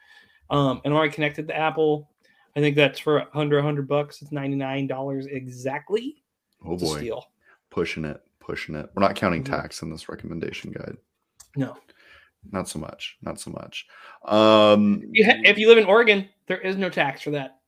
Um, 0.49 0.81
and 0.83 0.93
I'm 0.93 0.97
already 0.97 1.13
connected 1.13 1.47
to 1.49 1.55
Apple. 1.55 2.09
I 2.55 2.61
think 2.61 2.75
that's 2.75 2.97
for 2.97 3.27
under 3.37 3.61
hundred 3.61 3.87
bucks. 3.87 4.21
It's 4.21 4.31
ninety 4.31 4.55
nine 4.55 4.87
dollars 4.87 5.27
exactly. 5.27 6.23
Oh 6.65 6.73
It's 6.73 6.83
a 6.83 6.85
boy, 6.85 6.97
steal. 6.97 7.25
Pushing 7.69 8.05
it, 8.05 8.21
pushing 8.39 8.75
it. 8.75 8.89
We're 8.93 9.01
not 9.03 9.15
counting 9.15 9.43
Mhm. 9.43 9.49
tax 9.49 9.81
in 9.81 9.89
this 9.89 10.09
recommendation 10.09 10.71
guide. 10.71 10.97
No, 11.55 11.77
Not 12.51 12.69
so 12.69 12.79
much. 12.79 13.17
Not 13.21 13.39
so 13.39 13.51
much. 13.51 13.85
Um, 14.23 15.03
you 15.11 15.25
ha- 15.25 15.41
if 15.43 15.57
you 15.57 15.67
live 15.67 15.77
in 15.77 15.85
Oregon, 15.85 16.29
there 16.47 16.59
is 16.59 16.77
no 16.77 16.89
tax 16.89 17.21
for 17.21 17.31
that. 17.31 17.59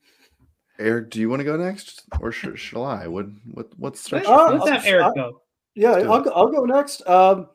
Eric, 0.80 1.10
do 1.10 1.20
you 1.20 1.30
want 1.30 1.42
to 1.42 1.44
go 1.44 1.58
next, 1.58 2.04
or 2.22 2.32
sh- 2.32 2.56
shall 2.56 2.86
I? 2.86 3.06
What 3.08 3.28
what 3.52 3.68
what's 3.78 4.10
Let's, 4.12 4.28
Uh, 4.28 4.54
let's 4.54 4.70
have 4.70 4.86
Eric 4.86 5.14
go. 5.16 5.42
Yeah, 5.76 5.92
I'll 5.92 6.22
go, 6.22 6.32
I'll 6.32 6.48
go 6.48 6.64
next. 6.66 7.06
Um, 7.08 7.50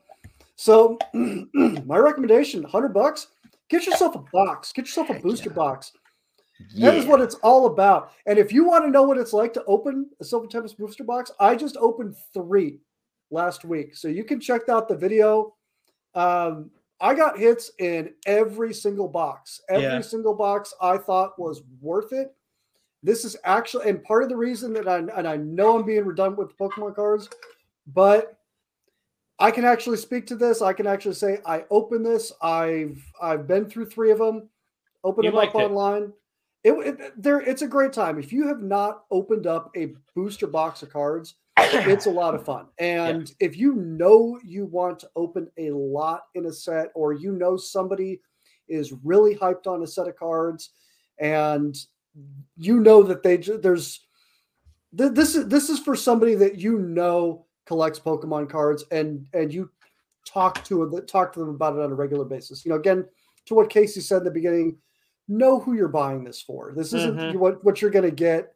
so 0.55 0.97
my 1.13 1.97
recommendation, 1.97 2.63
hundred 2.63 2.93
bucks. 2.93 3.27
Get 3.69 3.85
yourself 3.85 4.15
a 4.15 4.23
box. 4.31 4.71
Get 4.71 4.85
yourself 4.85 5.09
a 5.09 5.15
booster 5.15 5.49
yeah. 5.49 5.55
box. 5.55 5.91
Yeah. 6.73 6.89
That 6.91 6.97
is 6.97 7.05
what 7.05 7.21
it's 7.21 7.35
all 7.35 7.67
about. 7.67 8.11
And 8.25 8.39
if 8.39 8.51
you 8.51 8.65
want 8.65 8.85
to 8.85 8.91
know 8.91 9.03
what 9.03 9.17
it's 9.17 9.33
like 9.33 9.53
to 9.53 9.63
open 9.65 10.09
a 10.19 10.23
Silver 10.23 10.47
Tempest 10.47 10.77
booster 10.77 11.03
box, 11.03 11.31
I 11.39 11.55
just 11.55 11.77
opened 11.77 12.15
three 12.33 12.79
last 13.31 13.63
week. 13.65 13.95
So 13.95 14.07
you 14.07 14.23
can 14.23 14.39
check 14.39 14.69
out 14.69 14.87
the 14.87 14.95
video. 14.95 15.53
Um, 16.15 16.71
I 16.99 17.13
got 17.13 17.37
hits 17.37 17.71
in 17.79 18.13
every 18.25 18.73
single 18.73 19.07
box. 19.07 19.61
Every 19.69 19.83
Yeah. 19.83 20.01
single 20.01 20.33
box 20.33 20.73
I 20.81 20.97
thought 20.97 21.37
was 21.37 21.61
worth 21.81 22.11
it. 22.11 22.33
This 23.03 23.23
is 23.23 23.37
actually, 23.43 23.87
and 23.89 24.03
part 24.03 24.23
of 24.23 24.29
the 24.29 24.35
reason 24.35 24.73
that 24.73 24.87
I 24.87 24.97
and 24.97 25.27
I 25.27 25.37
know 25.37 25.77
I'm 25.77 25.85
being 25.85 26.05
redundant 26.05 26.39
with 26.39 26.57
Pokemon 26.57 26.95
cards, 26.95 27.29
but 27.93 28.39
I 29.37 29.51
can 29.51 29.63
actually 29.65 29.97
speak 29.97 30.25
to 30.27 30.35
this. 30.35 30.63
I 30.63 30.73
can 30.73 30.87
actually 30.87 31.13
say 31.13 31.39
I 31.45 31.65
opened 31.69 32.03
this. 32.03 32.31
I've 32.41 32.99
I've 33.21 33.45
been 33.47 33.69
through 33.69 33.85
three 33.91 34.09
of 34.09 34.17
them. 34.17 34.49
Open 35.03 35.23
You 35.23 35.29
them 35.29 35.39
up 35.39 35.53
it. 35.53 35.57
online. 35.59 36.11
It, 36.63 36.71
it 36.73 37.21
there. 37.21 37.39
It's 37.39 37.61
a 37.61 37.67
great 37.67 37.93
time. 37.93 38.19
If 38.19 38.33
you 38.33 38.47
have 38.47 38.61
not 38.61 39.03
opened 39.11 39.47
up 39.47 39.71
a 39.75 39.93
booster 40.15 40.47
box 40.47 40.81
of 40.83 40.91
cards, 40.91 41.35
it's 41.57 42.07
a 42.07 42.11
lot 42.11 42.35
of 42.35 42.45
fun. 42.45 42.67
And 42.79 43.31
if 43.39 43.57
you 43.57 43.75
know 43.75 44.39
you 44.43 44.65
want 44.65 44.99
to 44.99 45.09
open 45.15 45.49
a 45.57 45.71
lot 45.71 46.23
in 46.35 46.45
a 46.45 46.53
set, 46.53 46.89
or 46.95 47.13
you 47.13 47.31
know 47.31 47.57
somebody 47.57 48.21
is 48.67 48.93
really 49.03 49.35
hyped 49.35 49.67
on 49.67 49.83
a 49.83 49.87
set 49.87 50.07
of 50.07 50.15
cards, 50.15 50.71
and 51.19 51.77
you 52.57 52.79
know 52.79 53.03
that 53.03 53.23
they 53.23 53.37
there's 53.37 54.07
this 54.91 55.35
is 55.35 55.47
this 55.47 55.69
is 55.69 55.79
for 55.79 55.95
somebody 55.95 56.35
that 56.35 56.59
you 56.59 56.79
know 56.79 57.45
collects 57.65 57.99
Pokemon 57.99 58.49
cards, 58.49 58.83
and 58.91 59.27
and 59.33 59.53
you 59.53 59.69
talk 60.25 60.63
to 60.65 60.87
them 60.89 61.05
talk 61.05 61.33
to 61.33 61.39
them 61.39 61.49
about 61.49 61.75
it 61.75 61.81
on 61.81 61.91
a 61.91 61.95
regular 61.95 62.25
basis. 62.25 62.65
You 62.65 62.71
know, 62.71 62.77
again, 62.77 63.05
to 63.45 63.53
what 63.53 63.69
Casey 63.69 64.01
said 64.01 64.19
in 64.19 64.23
the 64.23 64.31
beginning, 64.31 64.77
know 65.27 65.59
who 65.59 65.73
you're 65.73 65.87
buying 65.87 66.23
this 66.23 66.41
for. 66.41 66.73
This 66.75 66.93
isn't 66.93 67.17
Mhm. 67.17 67.35
what 67.35 67.63
what 67.63 67.81
you're 67.81 67.91
going 67.91 68.05
to 68.05 68.11
get. 68.11 68.55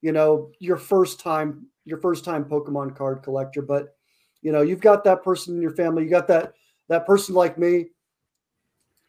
You 0.00 0.12
know, 0.12 0.50
your 0.58 0.76
first 0.76 1.20
time 1.20 1.66
your 1.84 1.98
first 1.98 2.24
time 2.24 2.44
Pokemon 2.44 2.94
card 2.96 3.22
collector, 3.22 3.60
but 3.62 3.96
you 4.40 4.52
know, 4.52 4.62
you've 4.62 4.80
got 4.80 5.02
that 5.04 5.22
person 5.24 5.56
in 5.56 5.62
your 5.62 5.74
family. 5.74 6.04
You 6.04 6.10
got 6.10 6.28
that 6.28 6.54
that 6.88 7.06
person 7.06 7.34
like 7.34 7.58
me. 7.58 7.90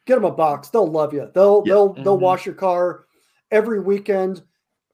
Get 0.06 0.16
them 0.16 0.26
a 0.26 0.32
box. 0.32 0.70
They'll 0.70 0.88
love 0.88 1.14
you. 1.14 1.30
They'll 1.34 1.64
Yeah. 1.66 1.74
they'll 1.74 1.94
they'll 1.94 2.18
Mhm. 2.18 2.22
wash 2.22 2.46
your 2.46 2.56
car 2.56 3.06
every 3.52 3.80
weekend 3.80 4.44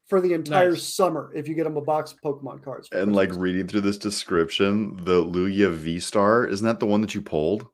for 0.07 0.19
the 0.21 0.33
entire 0.33 0.71
Nice. 0.71 0.83
summer 0.83 1.31
if 1.35 1.47
you 1.47 1.53
get 1.55 1.63
them 1.65 1.77
a 1.77 1.81
box 1.81 2.11
of 2.13 2.19
Pokemon 2.21 2.63
cards. 2.63 2.87
for 2.87 2.97
And 2.97 3.15
like 3.15 3.29
Christmas. 3.29 3.43
reading 3.43 3.67
through 3.67 3.81
this 3.81 3.97
description, 3.97 4.97
the 5.05 5.23
Lugia 5.23 5.71
V 5.71 5.99
Star 5.99 6.45
isn't 6.47 6.65
that 6.65 6.79
the 6.79 6.85
one 6.87 7.01
that 7.01 7.13
you 7.15 7.21
pulled? 7.21 7.67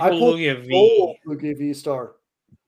I 0.00 0.10
pulled 0.10 0.36
Lugia 0.36 0.64
V. 0.64 1.18
Lugia 1.26 1.56
V 1.58 1.72
Star. 1.74 2.14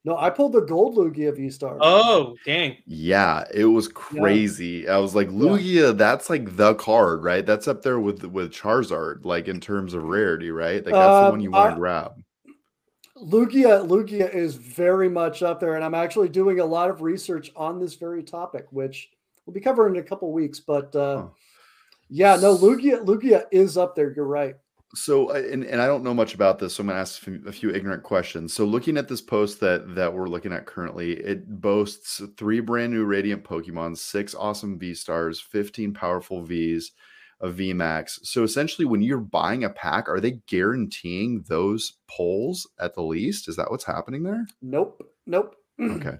No, 0.06 0.18
I 0.18 0.28
pulled 0.28 0.52
the 0.52 0.60
gold 0.60 0.96
Lugia 0.96 1.34
V 1.34 1.48
Star. 1.48 1.78
Oh, 1.80 2.36
dang. 2.44 2.76
Yeah, 2.86 3.44
it 3.52 3.64
was 3.64 3.88
crazy. 3.88 4.86
I 4.86 4.98
was 4.98 5.14
like, 5.14 5.28
Lugia, 5.28 5.96
that's 5.96 6.28
like 6.28 6.56
the 6.56 6.74
card, 6.74 7.24
right? 7.24 7.44
That's 7.44 7.66
up 7.68 7.82
there 7.82 7.98
with 7.98 8.22
with 8.24 8.52
Charizard, 8.52 9.24
like 9.24 9.48
in 9.48 9.60
terms 9.60 9.94
of 9.94 10.02
rarity, 10.04 10.50
right? 10.50 10.84
Like 10.84 10.94
that's 10.94 11.20
the 11.20 11.24
Um, 11.26 11.30
one 11.30 11.40
you 11.40 11.50
want 11.50 11.70
to 11.72 11.76
grab. 11.80 12.22
Lugia 13.16 13.86
Lugia 13.86 14.32
is 14.34 14.56
very 14.56 15.08
much 15.08 15.42
up 15.42 15.58
there, 15.58 15.74
and 15.76 15.84
I'm 15.84 15.94
actually 15.94 16.28
doing 16.28 16.60
a 16.60 16.64
lot 16.66 16.90
of 16.90 17.00
research 17.00 17.50
on 17.56 17.80
this 17.80 17.94
very 17.94 18.22
topic, 18.22 18.66
which 18.70 19.10
we'll 19.46 19.54
be 19.54 19.60
covering 19.60 19.94
in 19.96 20.02
a 20.02 20.04
couple 20.04 20.30
weeks. 20.32 20.60
But 20.60 20.94
uh, 20.94 21.22
Huh. 21.22 21.28
yeah, 22.10 22.36
no, 22.36 22.54
Lugia 22.54 23.02
Lugia 23.02 23.46
is 23.50 23.78
up 23.78 23.94
there. 23.94 24.12
You're 24.12 24.26
right. 24.26 24.56
So, 24.94 25.30
and, 25.30 25.64
and 25.64 25.80
I 25.80 25.86
don't 25.86 26.04
know 26.04 26.14
much 26.14 26.34
about 26.34 26.58
this, 26.58 26.74
so 26.74 26.82
I'm 26.82 26.86
going 26.86 26.96
to 26.96 27.00
ask 27.00 27.26
a 27.26 27.52
few- 27.52 27.70
ignorant 27.70 28.02
questions. 28.02 28.52
So, 28.52 28.64
looking 28.64 28.96
at 28.96 29.08
this 29.08 29.20
post 29.20 29.60
that 29.60 29.94
that 29.94 30.12
we're 30.12 30.28
looking 30.28 30.52
at 30.52 30.66
currently, 30.66 31.12
it 31.14 31.60
boasts 31.60 32.22
three 32.36 32.60
brand 32.60 32.92
new 32.92 33.04
Radiant 33.04 33.44
Pokemon, 33.44 33.96
six 33.98 34.34
awesome 34.34 34.78
V 34.78 34.94
stars, 34.94 35.40
15 35.40 35.92
powerful 35.94 36.42
Vs, 36.42 36.92
a 37.40 37.50
V 37.50 37.72
Max. 37.72 38.20
So, 38.22 38.42
essentially, 38.44 38.84
when 38.84 39.02
you're 39.02 39.18
buying 39.18 39.64
a 39.64 39.70
pack, 39.70 40.08
are 40.08 40.20
they 40.20 40.40
guaranteeing 40.46 41.44
those 41.48 41.94
pulls 42.14 42.68
at 42.78 42.94
the 42.94 43.02
least? 43.02 43.48
Is 43.48 43.56
that 43.56 43.70
what's 43.70 43.84
happening 43.84 44.22
there? 44.22 44.46
Nope, 44.62 45.02
nope. 45.26 45.56
Okay. 45.80 46.18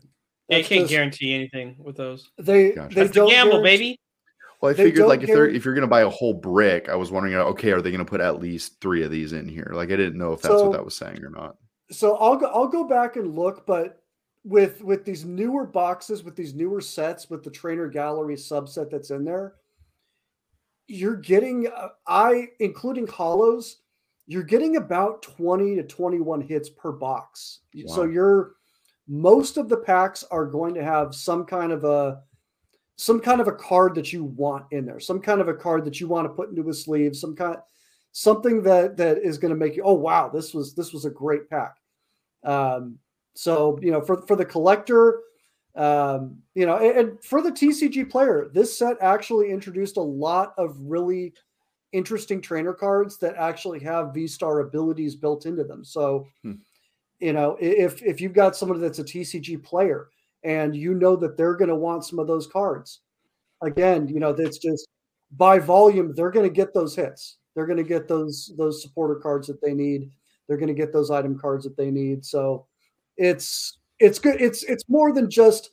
Yeah, 0.48 0.58
you 0.58 0.64
can't 0.64 0.80
just- 0.82 0.90
guarantee 0.90 1.32
anything 1.34 1.76
with 1.78 1.96
those. 1.96 2.30
They 2.38 2.72
Gotcha. 2.72 2.94
they 2.94 3.00
That's 3.02 3.14
the 3.14 3.20
don't 3.20 3.30
gamble, 3.30 3.62
guarantee- 3.62 3.76
baby. 3.78 4.00
Well, 4.64 4.70
I 4.70 4.76
They 4.76 4.84
figured 4.84 5.08
like 5.08 5.22
if 5.22 5.26
they're 5.26 5.46
if 5.46 5.62
you're 5.66 5.74
going 5.74 5.82
to 5.82 5.86
buy 5.86 6.00
a 6.00 6.08
whole 6.08 6.32
brick, 6.32 6.88
I 6.88 6.94
was 6.96 7.10
wondering, 7.10 7.34
okay, 7.34 7.70
are 7.70 7.82
they 7.82 7.90
going 7.90 8.02
to 8.02 8.10
put 8.10 8.22
at 8.22 8.40
least 8.40 8.80
three 8.80 9.02
of 9.02 9.10
these 9.10 9.34
in 9.34 9.46
here? 9.46 9.70
Like, 9.74 9.92
I 9.92 9.96
didn't 9.96 10.16
know 10.16 10.32
if 10.32 10.40
that's 10.40 10.54
So- 10.54 10.68
what 10.70 10.72
that 10.72 10.84
was 10.84 10.96
saying 10.96 11.22
or 11.22 11.28
not. 11.28 11.58
so 11.90 12.16
I'll 12.16 12.36
go 12.36 12.46
I'll 12.46 12.66
go 12.66 12.84
back 12.84 13.16
and 13.16 13.34
look, 13.34 13.66
but 13.66 14.02
with 14.42 14.82
with 14.82 15.04
these 15.04 15.26
newer 15.26 15.66
boxes, 15.66 16.24
with 16.24 16.34
these 16.34 16.54
newer 16.54 16.80
sets, 16.80 17.28
with 17.28 17.42
the 17.42 17.50
trainer 17.50 17.88
gallery 17.88 18.36
subset 18.36 18.88
that's 18.88 19.10
in 19.10 19.22
there, 19.22 19.56
you're 20.86 21.16
getting 21.16 21.68
uh, 21.68 21.88
I 22.06 22.48
including 22.58 23.06
holos, 23.06 23.74
you're 24.26 24.42
getting 24.44 24.76
about 24.76 25.20
20 25.20 25.76
to 25.76 25.82
21 25.82 26.40
hits 26.40 26.70
per 26.70 26.90
box. 26.90 27.60
Wow. 27.74 27.94
So 27.94 28.04
you're 28.04 28.54
most 29.06 29.58
of 29.58 29.68
the 29.68 29.76
packs 29.76 30.24
are 30.30 30.46
going 30.46 30.72
to 30.72 30.82
have 30.82 31.14
some 31.14 31.44
kind 31.44 31.70
of 31.70 31.84
a 31.84 32.22
some 32.96 33.20
kind 33.20 33.40
of 33.40 33.48
a 33.48 33.52
card 33.52 33.94
that 33.96 34.12
you 34.12 34.24
want 34.24 34.66
in 34.70 34.86
there, 34.86 35.00
some 35.00 35.20
kind 35.20 35.40
of 35.40 35.48
a 35.48 35.54
card 35.54 35.84
that 35.84 36.00
you 36.00 36.08
want 36.08 36.26
to 36.26 36.32
put 36.32 36.50
into 36.50 36.68
a 36.68 36.74
sleeve, 36.74 37.16
some 37.16 37.34
kind 37.34 37.58
something 38.14 38.62
that 38.62 38.96
that 38.96 39.18
is 39.18 39.38
going 39.38 39.52
to 39.52 39.58
make 39.58 39.76
you 39.76 39.82
oh 39.82 39.92
wow 39.92 40.28
this 40.28 40.54
was 40.54 40.72
this 40.74 40.92
was 40.92 41.04
a 41.04 41.10
great 41.10 41.50
pack 41.50 41.76
um, 42.44 42.96
so 43.34 43.78
you 43.82 43.90
know 43.90 44.00
for 44.00 44.24
for 44.26 44.36
the 44.36 44.44
collector 44.44 45.20
um, 45.74 46.38
you 46.54 46.64
know 46.64 46.76
and, 46.76 46.96
and, 46.96 47.24
for 47.24 47.42
the 47.42 47.50
tcg 47.50 48.08
player 48.08 48.48
this 48.54 48.78
set 48.78 48.96
actually 49.00 49.50
introduced 49.50 49.96
a 49.96 50.02
lot 50.02 50.54
of 50.56 50.76
really 50.80 51.34
interesting 51.90 52.40
trainer 52.40 52.72
cards 52.72 53.18
that 53.18 53.34
actually 53.34 53.80
have 53.80 54.14
v 54.14 54.28
star 54.28 54.60
abilities 54.60 55.16
built 55.16 55.44
into 55.44 55.64
them 55.64 55.84
so 55.84 56.24
hmm. 56.44 56.52
you 57.18 57.32
know 57.32 57.56
if 57.60 58.00
if 58.00 58.20
you've 58.20 58.32
got 58.32 58.54
somebody 58.54 58.78
that's 58.80 59.00
a 59.00 59.04
tcg 59.04 59.60
player 59.64 60.08
and 60.44 60.76
you 60.76 60.94
know 60.94 61.16
that 61.16 61.36
they're 61.36 61.56
going 61.56 61.68
to 61.68 61.74
want 61.74 62.04
some 62.04 62.18
of 62.18 62.26
those 62.26 62.46
cards 62.46 63.00
again 63.62 64.06
you 64.08 64.20
know 64.20 64.32
that's 64.32 64.58
just 64.58 64.86
by 65.36 65.58
volume 65.58 66.12
they're 66.14 66.30
going 66.30 66.48
to 66.48 66.54
get 66.54 66.72
those 66.74 66.94
hits 66.94 67.38
they're 67.54 67.66
going 67.66 67.78
to 67.78 67.84
get 67.84 68.08
those 68.08 68.52
those 68.58 68.82
supporter 68.82 69.16
cards 69.16 69.46
that 69.46 69.60
they 69.62 69.74
need. 69.74 70.10
They're 70.46 70.58
going 70.58 70.68
to 70.68 70.74
get 70.74 70.92
those 70.92 71.10
item 71.10 71.38
cards 71.38 71.64
that 71.64 71.76
they 71.76 71.90
need. 71.90 72.24
So 72.24 72.66
it's 73.16 73.78
it's 74.00 74.18
good. 74.18 74.40
It's 74.40 74.62
it's 74.64 74.88
more 74.88 75.12
than 75.12 75.30
just 75.30 75.70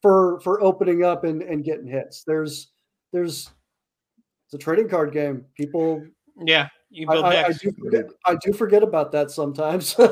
for 0.00 0.40
for 0.40 0.62
opening 0.62 1.04
up 1.04 1.24
and 1.24 1.42
and 1.42 1.64
getting 1.64 1.86
hits. 1.86 2.24
There's 2.24 2.68
there's 3.12 3.50
it's 4.46 4.54
a 4.54 4.58
trading 4.58 4.88
card 4.88 5.12
game. 5.12 5.44
People 5.54 6.04
yeah, 6.40 6.68
you 6.90 7.06
build 7.06 7.24
I, 7.24 7.42
I, 7.42 7.46
I, 7.46 7.52
do 7.52 7.72
forget, 7.72 8.06
I 8.26 8.36
do 8.42 8.52
forget 8.52 8.82
about 8.82 9.12
that 9.12 9.30
sometimes. 9.30 9.94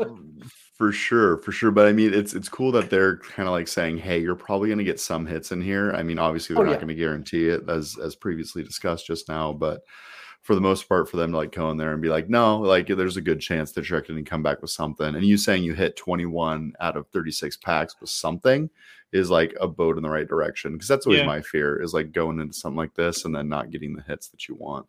Mm. 0.00 0.50
For 0.80 0.92
sure, 0.92 1.36
for 1.36 1.52
sure. 1.52 1.70
But 1.70 1.88
I 1.88 1.92
mean, 1.92 2.14
it's 2.14 2.32
it's 2.32 2.48
cool 2.48 2.72
that 2.72 2.88
they're 2.88 3.18
kind 3.18 3.46
of 3.46 3.52
like 3.52 3.68
saying, 3.68 3.98
"Hey, 3.98 4.18
you're 4.18 4.34
probably 4.34 4.68
going 4.68 4.78
to 4.78 4.84
get 4.84 4.98
some 4.98 5.26
hits 5.26 5.52
in 5.52 5.60
here." 5.60 5.92
I 5.92 6.02
mean, 6.02 6.18
obviously 6.18 6.54
they're 6.54 6.62
oh, 6.62 6.68
not 6.68 6.72
yeah. 6.72 6.78
going 6.78 6.88
to 6.88 6.94
guarantee 6.94 7.48
it, 7.48 7.68
as 7.68 7.98
as 8.02 8.16
previously 8.16 8.62
discussed 8.62 9.06
just 9.06 9.28
now, 9.28 9.52
but 9.52 9.82
for 10.40 10.54
the 10.54 10.60
most 10.62 10.88
part, 10.88 11.06
for 11.06 11.18
them 11.18 11.32
to 11.32 11.36
like 11.36 11.52
go 11.52 11.70
in 11.70 11.76
there 11.76 11.92
and 11.92 12.00
be 12.00 12.08
like, 12.08 12.30
"No, 12.30 12.60
like 12.60 12.86
there's 12.86 13.18
a 13.18 13.20
good 13.20 13.42
chance 13.42 13.72
that 13.72 13.90
you're 13.90 14.00
going 14.00 14.24
to 14.24 14.30
come 14.30 14.42
back 14.42 14.62
with 14.62 14.70
something." 14.70 15.14
And 15.14 15.22
you 15.22 15.36
saying 15.36 15.64
you 15.64 15.74
hit 15.74 15.96
21 15.96 16.72
out 16.80 16.96
of 16.96 17.06
36 17.08 17.58
packs 17.58 17.94
with 18.00 18.08
something 18.08 18.70
is 19.12 19.28
like 19.28 19.54
a 19.60 19.68
boat 19.68 19.98
in 19.98 20.02
the 20.02 20.08
right 20.08 20.28
direction 20.28 20.72
because 20.72 20.88
that's 20.88 21.04
always 21.04 21.20
yeah. 21.20 21.26
my 21.26 21.42
fear 21.42 21.82
is 21.82 21.92
like 21.92 22.10
going 22.12 22.40
into 22.40 22.54
something 22.54 22.78
like 22.78 22.94
this 22.94 23.26
and 23.26 23.34
then 23.34 23.50
not 23.50 23.68
getting 23.68 23.94
the 23.94 24.02
hits 24.04 24.28
that 24.28 24.48
you 24.48 24.54
want. 24.54 24.86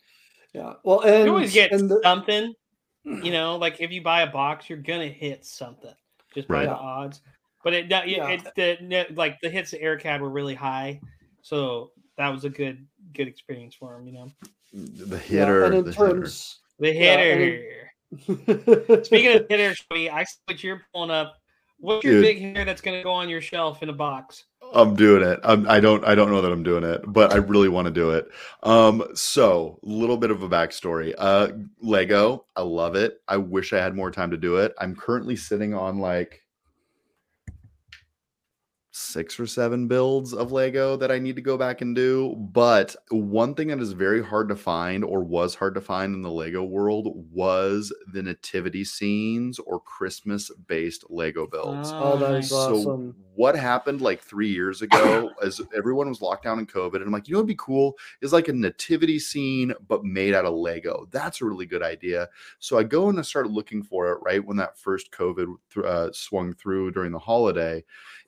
Yeah, 0.53 0.75
well, 0.85 1.01
and 1.01 1.25
you 1.25 1.31
always 1.31 1.53
get 1.53 1.71
the- 1.71 1.99
something 2.01 2.53
you 3.03 3.31
know, 3.31 3.57
like 3.57 3.79
if 3.79 3.91
you 3.91 4.01
buy 4.01 4.21
a 4.21 4.31
box, 4.31 4.69
you're 4.69 4.79
gonna 4.79 5.07
hit 5.07 5.45
something 5.45 5.93
just 6.33 6.47
by 6.47 6.55
right. 6.55 6.65
the 6.65 6.75
odds. 6.75 7.21
But 7.63 7.73
it, 7.73 7.89
yeah. 7.89 8.03
it 8.29 8.43
the, 8.55 9.05
like 9.13 9.39
the 9.41 9.49
hits 9.49 9.71
that 9.71 9.81
Eric 9.81 10.01
had 10.01 10.21
were 10.21 10.29
really 10.29 10.55
high, 10.55 10.99
so 11.41 11.91
that 12.17 12.29
was 12.29 12.43
a 12.43 12.49
good 12.49 12.85
good 13.13 13.27
experience 13.27 13.75
for 13.75 13.95
him. 13.95 14.07
You 14.07 14.13
know, 14.13 14.31
the 14.73 15.17
hitter, 15.17 15.61
yeah, 15.61 15.65
and 15.67 15.75
in 15.75 15.85
the 15.85 15.93
terms, 15.93 16.59
hitter. 16.79 16.93
the 16.93 16.99
hitter. 16.99 17.63
Yeah, 17.63 17.81
Speaking 19.03 19.37
of 19.37 19.45
hitters, 19.49 19.83
I 19.91 20.23
see 20.23 20.37
what 20.45 20.63
you're 20.63 20.81
pulling 20.93 21.11
up. 21.11 21.35
What's 21.79 22.03
your 22.03 22.15
Dude. 22.15 22.23
big 22.23 22.37
hitter 22.39 22.65
that's 22.65 22.81
going 22.81 22.97
to 22.97 23.03
go 23.03 23.11
on 23.11 23.29
your 23.29 23.41
shelf 23.41 23.81
in 23.81 23.89
a 23.89 23.93
box? 23.93 24.45
I'm 24.73 24.95
doing 24.95 25.23
it. 25.23 25.39
I'm, 25.43 25.69
I 25.69 25.79
don't. 25.79 26.03
I 26.05 26.15
don't 26.15 26.31
know 26.31 26.41
that 26.41 26.51
I'm 26.51 26.63
doing 26.63 26.83
it, 26.83 27.01
but 27.05 27.33
I 27.33 27.37
really 27.37 27.69
want 27.69 27.85
to 27.85 27.91
do 27.91 28.11
it. 28.11 28.29
Um, 28.63 29.03
so 29.13 29.79
a 29.83 29.89
little 29.89 30.17
bit 30.17 30.31
of 30.31 30.43
a 30.43 30.49
backstory. 30.49 31.13
Uh, 31.17 31.49
Lego. 31.81 32.45
I 32.55 32.61
love 32.61 32.95
it. 32.95 33.21
I 33.27 33.37
wish 33.37 33.73
I 33.73 33.77
had 33.77 33.95
more 33.95 34.11
time 34.11 34.31
to 34.31 34.37
do 34.37 34.57
it. 34.57 34.73
I'm 34.79 34.95
currently 34.95 35.35
sitting 35.35 35.73
on 35.73 35.99
like 35.99 36.41
six 39.01 39.39
or 39.39 39.47
seven 39.47 39.87
builds 39.87 40.33
of 40.33 40.51
Lego 40.51 40.95
that 40.97 41.11
I 41.11 41.19
need 41.19 41.35
to 41.35 41.41
go 41.41 41.57
back 41.57 41.81
and 41.81 41.95
do. 41.95 42.35
But 42.37 42.95
one 43.09 43.55
thing 43.55 43.69
that 43.69 43.79
is 43.79 43.93
very 43.93 44.23
hard 44.23 44.49
to 44.49 44.55
find, 44.55 45.03
or 45.03 45.23
was 45.23 45.55
hard 45.55 45.75
to 45.75 45.81
find 45.81 46.13
in 46.13 46.21
the 46.21 46.31
Lego 46.31 46.63
world, 46.63 47.07
was 47.31 47.93
the 48.13 48.21
nativity 48.21 48.83
scenes 48.83 49.59
or 49.59 49.79
Christmas 49.79 50.51
based 50.67 51.03
Lego 51.09 51.47
builds. 51.47 51.91
Oh, 51.93 52.17
that 52.17 52.35
is 52.35 52.49
so 52.49 52.75
awesome. 52.75 53.15
What 53.35 53.55
happened 53.55 54.01
like 54.01 54.21
three 54.21 54.49
years 54.49 54.81
ago 54.81 55.31
as 55.43 55.61
everyone 55.75 56.09
was 56.09 56.21
locked 56.21 56.43
down 56.43 56.59
in 56.59 56.67
COVID? 56.67 56.95
And 56.95 57.05
I'm 57.05 57.11
like, 57.11 57.27
you 57.27 57.33
know 57.33 57.39
what'd 57.39 57.47
be 57.47 57.55
cool 57.57 57.97
is 58.21 58.33
like 58.33 58.49
a 58.49 58.53
nativity 58.53 59.19
scene, 59.19 59.73
but 59.87 60.03
made 60.03 60.33
out 60.33 60.45
of 60.45 60.53
Lego. 60.53 61.07
That's 61.11 61.41
a 61.41 61.45
really 61.45 61.65
good 61.65 61.81
idea. 61.81 62.29
So 62.59 62.77
I 62.77 62.83
go 62.83 63.09
and 63.09 63.17
I 63.17 63.23
start 63.23 63.49
looking 63.49 63.83
for 63.83 64.11
it 64.11 64.19
right 64.21 64.43
when 64.43 64.57
that 64.57 64.77
first 64.77 65.11
COVID 65.11 65.55
uh, 65.83 66.09
swung 66.11 66.53
through 66.53 66.91
during 66.91 67.11
the 67.11 67.19
holiday 67.19 67.83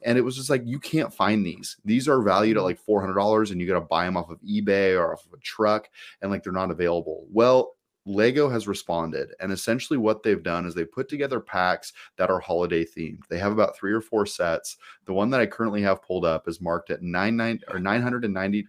and 0.06 0.18
it 0.18 0.22
was 0.22 0.36
just 0.36 0.50
like 0.50 0.62
you 0.66 0.80
can't 0.80 1.14
find 1.14 1.46
these 1.46 1.78
these 1.86 2.08
are 2.08 2.22
valued 2.22 2.58
at 2.58 2.64
mm-hmm. 2.64 2.68
like 2.68 3.16
$400 3.16 3.52
and 3.52 3.60
you 3.60 3.68
got 3.68 3.76
to 3.76 3.82
buy 3.82 4.06
them 4.06 4.18
off 4.18 4.30
of 4.30 4.40
ebay 4.42 4.98
or 4.98 5.14
off 5.14 5.26
of 5.26 5.34
a 5.34 5.42
truck 5.42 5.90
and 6.22 6.32
like 6.32 6.44
they're 6.44 6.54
not 6.54 6.72
available 6.72 7.26
well 7.32 7.76
Lego 8.06 8.50
has 8.50 8.68
responded, 8.68 9.34
and 9.40 9.52
essentially 9.52 9.98
what 9.98 10.24
they've 10.24 10.44
done 10.44 10.66
is 10.66 10.76
they 10.76 10.84
put 10.84 11.08
together 11.08 11.40
packs 11.40 11.94
that 12.18 12.30
are 12.30 12.40
holiday 12.40 12.84
themed. 12.84 13.26
They 13.30 13.38
have 13.38 13.54
about 13.54 13.78
three 13.78 13.94
or 13.94 14.02
four 14.02 14.26
sets. 14.26 14.78
The 15.06 15.14
one 15.14 15.30
that 15.30 15.40
I 15.40 15.46
currently 15.46 15.82
have 15.84 16.04
pulled 16.04 16.26
up 16.26 16.48
is 16.48 16.60
marked 16.60 16.92
at 16.92 17.02
nine 17.02 17.38
nine 17.38 17.62
or 17.70 17.80
nine 17.80 18.02
hundred 18.02 18.26
and 18.26 18.34
ninety 18.34 18.68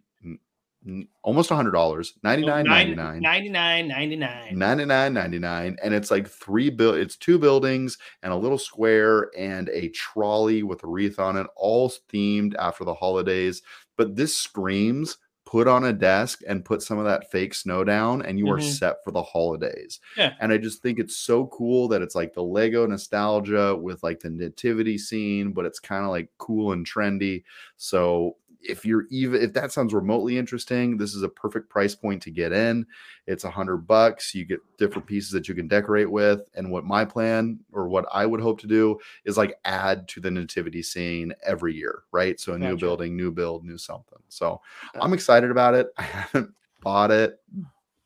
almost 1.22 1.48
hundred 1.48 1.70
dollars 1.70 2.12
99 2.22 2.66
99 2.66 3.22
99 3.22 3.88
99 3.88 4.58
99 4.58 5.14
99 5.14 5.76
and 5.82 5.94
it's 5.94 6.10
like 6.10 6.28
three 6.28 6.68
bill 6.68 6.92
it's 6.92 7.16
two 7.16 7.38
buildings 7.38 7.96
and 8.22 8.32
a 8.32 8.36
little 8.36 8.58
square 8.58 9.30
and 9.36 9.68
a 9.70 9.88
trolley 9.90 10.62
with 10.62 10.84
a 10.84 10.86
wreath 10.86 11.18
on 11.18 11.36
it 11.36 11.46
all 11.56 11.90
themed 12.12 12.54
after 12.58 12.84
the 12.84 12.94
holidays. 12.94 13.62
But 13.96 14.16
this 14.16 14.36
screams 14.36 15.18
put 15.44 15.68
on 15.68 15.84
a 15.84 15.92
desk 15.92 16.40
and 16.48 16.64
put 16.64 16.82
some 16.82 16.98
of 16.98 17.04
that 17.04 17.30
fake 17.30 17.54
snow 17.54 17.84
down 17.84 18.22
and 18.22 18.38
you 18.38 18.46
mm-hmm. 18.46 18.54
are 18.54 18.60
set 18.60 19.04
for 19.04 19.10
the 19.10 19.22
holidays. 19.22 20.00
Yeah. 20.16 20.32
And 20.40 20.52
i 20.52 20.58
just 20.58 20.82
think 20.82 20.98
it's 20.98 21.16
so 21.16 21.46
cool 21.48 21.86
that 21.88 22.02
it's 22.02 22.14
like 22.14 22.32
the 22.32 22.42
lego 22.42 22.86
nostalgia 22.86 23.76
with 23.76 24.02
like 24.02 24.20
the 24.20 24.30
nativity 24.30 24.96
scene 24.96 25.52
but 25.52 25.66
it's 25.66 25.78
kind 25.78 26.04
of 26.04 26.10
like 26.10 26.30
cool 26.38 26.72
and 26.72 26.86
trendy. 26.86 27.44
So 27.76 28.36
if 28.64 28.84
you're 28.84 29.06
even 29.10 29.40
if 29.42 29.52
that 29.52 29.72
sounds 29.72 29.92
remotely 29.92 30.38
interesting 30.38 30.96
this 30.96 31.14
is 31.14 31.22
a 31.22 31.28
perfect 31.28 31.68
price 31.68 31.94
point 31.94 32.22
to 32.22 32.30
get 32.30 32.52
in 32.52 32.86
it's 33.26 33.44
a 33.44 33.50
hundred 33.50 33.78
bucks 33.78 34.34
you 34.34 34.44
get 34.44 34.60
different 34.78 35.06
pieces 35.06 35.30
that 35.30 35.48
you 35.48 35.54
can 35.54 35.68
decorate 35.68 36.10
with 36.10 36.48
and 36.54 36.70
what 36.70 36.84
my 36.84 37.04
plan 37.04 37.58
or 37.72 37.88
what 37.88 38.06
i 38.12 38.24
would 38.24 38.40
hope 38.40 38.58
to 38.58 38.66
do 38.66 38.98
is 39.24 39.36
like 39.36 39.58
add 39.64 40.08
to 40.08 40.20
the 40.20 40.30
nativity 40.30 40.82
scene 40.82 41.32
every 41.44 41.74
year 41.74 42.02
right 42.12 42.40
so 42.40 42.52
a 42.52 42.58
gotcha. 42.58 42.70
new 42.70 42.78
building 42.78 43.16
new 43.16 43.30
build 43.30 43.64
new 43.64 43.78
something 43.78 44.18
so 44.28 44.60
uh 44.94 44.98
i'm 45.00 45.12
excited 45.12 45.50
about 45.50 45.74
it 45.74 45.88
i 45.98 46.02
haven't 46.02 46.52
bought 46.80 47.10
it 47.10 47.40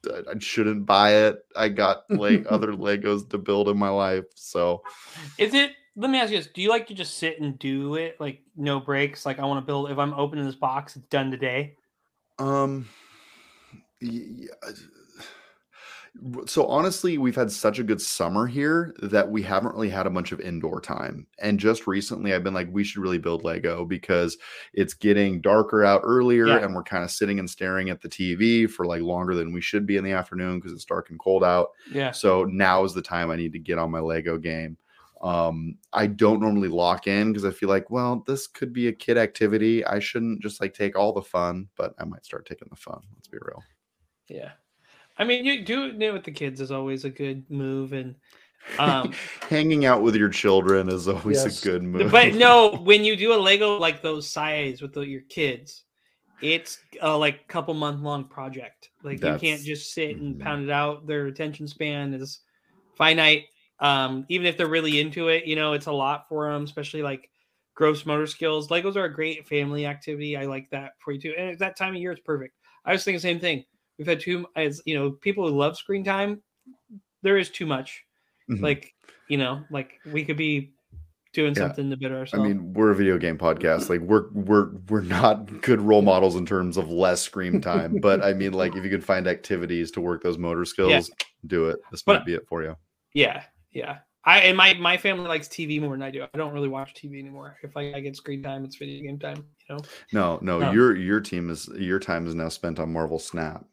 I 0.07 0.39
shouldn't 0.39 0.87
buy 0.87 1.13
it. 1.13 1.45
I 1.57 1.69
got 1.69 2.05
like 2.09 2.47
other 2.51 2.73
Legos 2.73 3.29
to 3.31 3.37
build 3.37 3.69
in 3.69 3.77
my 3.77 3.89
life. 3.89 4.25
So, 4.35 4.83
is 5.39 5.55
it 5.55 5.73
let 5.99 6.11
me 6.11 6.21
ask 6.21 6.31
you 6.31 6.39
this: 6.39 6.47
Do 6.47 6.63
you 6.63 6.71
like 6.71 6.87
to 6.87 6.95
just 6.95 7.19
sit 7.19 7.41
and 7.41 7.59
do 7.59 7.97
it, 7.97 8.17
like 8.21 8.41
no 8.57 8.79
breaks? 8.79 9.27
Like 9.27 9.41
I 9.41 9.45
want 9.45 9.61
to 9.61 9.67
build. 9.67 9.91
If 9.91 9.99
I'm 9.99 10.15
opening 10.15 10.47
this 10.47 10.55
box, 10.55 10.97
it's 10.97 11.07
done 11.09 11.31
today. 11.31 11.75
Um. 12.39 12.89
Yeah. 14.01 14.47
So 16.47 16.67
honestly, 16.67 17.17
we've 17.17 17.37
had 17.37 17.51
such 17.51 17.79
a 17.79 17.85
good 17.85 18.01
summer 18.01 18.47
here 18.47 18.95
that 19.03 19.31
we 19.31 19.41
haven't 19.41 19.75
really 19.75 19.91
had 19.91 20.07
a 20.07 20.11
bunch 20.11 20.33
of 20.33 20.41
indoor 20.41 20.81
time. 20.81 21.27
And 21.39 21.61
just 21.61 21.87
recently, 21.87 22.35
I've 22.35 22.43
been 22.43 22.55
like, 22.55 22.69
we 22.73 22.83
should 22.83 23.03
really 23.03 23.19
build 23.19 23.45
Lego 23.45 23.85
because 23.85 24.37
it's 24.73 24.95
getting 24.95 25.41
darker 25.41 25.85
out 25.85 26.01
earlier, 26.03 26.49
yeah. 26.49 26.59
and 26.59 26.75
we're 26.75 26.83
kind 26.83 27.05
of 27.05 27.13
sitting 27.13 27.39
and 27.39 27.49
staring 27.49 27.91
at 27.91 28.01
the 28.01 28.09
TV 28.09 28.69
for 28.69 28.85
like 28.85 29.03
longer 29.03 29.35
than 29.35 29.53
we 29.53 29.61
should 29.61 29.87
be 29.87 29.97
in 29.97 30.03
the 30.03 30.13
afternoon 30.13 30.59
because 30.59 30.73
it's 30.73 30.85
dark 30.85 31.11
and 31.11 31.21
cold 31.21 31.45
out. 31.45 31.69
Yeah. 31.93 32.11
So 32.11 32.45
now 32.45 32.83
is 32.83 32.95
the 32.95 33.03
time 33.03 33.31
I 33.31 33.37
need 33.37 33.53
to 33.53 33.61
get 33.61 33.79
on 33.79 33.91
my 33.91 34.01
Lego 34.01 34.39
game. 34.39 34.77
Um, 35.21 35.79
I 35.93 36.07
don't 36.07 36.41
normally 36.41 36.69
lock 36.69 37.07
in 37.07 37.33
because 37.33 37.45
I 37.45 37.51
feel 37.51 37.69
like, 37.69 37.91
well, 37.91 38.23
this 38.27 38.47
could 38.47 38.73
be 38.73 38.89
a 38.89 38.93
kid 38.93 39.19
activity. 39.19 39.85
I 39.85 39.99
shouldn't 39.99 40.41
just 40.41 40.61
like 40.61 40.75
take 40.75 40.97
all 40.97 41.13
the 41.13 41.23
fun, 41.23 41.69
but 41.77 41.95
I 41.99 42.05
might 42.05 42.25
start 42.25 42.47
taking 42.47 42.69
the 42.71 42.77
fun. 42.77 43.01
Let's 43.15 43.29
be 43.29 43.39
real. 43.41 43.63
Yeah. 44.29 44.53
I 45.19 45.25
mean, 45.25 45.45
you 45.45 45.65
doing 45.65 46.01
it 46.01 46.13
with 46.13 46.25
the 46.25 46.31
kids 46.31 46.61
is 46.61 46.71
always 46.71 47.05
a 47.05 47.11
good 47.11 47.45
move, 47.51 47.93
and 47.93 48.15
um, 48.79 49.13
hanging 49.49 49.85
out 49.85 50.03
with 50.03 50.15
your 50.15 50.29
children 50.29 50.89
is 50.89 51.09
always 51.09 51.45
yes. 51.45 51.61
a 51.61 51.65
good 51.65 51.83
move. 51.83 52.13
But 52.13 52.35
no, 52.35 52.77
when 52.85 53.05
you 53.05 53.17
do 53.17 53.35
a 53.35 53.37
Lego 53.37 53.77
like 53.79 54.01
those 54.01 54.31
size 54.31 54.81
with 54.81 54.93
the, 54.93 55.01
your 55.01 55.23
kids, 55.23 55.83
it's 56.41 56.79
a 57.01 57.17
like 57.17 57.49
couple 57.49 57.75
month 57.75 58.01
long 58.01 58.25
project. 58.25 58.91
Like 59.03 59.19
That's, 59.19 59.43
you 59.43 59.49
can't 59.49 59.63
just 59.63 59.93
sit 59.93 60.17
and 60.17 60.37
mm-hmm. 60.37 60.43
pound 60.45 60.65
it 60.65 60.71
out. 60.71 61.09
Their 61.09 61.27
attention 61.27 61.67
span 61.67 62.15
is 62.15 62.41
finite 62.95 63.47
Um, 63.81 64.25
even 64.29 64.47
if 64.47 64.57
they're 64.57 64.67
really 64.69 65.01
into 65.01 65.29
it, 65.29 65.47
you 65.47 65.57
know, 65.57 65.73
it's 65.73 65.87
a 65.87 65.93
lot 65.93 66.29
for 66.29 66.51
them, 66.53 66.65
especially 66.65 67.03
like 67.03 67.31
gross 67.75 68.05
motor 68.05 68.27
skills. 68.27 68.69
Legos 68.69 68.97
are 68.97 69.05
a 69.05 69.13
great 69.15 69.47
family 69.47 69.87
activity. 69.87 70.37
I 70.37 70.47
like 70.47 70.69
that 70.71 70.93
for 70.99 71.13
you 71.13 71.21
too. 71.21 71.35
And 71.39 71.51
at 71.51 71.59
that 71.61 71.77
time 71.77 71.95
of 71.95 72.01
year, 72.01 72.11
it's 72.13 72.21
perfect. 72.21 72.55
I 72.85 72.93
was 72.93 73.05
thinking 73.05 73.19
the 73.19 73.21
same 73.23 73.39
thing. 73.41 73.65
We've 73.99 74.07
had 74.09 74.21
too, 74.21 74.47
as 74.57 74.83
you 74.85 74.95
know, 74.95 75.13
people 75.13 75.47
who 75.49 75.57
love 75.57 75.77
screen 75.77 76.03
time. 76.05 76.43
There 77.23 77.37
is 77.39 77.51
too 77.51 77.67
much. 77.67 78.05
Mhm. 78.51 78.63
Like, 78.63 78.95
you 79.29 79.37
know, 79.39 79.63
like 79.71 79.93
we 80.13 80.25
could 80.25 80.37
be 80.37 80.73
doing 81.35 81.55
Yeah. 81.55 81.63
something 81.69 81.91
to 81.91 81.97
better 81.97 82.17
ourselves. 82.19 82.45
I 82.45 82.49
mean, 82.49 82.73
we're 82.73 82.91
a 82.91 82.95
video 82.97 83.19
game 83.19 83.37
podcast. 83.39 83.89
Like 83.91 84.01
we're 84.01 84.29
we're 84.33 84.71
we're 84.89 85.03
not 85.03 85.61
good 85.63 85.81
role 85.81 86.03
models 86.03 86.35
in 86.37 86.47
terms 86.47 86.77
of 86.77 86.89
less 86.91 87.21
screen 87.23 87.61
time. 87.61 87.99
but 88.01 88.25
I 88.25 88.33
mean, 88.33 88.53
like 88.55 88.75
if 88.75 88.83
you 88.83 88.91
could 88.91 89.05
find 89.05 89.27
activities 89.29 89.91
to 89.93 90.01
work 90.01 90.23
those 90.23 90.39
motor 90.39 90.65
skills, 90.65 91.11
do 91.47 91.69
it. 91.69 91.79
This 91.93 92.03
But- 92.03 92.21
might 92.21 92.27
be 92.27 92.35
it 92.35 92.47
for 92.49 92.63
you. 92.63 92.77
Yeah, 93.15 93.43
yeah. 93.79 93.99
I 94.25 94.41
and 94.41 94.57
my 94.57 94.75
my 94.75 94.97
family 94.97 95.27
likes 95.27 95.49
TV 95.49 95.81
more 95.81 95.93
than 95.93 96.03
I 96.03 96.11
do. 96.11 96.23
I 96.23 96.37
don't 96.37 96.53
really 96.53 96.69
watch 96.69 96.93
TV 96.93 97.19
anymore. 97.19 97.57
If 97.63 97.77
I, 97.77 97.95
I 97.95 98.01
get 98.01 98.17
screen 98.17 98.43
time, 98.43 98.65
it's 98.65 98.77
video 98.77 99.03
game 99.03 99.19
time. 99.19 99.45
You 99.69 99.77
know, 99.77 99.83
No, 100.13 100.39
no, 100.43 100.59
No. 100.59 100.73
your 100.73 100.97
your 100.97 101.21
team 101.21 101.49
is 101.51 101.69
your 101.79 101.99
time 101.99 102.27
is 102.27 102.35
now 102.35 102.49
spent 102.49 102.79
on 102.79 102.93
Marvel 102.93 103.19
Snap. 103.19 103.65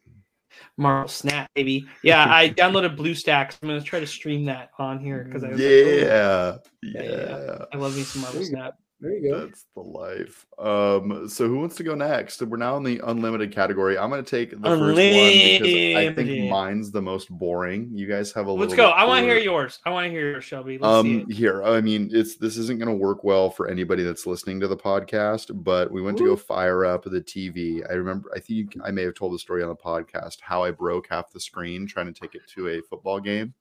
Marvel 0.77 1.09
Snap, 1.09 1.49
baby. 1.55 1.85
Yeah, 2.03 2.25
I 2.29 2.49
downloaded 2.57 2.95
BlueStacks. 2.95 3.57
I'm 3.61 3.67
gonna 3.69 3.81
try 3.81 3.99
to 3.99 4.07
stream 4.07 4.45
that 4.45 4.69
on 4.79 4.99
here 4.99 5.23
because 5.25 5.43
I 5.43 5.49
was 5.49 5.59
like, 5.59 5.67
"Oh, 5.67 5.71
Yeah, 5.73 6.57
Yeah, 6.83 7.01
yeah, 7.03 7.27
yeah. 7.45 7.65
I 7.73 7.77
love 7.77 7.95
me 7.97 8.03
some 8.03 8.21
Marvel 8.21 8.39
There 8.39 8.49
you 8.49 8.55
go. 8.55 8.61
Snap. 8.61 8.73
There 9.05 9.13
you 9.13 9.31
go. 9.31 9.45
That's 9.45 9.65
the 9.75 9.81
life. 9.81 10.47
Um, 10.57 11.29
so 11.29 11.47
who 11.47 11.59
wants 11.59 11.75
to 11.75 11.83
go 11.83 11.93
next? 11.93 12.41
We're 12.41 12.57
now 12.57 12.75
in 12.77 12.83
the 12.83 12.99
unlimited 13.03 13.53
category. 13.53 13.99
I'm 13.99 14.09
gonna 14.09 14.23
take 14.23 14.49
the 14.49 14.57
first 14.57 14.81
one 14.81 14.95
because 14.95 15.95
I 15.95 16.13
think 16.15 16.49
mine's 16.49 16.91
the 16.91 17.03
most 17.03 17.29
boring. 17.29 17.91
You 17.93 18.07
guys 18.07 18.31
have 18.31 18.47
a 18.47 18.51
Let's 18.51 18.71
little 18.71 18.87
go. 18.87 18.89
I 18.91 19.03
want 19.05 19.21
to 19.21 19.25
hear 19.25 19.37
yours. 19.37 19.79
I 19.85 19.91
want 19.91 20.05
to 20.05 20.09
hear 20.09 20.31
yours, 20.31 20.43
Shelby. 20.43 20.79
Let's 20.79 21.03
see 21.03 21.19
um 21.21 21.25
it. 21.29 21.33
here 21.33 21.63
i 21.63 21.81
mean 21.81 22.09
it's 22.11 22.35
this 22.35 22.57
isn't 22.57 22.79
going 22.79 22.89
to 22.89 22.95
work 22.95 23.23
well 23.23 23.49
for 23.49 23.67
anybody 23.67 24.03
that's 24.03 24.25
listening 24.25 24.59
to 24.59 24.67
the 24.67 24.77
podcast 24.77 25.51
but 25.63 25.91
we 25.91 26.01
went 26.01 26.17
to 26.17 26.25
go 26.25 26.35
fire 26.35 26.85
up 26.85 27.03
the 27.03 27.21
tv 27.21 27.87
i 27.89 27.93
remember 27.93 28.29
i 28.35 28.39
think 28.39 28.75
i 28.83 28.91
may 28.91 29.03
have 29.03 29.13
told 29.13 29.33
the 29.33 29.39
story 29.39 29.63
on 29.63 29.69
the 29.69 29.75
podcast 29.75 30.39
how 30.41 30.63
i 30.63 30.71
broke 30.71 31.07
half 31.09 31.31
the 31.31 31.39
screen 31.39 31.87
trying 31.87 32.11
to 32.11 32.19
take 32.19 32.35
it 32.35 32.41
to 32.47 32.69
a 32.69 32.81
football 32.81 33.19
game 33.19 33.53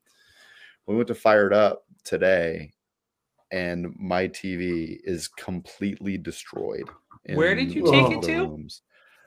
we 0.86 0.94
went 0.94 1.08
to 1.08 1.14
fire 1.14 1.46
it 1.46 1.52
up 1.52 1.84
today 2.04 2.72
and 3.54 3.94
my 3.98 4.28
tv 4.28 4.98
is 5.04 5.28
completely 5.28 6.18
destroyed 6.18 6.90
Where 7.28 7.54
did 7.54 7.74
you 7.74 7.82
take 7.82 8.10
it 8.10 8.22
to? 8.22 8.32
rooms. 8.32 8.82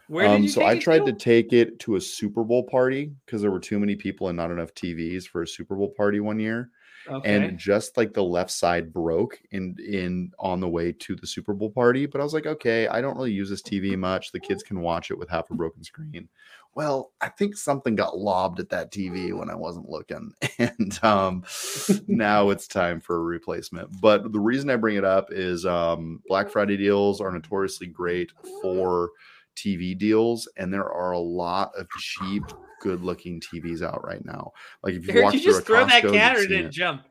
Where 0.07 0.27
did 0.29 0.43
Um, 0.43 0.47
so 0.47 0.63
I 0.63 0.75
tried 0.75 1.05
to 1.05 1.13
to? 1.13 1.13
take 1.13 1.53
it 1.53 1.79
to 1.81 1.95
a 1.95 2.01
Super 2.01 2.43
Bowl 2.43 2.63
party 2.63 3.13
because 3.25 3.41
there 3.41 3.51
were 3.51 3.59
too 3.59 3.79
many 3.79 3.95
people 3.95 4.29
and 4.29 4.37
not 4.37 4.51
enough 4.51 4.73
TVs 4.73 5.27
for 5.27 5.43
a 5.43 5.47
Super 5.47 5.75
Bowl 5.75 5.91
party 5.95 6.19
one 6.19 6.39
year 6.39 6.71
Okay. 7.07 7.25
and 7.25 7.57
just 7.57 7.97
like 7.97 8.13
the 8.13 8.23
left 8.23 8.51
side 8.51 8.93
broke 8.93 9.41
in 9.51 9.75
in 9.79 10.31
on 10.39 10.59
the 10.61 10.69
way 10.69 10.91
to 10.93 11.15
the 11.15 11.27
Super 11.27 11.53
Bowl 11.53 11.71
party. 11.71 12.05
But 12.05 12.21
I 12.21 12.23
was 12.25 12.33
like, 12.33 12.47
okay, 12.47 12.87
I 12.87 13.01
don't 13.01 13.17
really 13.17 13.33
use 13.33 13.49
this 13.49 13.61
TV 13.63 13.95
much. 13.95 14.31
The 14.31 14.39
kids 14.39 14.63
can 14.63 14.81
watch 14.81 15.11
it 15.11 15.17
with 15.19 15.29
half 15.29 15.49
a 15.51 15.55
broken 15.55 15.83
screen. 15.83 16.29
Well, 16.77 17.11
I 17.21 17.29
think 17.29 17.57
something 17.57 17.95
got 17.95 18.19
lobbed 18.19 18.59
at 18.59 18.69
that 18.69 18.91
TV 18.91 19.35
when 19.35 19.49
I 19.49 19.55
wasn't 19.55 19.89
looking, 19.89 20.31
and 20.59 20.99
um, 21.03 21.43
now 22.07 22.51
it's 22.51 22.67
time 22.67 23.01
for 23.01 23.15
a 23.15 23.23
replacement. 23.23 23.99
But 23.99 24.31
the 24.31 24.39
reason 24.39 24.69
I 24.69 24.75
bring 24.75 24.95
it 24.95 25.03
up 25.03 25.29
is 25.31 25.65
um, 25.65 26.21
Black 26.27 26.51
Friday 26.51 26.77
deals 26.77 27.19
are 27.19 27.31
notoriously 27.31 27.87
great 27.87 28.31
for 28.61 29.09
TV 29.55 29.97
deals, 29.97 30.47
and 30.55 30.71
there 30.71 30.87
are 30.87 31.13
a 31.13 31.19
lot 31.19 31.71
of 31.75 31.89
cheap, 31.97 32.43
good-looking 32.83 33.41
TVs 33.41 33.81
out 33.81 34.05
right 34.05 34.23
now. 34.23 34.51
Like 34.83 34.93
if 34.93 35.07
you 35.07 35.13
Heard 35.13 35.23
walk 35.23 35.33
you 35.33 35.39
just 35.39 35.61
a 35.61 35.63
throw 35.63 35.83
that 35.83 36.03
cat 36.03 36.33
you've 36.33 36.45
or 36.45 36.47
did 36.47 36.59
it 36.59 36.65
it. 36.65 36.71
jump? 36.73 37.05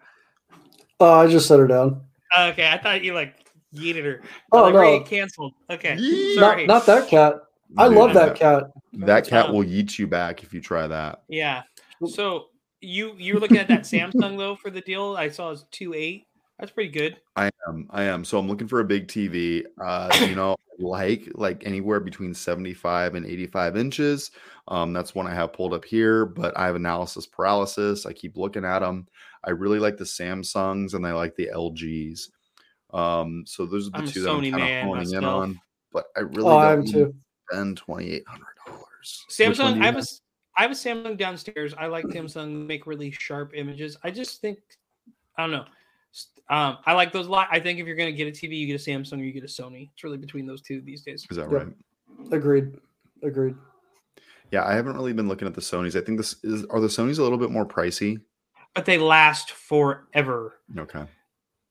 Uh, 1.00 1.12
I 1.14 1.26
just 1.26 1.48
set 1.48 1.58
her 1.58 1.66
down. 1.66 2.02
Okay, 2.38 2.70
I 2.70 2.78
thought 2.78 3.02
you 3.02 3.14
like 3.14 3.34
yeeted 3.74 4.04
her. 4.04 4.22
Oh, 4.52 4.62
like, 4.62 4.74
we're 4.74 4.98
no. 4.98 5.00
canceled. 5.00 5.54
Okay, 5.68 5.96
sorry. 6.36 6.68
Not, 6.68 6.86
not 6.86 6.86
that 6.86 7.08
cat. 7.08 7.40
I 7.76 7.88
Dude, 7.88 7.98
love 7.98 8.14
that 8.14 8.36
cat. 8.36 8.64
That 8.92 9.26
cat 9.26 9.52
will 9.52 9.64
yeet 9.64 9.98
you 9.98 10.06
back 10.06 10.42
if 10.42 10.54
you 10.54 10.60
try 10.60 10.86
that. 10.86 11.22
Yeah. 11.28 11.62
So 12.06 12.46
you 12.80 13.14
you're 13.18 13.40
looking 13.40 13.58
at 13.58 13.68
that 13.68 13.82
Samsung 13.82 14.38
though 14.38 14.56
for 14.56 14.70
the 14.70 14.80
deal. 14.80 15.16
I 15.16 15.28
saw 15.28 15.50
it's 15.50 15.64
two 15.70 15.94
eight. 15.94 16.26
That's 16.58 16.72
pretty 16.72 16.90
good. 16.90 17.18
I 17.36 17.50
am. 17.68 17.86
I 17.90 18.04
am. 18.04 18.24
So 18.24 18.38
I'm 18.38 18.48
looking 18.48 18.68
for 18.68 18.80
a 18.80 18.84
big 18.84 19.08
TV. 19.08 19.64
Uh, 19.78 20.10
you 20.26 20.34
know, 20.34 20.56
like 20.78 21.28
like 21.34 21.66
anywhere 21.66 22.00
between 22.00 22.32
75 22.32 23.14
and 23.14 23.26
85 23.26 23.76
inches. 23.76 24.30
Um, 24.68 24.92
that's 24.92 25.14
one 25.14 25.26
I 25.26 25.34
have 25.34 25.52
pulled 25.52 25.74
up 25.74 25.84
here, 25.84 26.24
but 26.24 26.56
I 26.56 26.66
have 26.66 26.76
analysis 26.76 27.26
paralysis. 27.26 28.06
I 28.06 28.12
keep 28.12 28.36
looking 28.36 28.64
at 28.64 28.80
them. 28.80 29.06
I 29.44 29.50
really 29.50 29.78
like 29.78 29.96
the 29.96 30.04
Samsungs 30.04 30.94
and 30.94 31.06
I 31.06 31.12
like 31.12 31.36
the 31.36 31.50
LGs. 31.54 32.28
Um, 32.92 33.44
so 33.46 33.66
those 33.66 33.88
are 33.88 33.90
the 33.90 33.98
I'm 33.98 34.04
a 34.04 34.08
two 34.08 34.22
that 34.22 34.30
I'm 34.30 34.50
kind 34.50 34.54
of 34.54 34.84
honing 34.84 35.12
in 35.12 35.24
on. 35.24 35.60
But 35.92 36.06
I 36.16 36.20
really 36.20 36.48
Oh, 36.48 36.56
I 36.56 36.72
am 36.72 36.86
too. 36.86 37.14
To 37.50 37.54
spend 37.54 37.76
twenty 37.76 38.10
eight 38.12 38.24
hundred 38.26 38.46
dollars. 38.66 39.24
Samsung. 39.30 39.80
I 39.82 39.86
have 39.86 39.96
a 39.96 39.98
s- 39.98 40.20
I 40.56 40.62
have 40.62 40.70
a 40.70 40.74
Samsung 40.74 41.16
downstairs. 41.18 41.74
I 41.76 41.86
like 41.86 42.04
Samsung 42.06 42.66
make 42.66 42.86
really 42.86 43.10
sharp 43.10 43.52
images. 43.54 43.96
I 44.02 44.10
just 44.10 44.40
think 44.40 44.58
I 45.36 45.42
don't 45.42 45.50
know. 45.52 45.64
Um, 46.48 46.78
I 46.86 46.92
like 46.94 47.12
those 47.12 47.26
a 47.26 47.30
lot. 47.30 47.48
I 47.50 47.60
think 47.60 47.78
if 47.78 47.86
you're 47.86 47.96
gonna 47.96 48.12
get 48.12 48.28
a 48.28 48.30
TV, 48.30 48.56
you 48.56 48.66
get 48.66 48.74
a 48.80 48.90
Samsung 48.90 49.20
or 49.20 49.24
you 49.24 49.32
get 49.32 49.42
a 49.44 49.46
Sony. 49.46 49.90
It's 49.92 50.02
really 50.04 50.16
between 50.18 50.46
those 50.46 50.62
two 50.62 50.80
these 50.80 51.02
days. 51.02 51.26
Is 51.30 51.36
that 51.36 51.50
Yep. 51.50 51.52
right? 51.52 52.32
Agreed. 52.32 52.76
Agreed. 53.22 53.54
Yeah, 54.52 54.64
I 54.64 54.74
haven't 54.74 54.94
really 54.94 55.12
been 55.12 55.28
looking 55.28 55.48
at 55.48 55.54
the 55.54 55.60
Sonys. 55.60 55.96
I 56.00 56.04
think 56.04 56.18
this 56.18 56.36
is 56.44 56.64
are 56.66 56.80
the 56.80 56.86
Sonys 56.86 57.18
a 57.18 57.22
little 57.22 57.38
bit 57.38 57.50
more 57.50 57.66
pricey. 57.66 58.20
But 58.74 58.84
they 58.84 58.96
last 58.98 59.50
forever. 59.50 60.60
Okay. 60.78 61.04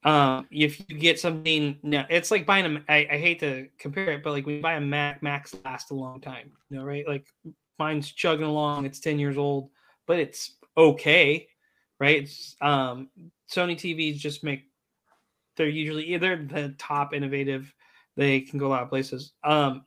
Um, 0.05 0.47
if 0.51 0.79
you 0.79 0.97
get 0.97 1.19
something, 1.19 1.79
no, 1.81 2.05
it's 2.09 2.29
like 2.29 2.45
buying 2.45 2.77
a. 2.77 2.83
I, 2.87 3.07
I 3.11 3.17
hate 3.17 3.39
to 3.39 3.67
compare 3.79 4.11
it, 4.11 4.23
but 4.23 4.31
like 4.31 4.45
when 4.45 4.57
you 4.57 4.61
buy 4.61 4.75
a 4.75 4.81
Mac, 4.81 5.23
Macs 5.23 5.55
last 5.65 5.89
a 5.89 5.95
long 5.95 6.21
time. 6.21 6.51
You 6.69 6.77
know, 6.77 6.85
right? 6.85 7.07
Like 7.07 7.25
mine's 7.79 8.11
chugging 8.11 8.45
along. 8.45 8.85
It's 8.85 8.99
ten 8.99 9.17
years 9.17 9.35
old, 9.35 9.71
but 10.05 10.19
it's 10.19 10.57
okay, 10.77 11.47
right? 11.99 12.21
It's, 12.21 12.55
um, 12.61 13.09
Sony 13.51 13.75
TVs 13.75 14.17
just 14.17 14.43
make. 14.43 14.69
They're 15.57 15.67
usually 15.67 16.13
either 16.13 16.35
the 16.37 16.75
top 16.77 17.13
innovative. 17.15 17.73
They 18.15 18.41
can 18.41 18.59
go 18.59 18.67
a 18.67 18.69
lot 18.69 18.83
of 18.83 18.89
places. 18.89 19.33
Um, 19.43 19.85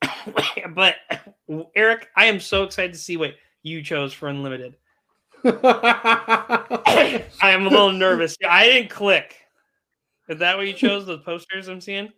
but 0.74 0.96
Eric, 1.76 2.08
I 2.16 2.26
am 2.26 2.40
so 2.40 2.62
excited 2.62 2.94
to 2.94 2.98
see 2.98 3.18
what 3.18 3.34
you 3.62 3.82
chose 3.82 4.14
for 4.14 4.28
unlimited. 4.28 4.76
I 5.44 7.24
am 7.42 7.66
a 7.66 7.70
little 7.70 7.92
nervous. 7.92 8.36
I 8.48 8.64
didn't 8.66 8.90
click. 8.90 9.36
Is 10.28 10.38
that 10.40 10.56
what 10.56 10.66
you 10.66 10.72
chose? 10.72 11.06
The 11.06 11.18
posters 11.18 11.68
I'm 11.68 11.80
seeing. 11.80 12.10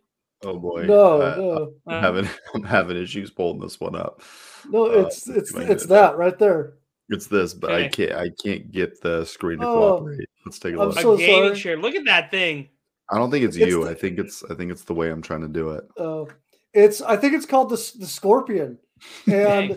Oh 0.43 0.57
boy. 0.57 0.85
no, 0.85 1.21
Uh, 1.21 1.35
no, 1.37 1.73
I'm 1.87 2.01
having 2.03 2.29
I'm 2.55 2.63
having 2.63 2.97
issues 2.97 3.29
pulling 3.31 3.59
this 3.61 3.79
one 3.79 3.95
up. 3.95 4.21
no. 4.69 4.85
uh, 4.87 5.05
It's 5.05 5.27
it's 5.29 5.51
if 5.53 5.57
I 5.57 5.63
it's 5.71 5.85
that 5.87 6.17
right 6.17 6.37
there. 6.37 6.73
It's 7.09 7.27
this, 7.27 7.53
but 7.53 7.71
I 7.73 7.87
can't 7.89 8.13
I 8.13 8.29
can't 8.43 8.71
get 8.71 9.01
the 9.01 9.25
screen 9.25 9.59
to 9.59 9.67
Oh, 9.67 9.97
cooperate. 9.97 10.27
Let's 10.45 10.59
take 10.59 10.73
a 10.75 10.79
I'm 10.81 10.89
look. 10.89 10.97
a 10.97 11.01
so 11.01 11.17
gaming 11.17 11.49
sorry. 11.49 11.55
chair. 11.59 11.77
Look 11.77 11.95
at 11.95 12.05
that 12.05 12.31
thing. 12.31 12.69
I 13.11 13.17
don't 13.17 13.29
think 13.29 13.43
it's, 13.45 13.57
It's 13.57 13.67
you. 13.67 13.83
the- 13.83 13.91
I 13.91 13.93
think 13.93 14.17
it's 14.17 14.43
I 14.49 14.55
think 14.55 14.71
it's 14.71 14.83
the 14.83 14.93
way 14.93 15.09
I'm 15.11 15.21
trying 15.21 15.41
to 15.41 15.47
do 15.49 15.71
it. 15.71 15.83
Uh, 15.97 16.25
it's 16.73 17.01
I 17.01 17.17
think 17.17 17.33
it's 17.33 17.45
called 17.45 17.69
the 17.69 17.91
the 17.99 18.07
Scorpion, 18.07 18.79
and 19.31 19.71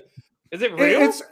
Is 0.53 0.63
it 0.63 0.71
it- 0.73 0.79
real? 0.81 1.03
it's 1.03 1.23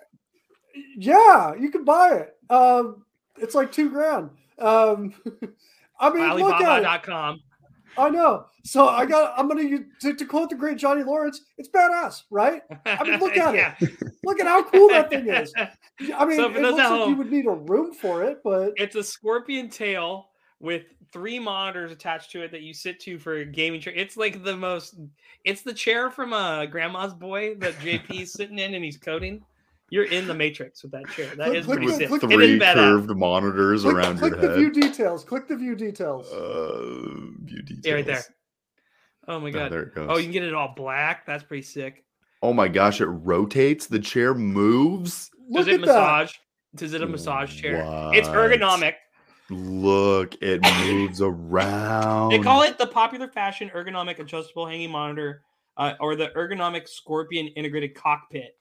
yeah, 0.97 1.55
you 1.55 1.71
can 1.71 1.85
buy 1.85 2.15
it. 2.15 2.37
Um, 2.51 3.05
it's 3.37 3.55
like 3.55 3.73
two 3.73 3.91
grand. 3.91 4.31
Um, 4.59 5.15
I 6.01 6.11
mean, 6.11 6.35
look 6.35 6.55
at 6.55 6.83
it. 6.83 6.87
Alibaba.com. 6.87 7.41
I 7.99 8.09
know. 8.09 8.47
So 8.65 8.89
I 8.89 9.05
got. 9.07 9.35
I'm 9.37 9.49
gonna 9.49 9.63
use, 9.63 9.81
to, 10.01 10.15
to 10.15 10.25
quote 10.25 10.51
the 10.51 10.57
great 10.57 10.79
Johnny 10.79 11.03
Lawrence. 11.03 11.43
It's 11.59 11.69
badass, 11.69 12.23
right? 12.31 12.63
I 12.87 13.03
mean, 13.05 13.21
look 13.21 13.37
at 13.37 13.55
it. 13.55 13.93
Look 14.25 14.41
at 14.41 14.47
how 14.47 14.63
cool 14.65 14.89
that 14.89 15.11
thing 15.11 15.29
is. 15.29 15.53
I 15.59 16.25
mean, 16.25 16.37
So 16.37 16.51
it 16.51 16.63
looks 16.63 16.79
at 16.79 16.91
like 16.91 17.09
you 17.09 17.17
would 17.17 17.31
need 17.31 17.47
a 17.47 17.51
room 17.51 17.93
for 17.93 18.23
it, 18.25 18.39
but 18.43 18.73
It's 18.77 18.97
a 18.97 19.03
scorpion 19.03 19.69
tail 19.69 20.31
with 20.61 20.85
three 21.13 21.39
monitors 21.39 21.93
attached 21.93 22.31
to 22.33 22.43
it 22.43 22.51
that 22.53 22.63
you 22.63 22.73
sit 22.73 22.99
to 23.01 23.19
for 23.19 23.39
a 23.39 23.45
gaming 23.45 23.81
chair. 23.81 23.93
It's 23.95 24.17
like 24.17 24.43
the 24.43 24.57
most. 24.57 24.99
It's 25.45 25.63
the 25.63 25.75
chair 25.75 26.11
from 26.11 26.33
uh, 26.33 26.67
Grandma's 26.67 27.15
Boy 27.15 27.57
that 27.57 27.75
JP's 27.75 28.33
sitting 28.33 28.59
in 28.59 28.75
and 28.75 28.85
he's 28.85 28.97
coding. 28.97 29.45
You're 29.93 30.05
in 30.05 30.27
the 30.27 30.33
Matrix 30.33 30.83
with 30.83 30.93
that 30.93 31.07
chair. 31.11 31.27
That 31.37 31.49
Click- 31.49 31.59
is 31.59 31.67
pretty 31.67 31.87
the- 31.87 31.93
sick. 31.93 32.09
click 32.09 32.23
Three 32.23 32.55
is 32.55 32.63
badass. 32.63 32.75
curved 32.75 33.11
monitors 33.11 33.83
click, 33.83 33.95
around 33.95 34.19
click 34.19 34.33
your 34.33 34.41
the 34.41 34.55
view 34.57 34.71
details. 34.73 35.23
Click 35.23 35.47
the 35.49 35.57
view 35.57 35.75
details. 35.77 36.33
Uh, 36.33 36.81
view 37.45 37.61
details. 37.61 37.81
Yeah, 37.85 37.93
right 37.93 38.07
there. 38.07 38.25
Oh 39.29 39.39
my 39.39 39.51
Oh, 39.51 39.53
god. 39.53 39.71
there 39.71 39.83
it 39.83 39.95
goes. 39.95 40.07
Oh, 40.11 40.17
you 40.17 40.23
can 40.25 40.33
get 40.33 40.45
it 40.45 40.55
all 40.55 40.73
black. 40.75 41.27
That's 41.27 41.45
pretty 41.45 41.63
sick. 41.63 42.07
Oh 42.43 42.55
my 42.55 42.69
gosh, 42.69 43.03
it 43.03 43.07
rotates. 43.07 43.87
The 43.87 43.99
chair 43.99 44.33
moves. 44.35 45.31
Look 45.51 45.67
Does 45.67 45.69
it 45.69 45.75
at 45.75 45.81
massage? 45.83 46.33
Is 46.81 46.95
it 46.95 47.03
a 47.03 47.07
massage 47.07 47.55
chair? 47.55 47.85
It's 48.15 48.29
ergonomic. 48.29 48.95
Look, 49.51 50.37
it 50.43 50.63
moves 50.87 51.21
around. 51.21 52.31
They 52.31 52.39
call 52.39 52.63
it 52.63 52.79
the 52.79 52.87
popular 52.87 53.29
fashion 53.29 53.71
ergonomic 53.75 54.19
adjustable 54.21 54.67
hanging 54.67 54.91
monitor, 54.91 55.43
uh, 55.77 55.93
or 56.01 56.17
the 56.17 56.29
ergonomic 56.31 56.89
Scorpion 56.89 57.49
integrated 57.49 57.95
cockpit. 57.95 58.57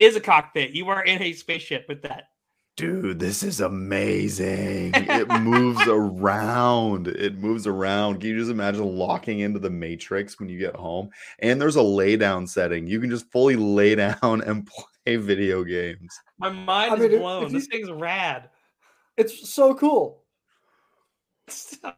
Is 0.00 0.16
a 0.16 0.20
cockpit. 0.20 0.70
You 0.70 0.88
are 0.88 1.02
in 1.04 1.20
a 1.22 1.32
spaceship 1.34 1.84
with 1.88 2.02
that. 2.02 2.24
dude, 2.76 3.18
this 3.18 3.42
is 3.42 3.60
amazing. 3.60 4.92
It 4.94 5.28
moves 5.42 5.82
around. 5.86 7.08
It 7.08 7.36
moves 7.36 7.66
around. 7.66 8.20
Can 8.20 8.30
you 8.30 8.38
just 8.38 8.50
imagine 8.50 8.82
locking 8.96 9.40
into 9.40 9.58
the 9.58 9.68
matrix 9.68 10.40
when 10.40 10.48
you 10.48 10.58
get 10.58 10.74
home? 10.74 11.10
And 11.40 11.60
there's 11.60 11.76
a 11.76 11.82
lay 11.82 12.16
down 12.16 12.46
setting. 12.46 12.86
You 12.86 12.98
can 13.00 13.10
just 13.10 13.30
fully 13.30 13.56
lay 13.56 13.94
down 13.94 14.16
and 14.46 14.66
play 15.04 15.16
video 15.16 15.62
games. 15.64 16.18
My 16.38 16.48
mind 16.48 16.92
I 16.92 16.94
is 16.94 17.00
mean, 17.02 17.12
if- 17.12 17.20
blown. 17.20 17.44
if 17.44 17.52
this 17.52 17.64
you- 17.64 17.70
thing's 17.84 17.90
rad. 17.90 18.48
It's 19.18 19.50
so 19.52 19.74
cool. 19.74 20.24
So, 21.48 21.92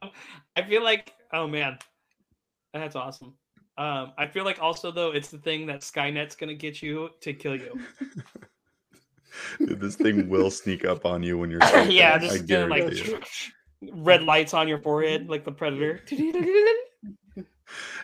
I 0.56 0.62
feel 0.62 0.82
like, 0.82 1.12
oh 1.32 1.46
man, 1.46 1.78
that's 2.72 2.96
awesome. 2.96 3.34
Um, 3.78 4.12
I 4.18 4.26
feel 4.26 4.44
like 4.44 4.60
also 4.60 4.90
though 4.90 5.12
it's 5.12 5.28
the 5.28 5.38
thing 5.38 5.66
that 5.66 5.80
Skynet's 5.80 6.36
gonna 6.36 6.54
get 6.54 6.82
you 6.82 7.10
to 7.20 7.32
kill 7.32 7.56
you. 7.56 7.80
Dude, 9.58 9.80
this 9.80 9.96
thing 9.96 10.28
will 10.28 10.50
sneak 10.50 10.84
up 10.84 11.06
on 11.06 11.22
you 11.22 11.38
when 11.38 11.50
you're 11.50 11.60
yeah, 11.88 12.14
I 12.14 12.18
just 12.18 12.46
gonna 12.46 12.66
like 12.66 12.86
guarantee 12.86 13.14
red 13.92 14.22
lights 14.24 14.54
on 14.54 14.68
your 14.68 14.78
forehead 14.78 15.28
like 15.28 15.44
the 15.44 15.52
predator. 15.52 16.00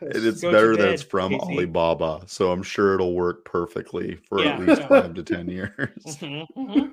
And 0.00 0.24
it's 0.24 0.40
Go 0.40 0.52
better 0.52 0.76
that 0.76 0.94
it's 0.94 1.02
from 1.02 1.32
Casey. 1.32 1.42
Alibaba, 1.42 2.22
so 2.26 2.50
I'm 2.52 2.62
sure 2.62 2.94
it'll 2.94 3.14
work 3.14 3.44
perfectly 3.44 4.14
for 4.14 4.42
Yeah, 4.42 4.54
at 4.54 4.60
least 4.60 4.82
five 4.82 5.14
to 5.14 5.22
ten 5.22 5.48
years. 5.48 5.90
Mhm, 6.06 6.46
mhm. 6.56 6.92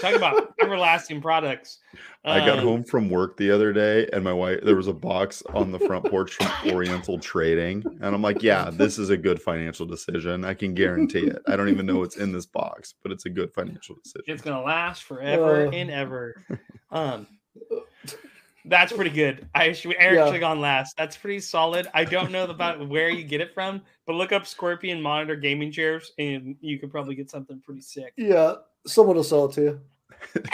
Talk 0.00 0.14
about 0.14 0.54
everlasting 0.60 1.20
products. 1.20 1.78
I 2.24 2.40
got 2.44 2.58
Um, 2.58 2.64
home 2.64 2.84
from 2.84 3.08
work 3.08 3.36
the 3.36 3.50
other 3.50 3.72
day, 3.72 4.08
and 4.12 4.22
my 4.24 4.32
wife 4.32 4.60
there 4.62 4.74
was 4.76 4.88
a 4.88 4.92
box 4.92 5.42
on 5.54 5.70
the 5.72 5.78
front 5.78 6.04
porch 6.06 6.34
from 6.34 6.48
Oriental 6.74 7.18
Trading, 7.18 7.84
and 8.00 8.14
I'm 8.14 8.22
like, 8.22 8.42
"Yeah, 8.42 8.70
this 8.72 8.98
is 8.98 9.10
a 9.10 9.16
good 9.16 9.40
financial 9.40 9.86
decision. 9.86 10.44
I 10.44 10.54
can 10.54 10.74
guarantee 10.74 11.26
it. 11.26 11.38
I 11.46 11.56
don't 11.56 11.68
even 11.68 11.86
know 11.86 11.98
what's 11.98 12.16
in 12.16 12.32
this 12.32 12.46
box, 12.46 12.94
but 13.02 13.12
it's 13.12 13.26
a 13.26 13.30
good 13.30 13.52
financial 13.54 13.94
decision." 14.02 14.24
It's 14.26 14.42
gonna 14.42 14.62
last 14.62 15.04
forever 15.04 15.66
Uh. 15.68 15.70
and 15.70 15.90
ever. 15.90 16.42
Um, 16.90 17.26
that's 18.68 18.92
pretty 18.92 19.10
good. 19.10 19.48
I 19.54 19.72
should 19.72 19.94
Eric 19.98 20.16
Yeah. 20.18 20.24
should 20.26 20.34
have 20.34 20.40
gone 20.40 20.60
last. 20.60 20.96
That's 20.96 21.16
pretty 21.16 21.40
solid. 21.40 21.86
I 21.94 22.04
don't 22.04 22.30
know 22.32 22.44
about 22.44 22.88
where 22.88 23.08
you 23.10 23.22
get 23.24 23.40
it 23.40 23.52
from, 23.54 23.82
but 24.06 24.14
look 24.14 24.32
up 24.32 24.46
Scorpion 24.46 25.00
monitor 25.00 25.36
gaming 25.36 25.70
chairs, 25.72 26.12
and 26.18 26.56
you 26.60 26.78
could 26.78 26.90
probably 26.90 27.14
get 27.14 27.30
something 27.30 27.60
pretty 27.64 27.80
sick. 27.82 28.12
Yeah, 28.16 28.54
someone 28.86 29.16
will 29.16 29.24
sell 29.24 29.46
it 29.46 29.52
to 29.52 29.62
you. 29.62 29.80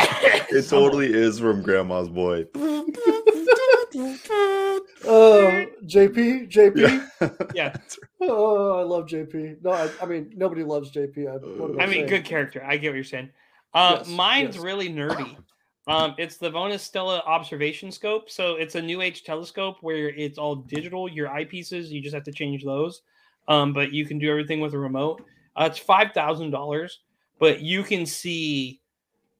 It 0.54 0.68
totally 0.68 1.12
is 1.12 1.38
from 1.38 1.62
Grandma's 1.62 2.08
boy. 2.10 2.44
Oh, 5.04 5.66
JP, 5.84 6.50
JP. 6.50 6.76
Yeah. 7.20 7.28
Yeah, 7.54 7.76
Oh, 8.20 8.78
I 8.80 8.82
love 8.82 9.06
JP. 9.06 9.62
No, 9.62 9.70
I, 9.72 9.90
I 10.00 10.06
mean 10.06 10.32
nobody 10.36 10.62
loves 10.64 10.90
JP. 10.92 11.28
I, 11.28 11.36
what 11.60 11.78
I, 11.80 11.84
I 11.84 11.86
mean, 11.86 11.94
saying? 11.94 12.06
good 12.06 12.24
character. 12.24 12.62
I 12.64 12.76
get 12.76 12.88
what 12.90 12.94
you're 12.96 13.04
saying. 13.04 13.30
Uh, 13.74 13.96
Yes, 13.98 14.08
mine's 14.08 14.56
yes. 14.56 14.64
really 14.64 14.88
nerdy. 14.88 15.36
Um, 15.88 16.14
it's 16.16 16.36
the 16.36 16.50
Vaonis 16.50 16.80
Stella 16.80 17.22
observation 17.26 17.90
scope. 17.90 18.30
So 18.30 18.54
it's 18.54 18.76
a 18.76 18.82
new 18.82 19.00
age 19.00 19.24
telescope 19.24 19.78
where 19.80 20.10
it's 20.10 20.38
all 20.38 20.54
digital. 20.56 21.08
Your 21.08 21.28
eyepieces, 21.28 21.88
you 21.88 22.00
just 22.00 22.14
have 22.14 22.24
to 22.24 22.32
change 22.32 22.64
those. 22.64 23.02
Um, 23.48 23.72
but 23.72 23.92
you 23.92 24.06
can 24.06 24.18
do 24.18 24.30
everything 24.30 24.60
with 24.60 24.74
a 24.74 24.78
remote. 24.78 25.24
Uh, 25.56 25.68
it's 25.70 25.78
five 25.78 26.12
thousand 26.12 26.50
dollars, 26.50 27.00
but 27.40 27.60
you 27.60 27.82
can 27.82 28.06
see 28.06 28.80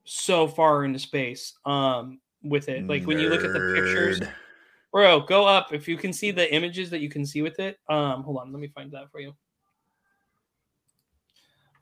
so 0.04 0.48
far 0.48 0.84
into 0.84 0.98
space. 0.98 1.54
Um, 1.64 2.20
with 2.42 2.68
it, 2.68 2.88
like 2.88 3.04
when 3.04 3.20
you 3.20 3.28
look 3.28 3.44
at 3.44 3.52
the 3.52 3.72
pictures, 3.72 4.20
bro, 4.90 5.20
go 5.20 5.46
up 5.46 5.72
if 5.72 5.86
you 5.86 5.96
can 5.96 6.12
see 6.12 6.32
the 6.32 6.52
images 6.52 6.90
that 6.90 6.98
you 6.98 7.08
can 7.08 7.24
see 7.24 7.40
with 7.40 7.60
it. 7.60 7.78
Um, 7.88 8.24
hold 8.24 8.38
on, 8.38 8.52
let 8.52 8.60
me 8.60 8.66
find 8.66 8.90
that 8.90 9.12
for 9.12 9.20
you. 9.20 9.32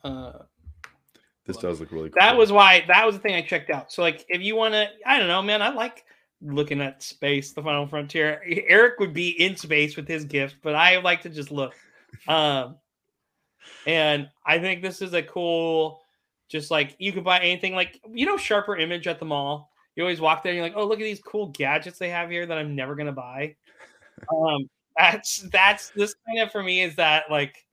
Uh, 0.04 0.32
This 1.55 1.62
does 1.62 1.80
look 1.80 1.92
really 1.92 2.11
cool. 2.11 2.18
that 2.18 2.36
was 2.36 2.53
why 2.53 2.84
that 2.88 3.07
was 3.07 3.16
the 3.16 3.20
thing 3.20 3.34
I 3.34 3.42
checked 3.42 3.70
out. 3.70 3.92
So 3.92 4.03
like 4.03 4.24
if 4.28 4.40
you 4.42 4.57
want 4.57 4.74
to, 4.74 4.88
I 5.07 5.18
don't 5.18 5.28
know, 5.28 5.42
man, 5.42 5.62
I 5.62 5.70
like 5.70 6.05
looking 6.42 6.80
at 6.80 7.03
space, 7.03 7.53
the 7.53 7.62
final 7.62 7.86
frontier. 7.86 8.42
Eric 8.66 8.98
would 8.98 9.12
be 9.12 9.30
in 9.30 9.57
space 9.57 9.96
with 9.96 10.09
his 10.09 10.24
gift, 10.24 10.57
but 10.62 10.74
I 10.74 10.98
like 10.98 11.22
to 11.22 11.28
just 11.28 11.51
look. 11.51 11.74
Um 12.28 12.76
and 13.86 14.28
I 14.44 14.59
think 14.59 14.82
this 14.82 15.03
is 15.03 15.14
a 15.14 15.22
cool 15.22 16.03
just 16.48 16.70
like 16.70 16.96
you 16.98 17.12
could 17.12 17.24
buy 17.24 17.38
anything 17.38 17.74
like 17.74 18.01
you 18.12 18.26
know 18.26 18.36
sharper 18.36 18.76
image 18.76 19.07
at 19.07 19.18
the 19.18 19.24
mall. 19.24 19.70
You 19.96 20.05
always 20.05 20.20
walk 20.20 20.42
there 20.42 20.53
and 20.53 20.57
you're 20.57 20.64
like, 20.64 20.76
"Oh, 20.76 20.86
look 20.86 21.01
at 21.01 21.05
these 21.05 21.20
cool 21.20 21.48
gadgets 21.48 21.98
they 21.98 22.11
have 22.11 22.30
here 22.30 22.46
that 22.46 22.57
I'm 22.57 22.74
never 22.74 22.94
going 22.94 23.07
to 23.07 23.12
buy." 23.12 23.57
um 24.34 24.68
that's 24.96 25.38
that's 25.51 25.90
this 25.90 26.14
kind 26.26 26.40
of 26.40 26.53
for 26.53 26.62
me 26.62 26.82
is 26.82 26.96
that 26.96 27.30
like 27.30 27.64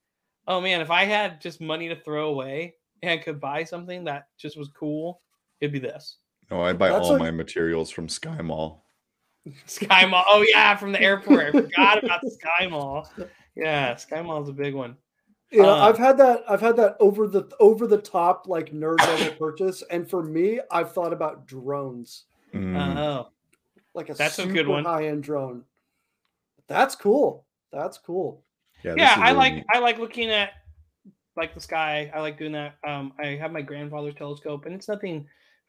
oh 0.47 0.61
man, 0.61 0.81
if 0.81 0.89
I 0.89 1.03
had 1.03 1.41
just 1.41 1.61
money 1.61 1.89
to 1.89 1.95
throw 1.95 2.29
away 2.29 2.75
and 3.03 3.21
could 3.21 3.39
buy 3.39 3.63
something 3.63 4.03
that 4.05 4.27
just 4.37 4.57
was 4.57 4.69
cool, 4.77 5.21
it'd 5.61 5.73
be 5.73 5.79
this. 5.79 6.17
No, 6.49 6.61
I 6.61 6.73
buy 6.73 6.89
That's 6.89 7.07
all 7.07 7.15
a- 7.15 7.19
my 7.19 7.31
materials 7.31 7.89
from 7.89 8.07
Sky 8.09 8.41
Mall. 8.41 8.83
Sky 9.65 10.05
Mall. 10.05 10.25
Oh 10.27 10.43
yeah, 10.47 10.75
from 10.75 10.91
the 10.91 11.01
airport. 11.01 11.39
I 11.47 11.51
forgot 11.51 12.03
about 12.03 12.21
the 12.21 12.31
Sky 12.31 12.67
Mall. 12.67 13.09
Yeah, 13.55 13.95
Sky 13.95 14.21
Mall 14.21 14.43
is 14.43 14.49
a 14.49 14.53
big 14.53 14.73
one. 14.73 14.97
You 15.51 15.61
know, 15.61 15.69
Uh, 15.69 15.87
I've 15.89 15.97
had 15.97 16.17
that. 16.17 16.43
I've 16.49 16.59
had 16.59 16.75
that 16.77 16.97
over 16.99 17.27
the 17.27 17.49
over 17.61 17.87
the 17.87 17.97
top 17.97 18.47
like 18.47 18.73
nerd 18.73 18.99
level 18.99 19.33
purchase, 19.39 19.83
and 19.89 20.09
for 20.09 20.21
me, 20.23 20.59
I've 20.71 20.91
thought 20.91 21.13
about 21.13 21.47
drones, 21.47 22.25
Mm. 22.53 22.97
Oh, 22.97 23.29
like 23.93 24.09
a 24.09 24.13
That's 24.13 24.39
a 24.39 24.45
good 24.45 24.67
one. 24.67 24.83
high 24.83 25.07
end 25.07 25.23
drone. 25.23 25.63
That's 26.67 26.95
cool. 26.95 27.45
That's 27.71 27.97
cool. 27.97 28.43
yeah, 28.83 28.95
yeah. 28.97 29.13
is 29.13 29.17
I 29.19 29.25
really 29.27 29.37
like 29.37 29.53
neat. 29.55 29.65
I 29.73 29.79
like 29.79 29.97
looking 29.99 30.29
at 30.29 30.51
like 31.37 31.53
the 31.53 31.61
sky. 31.61 32.11
I 32.13 32.19
like 32.21 32.37
doing 32.37 32.53
that. 32.53 32.75
Um, 32.85 33.13
I 33.19 33.27
have 33.27 33.51
my 33.51 33.61
grandfather's 33.61 34.15
telescope, 34.15 34.65
and 34.65 34.75
it's 34.75 34.87
nothing 34.87 35.27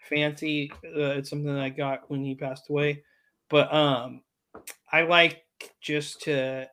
fancy. 0.09 0.73
Uh, 0.85 1.17
it's 1.19 1.31
something 1.31 1.53
that 1.55 1.63
I 1.63 1.69
got 1.71 2.11
when 2.11 2.25
he 2.25 2.35
passed 2.35 2.71
away, 2.71 3.05
but 3.49 3.73
um, 3.73 4.23
I 4.93 5.03
like 5.03 5.45
just 5.81 6.23
to. 6.23 6.69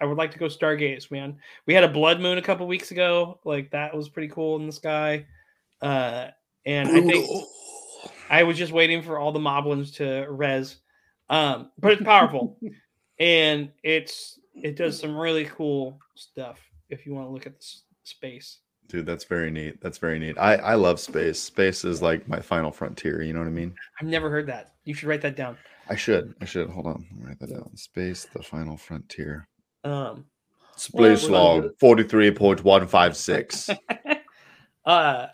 I 0.00 0.04
would 0.04 0.18
like 0.18 0.32
to 0.32 0.38
go 0.38 0.46
stargaze, 0.46 1.10
man. 1.12 1.38
We 1.66 1.74
had 1.74 1.84
a 1.84 1.88
blood 1.88 2.20
moon 2.20 2.36
a 2.36 2.42
couple 2.42 2.66
weeks 2.66 2.90
ago. 2.90 3.38
Like 3.44 3.70
that 3.70 3.94
was 3.94 4.08
pretty 4.08 4.28
cool 4.28 4.56
in 4.56 4.66
the 4.66 4.72
sky. 4.72 5.26
Uh, 5.80 6.28
and 6.66 6.90
I 6.90 7.00
think 7.02 7.26
I 8.30 8.42
was 8.42 8.58
just 8.58 8.72
waiting 8.72 9.02
for 9.02 9.18
all 9.18 9.32
the 9.32 9.38
moblins 9.38 9.94
to 9.96 10.26
res. 10.28 10.78
Um, 11.30 11.70
but 11.78 11.92
it's 11.92 12.02
powerful 12.02 12.58
and 13.18 13.72
it's 13.82 14.38
it 14.54 14.76
does 14.76 14.98
some 14.98 15.16
really 15.16 15.44
cool 15.46 15.98
stuff 16.16 16.60
if 16.90 17.06
you 17.06 17.14
want 17.14 17.26
to 17.28 17.30
look 17.32 17.46
at 17.46 17.52
the 17.54 17.62
s- 17.64 17.82
space. 18.12 18.58
Dude, 18.88 19.06
that's 19.06 19.24
very 19.24 19.50
neat. 19.50 19.80
That's 19.80 19.98
very 19.98 20.18
neat. 20.18 20.36
I 20.38 20.56
I 20.56 20.74
love 20.74 21.00
space. 21.00 21.40
Space 21.40 21.84
is 21.84 22.02
like 22.02 22.28
my 22.28 22.40
final 22.40 22.70
frontier. 22.70 23.22
You 23.22 23.32
know 23.32 23.38
what 23.38 23.48
I 23.48 23.52
mean? 23.52 23.74
I've 24.00 24.08
never 24.08 24.28
heard 24.28 24.46
that. 24.48 24.74
You 24.84 24.94
should 24.94 25.08
write 25.08 25.22
that 25.22 25.36
down. 25.36 25.56
I 25.88 25.96
should. 25.96 26.34
I 26.40 26.44
should. 26.44 26.68
Hold 26.70 26.86
on. 26.86 27.06
Me 27.12 27.24
Write 27.26 27.38
that 27.40 27.50
down. 27.50 27.76
Space, 27.76 28.26
the 28.32 28.42
final 28.42 28.76
frontier. 28.76 29.48
Um, 29.84 30.26
Space 30.76 31.28
Well, 31.28 31.60
log 31.60 31.78
forty 31.78 32.02
three 32.02 32.30
point 32.30 32.64
one 32.64 32.86
five 32.86 33.16
six. 33.16 33.70
uh, 34.84 35.26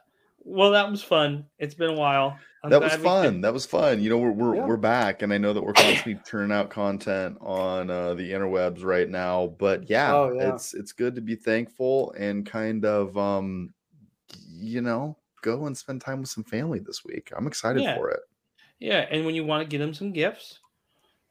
well, 0.49 0.71
that 0.73 0.91
was 0.91 1.03
fun. 1.03 1.45
It's 1.59 1.75
been 1.75 1.91
a 1.91 1.95
while. 1.95 2.39
I'm 2.65 2.71
That 2.71 2.83
was 2.83 2.93
could- 2.93 3.03
fun. 3.03 3.41
That 3.43 3.53
was 3.53 3.67
fun. 3.67 4.01
You 4.03 4.11
know, 4.11 4.19
we're 4.19 4.33
we're, 4.33 4.57
Yeah. 4.57 4.67
we're 4.67 4.77
back, 4.77 5.23
and 5.23 5.33
I 5.33 5.39
know 5.39 5.53
that 5.53 5.63
we're 5.63 5.73
constantly 5.75 6.19
turning 6.27 6.51
out 6.51 6.71
content 6.71 7.39
on 7.41 7.89
uh, 7.91 8.15
the 8.15 8.33
interwebs 8.33 8.83
right 8.83 9.09
now. 9.09 9.55
But 9.59 9.89
yeah, 9.89 10.13
Oh, 10.15 10.33
yeah. 10.33 10.55
it's 10.55 10.75
it's 10.75 10.93
good 10.93 11.15
to 11.15 11.21
be 11.21 11.37
thankful 11.37 12.13
and 12.19 12.45
kind 12.45 12.85
of 12.85 13.17
um, 13.17 13.73
you 14.51 14.81
know, 14.81 15.17
go 15.43 15.67
and 15.67 15.77
spend 15.77 16.01
time 16.01 16.21
with 16.21 16.31
some 16.31 16.45
family 16.45 16.81
this 16.81 17.05
week. 17.05 17.31
I'm 17.37 17.47
excited 17.47 17.83
Yeah. 17.83 17.97
for 17.97 18.11
it. 18.11 18.21
Yeah, 18.81 19.07
and 19.11 19.25
when 19.25 19.35
you 19.37 19.45
want 19.45 19.63
to 19.63 19.69
get 19.69 19.79
them 19.79 19.95
some 19.95 20.13
gifts, 20.13 20.59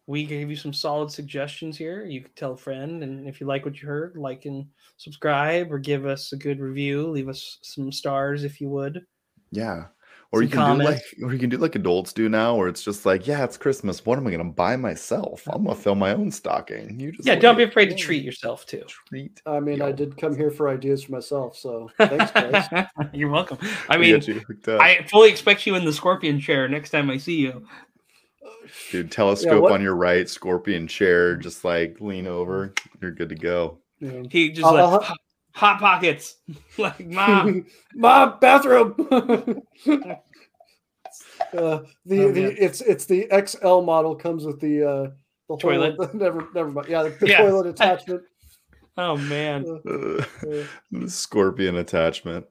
we 0.07 0.25
gave 0.25 0.49
you 0.49 0.55
some 0.55 0.73
solid 0.73 1.11
suggestions 1.11 1.77
here. 1.77 2.05
You 2.05 2.21
could 2.21 2.35
tell 2.35 2.53
a 2.53 2.57
friend, 2.57 3.03
and 3.03 3.27
if 3.27 3.39
you 3.41 3.45
like 3.45 3.65
what 3.65 3.79
you 3.81 3.87
heard, 3.87 4.15
like 4.17 4.45
and 4.45 4.65
subscribe, 4.95 5.71
or 5.71 5.79
give 5.79 6.05
us 6.05 6.31
a 6.31 6.37
good 6.37 6.59
review. 6.59 7.07
Leave 7.07 7.27
us 7.27 7.59
some 7.61 7.91
stars 7.91 8.45
if 8.45 8.59
you 8.61 8.69
would. 8.69 9.05
Yeah. 9.51 9.85
Or 10.33 10.41
you 10.41 10.49
Some 10.49 10.77
can 10.77 10.79
do 10.79 10.83
like 10.83 11.01
or 11.23 11.31
you 11.31 11.39
can 11.39 11.49
do 11.49 11.55
like 11.55 11.75
adults 11.75 12.11
do 12.11 12.27
now 12.27 12.55
where 12.55 12.67
it's 12.67 12.83
just 12.83 13.05
like, 13.05 13.27
yeah, 13.27 13.45
it's 13.45 13.55
Christmas. 13.55 14.05
What 14.05 14.17
am 14.17 14.27
I 14.27 14.31
gonna 14.31 14.43
buy 14.43 14.75
myself? 14.75 15.47
I'm 15.47 15.63
gonna 15.63 15.75
fill 15.75 15.95
my 15.95 16.11
own 16.13 16.31
stocking. 16.31 16.99
You 16.99 17.13
just 17.13 17.25
Yeah, 17.25 17.35
look 17.35 17.43
don't 17.43 17.57
be 17.57 17.63
afraid 17.63 17.89
to 17.91 17.95
treat 17.95 18.25
yourself 18.25 18.65
too. 18.65 18.83
Treat. 19.07 19.41
I 19.45 19.61
mean, 19.61 19.81
I 19.81 19.93
did 19.93 20.17
come 20.17 20.35
here 20.35 20.51
for 20.51 20.67
ideas 20.67 21.05
for 21.05 21.13
myself, 21.13 21.55
so 21.55 21.89
thanks, 21.97 22.31
guys. 22.31 22.87
You're 23.13 23.29
welcome. 23.29 23.57
I 23.87 23.95
mean, 23.95 24.21
you. 24.21 24.43
I 24.67 25.05
fully 25.09 25.29
expect 25.29 25.65
you 25.65 25.75
in 25.75 25.85
the 25.85 25.93
scorpion 25.93 26.41
chair 26.41 26.67
next 26.67 26.89
time 26.89 27.09
I 27.09 27.17
see 27.17 27.37
you. 27.37 27.65
Dude, 28.91 29.11
telescope 29.11 29.63
what- 29.63 29.71
on 29.73 29.81
your 29.81 29.95
right, 29.95 30.29
scorpion 30.29 30.87
chair, 30.87 31.35
just 31.35 31.63
like 31.63 31.97
lean 32.01 32.27
over. 32.27 32.73
You're 33.01 33.11
good 33.11 33.29
to 33.29 33.35
go. 33.35 33.79
Yeah. 33.99 34.23
He 34.29 34.49
just 34.51 34.65
I'll- 34.65 34.73
like 34.73 34.83
I'll- 34.83 35.01
hot, 35.01 35.17
hot 35.53 35.79
pockets, 35.79 36.35
like 36.77 37.05
mom. 37.07 37.65
Mom, 37.95 38.37
bathroom. 38.39 38.95
uh, 39.11 39.39
the 41.53 41.55
Oh, 41.55 41.85
the 42.05 42.41
man. 42.41 42.55
it's 42.59 42.81
it's 42.81 43.05
the 43.05 43.27
XL 43.45 43.81
model 43.81 44.15
comes 44.15 44.45
with 44.45 44.59
the 44.59 44.83
uh 44.83 45.09
the 45.49 45.57
Toilet. 45.57 45.95
Whole, 45.97 46.09
never 46.13 46.47
never 46.53 46.69
mind. 46.69 46.87
Yeah, 46.89 47.03
the, 47.03 47.09
the 47.09 47.29
Yeah. 47.29 47.37
toilet 47.37 47.67
attachment. 47.67 48.21
Oh 48.97 49.15
man. 49.17 49.65
Uh, 49.87 50.63
scorpion 51.07 51.75
attachment. 51.77 52.45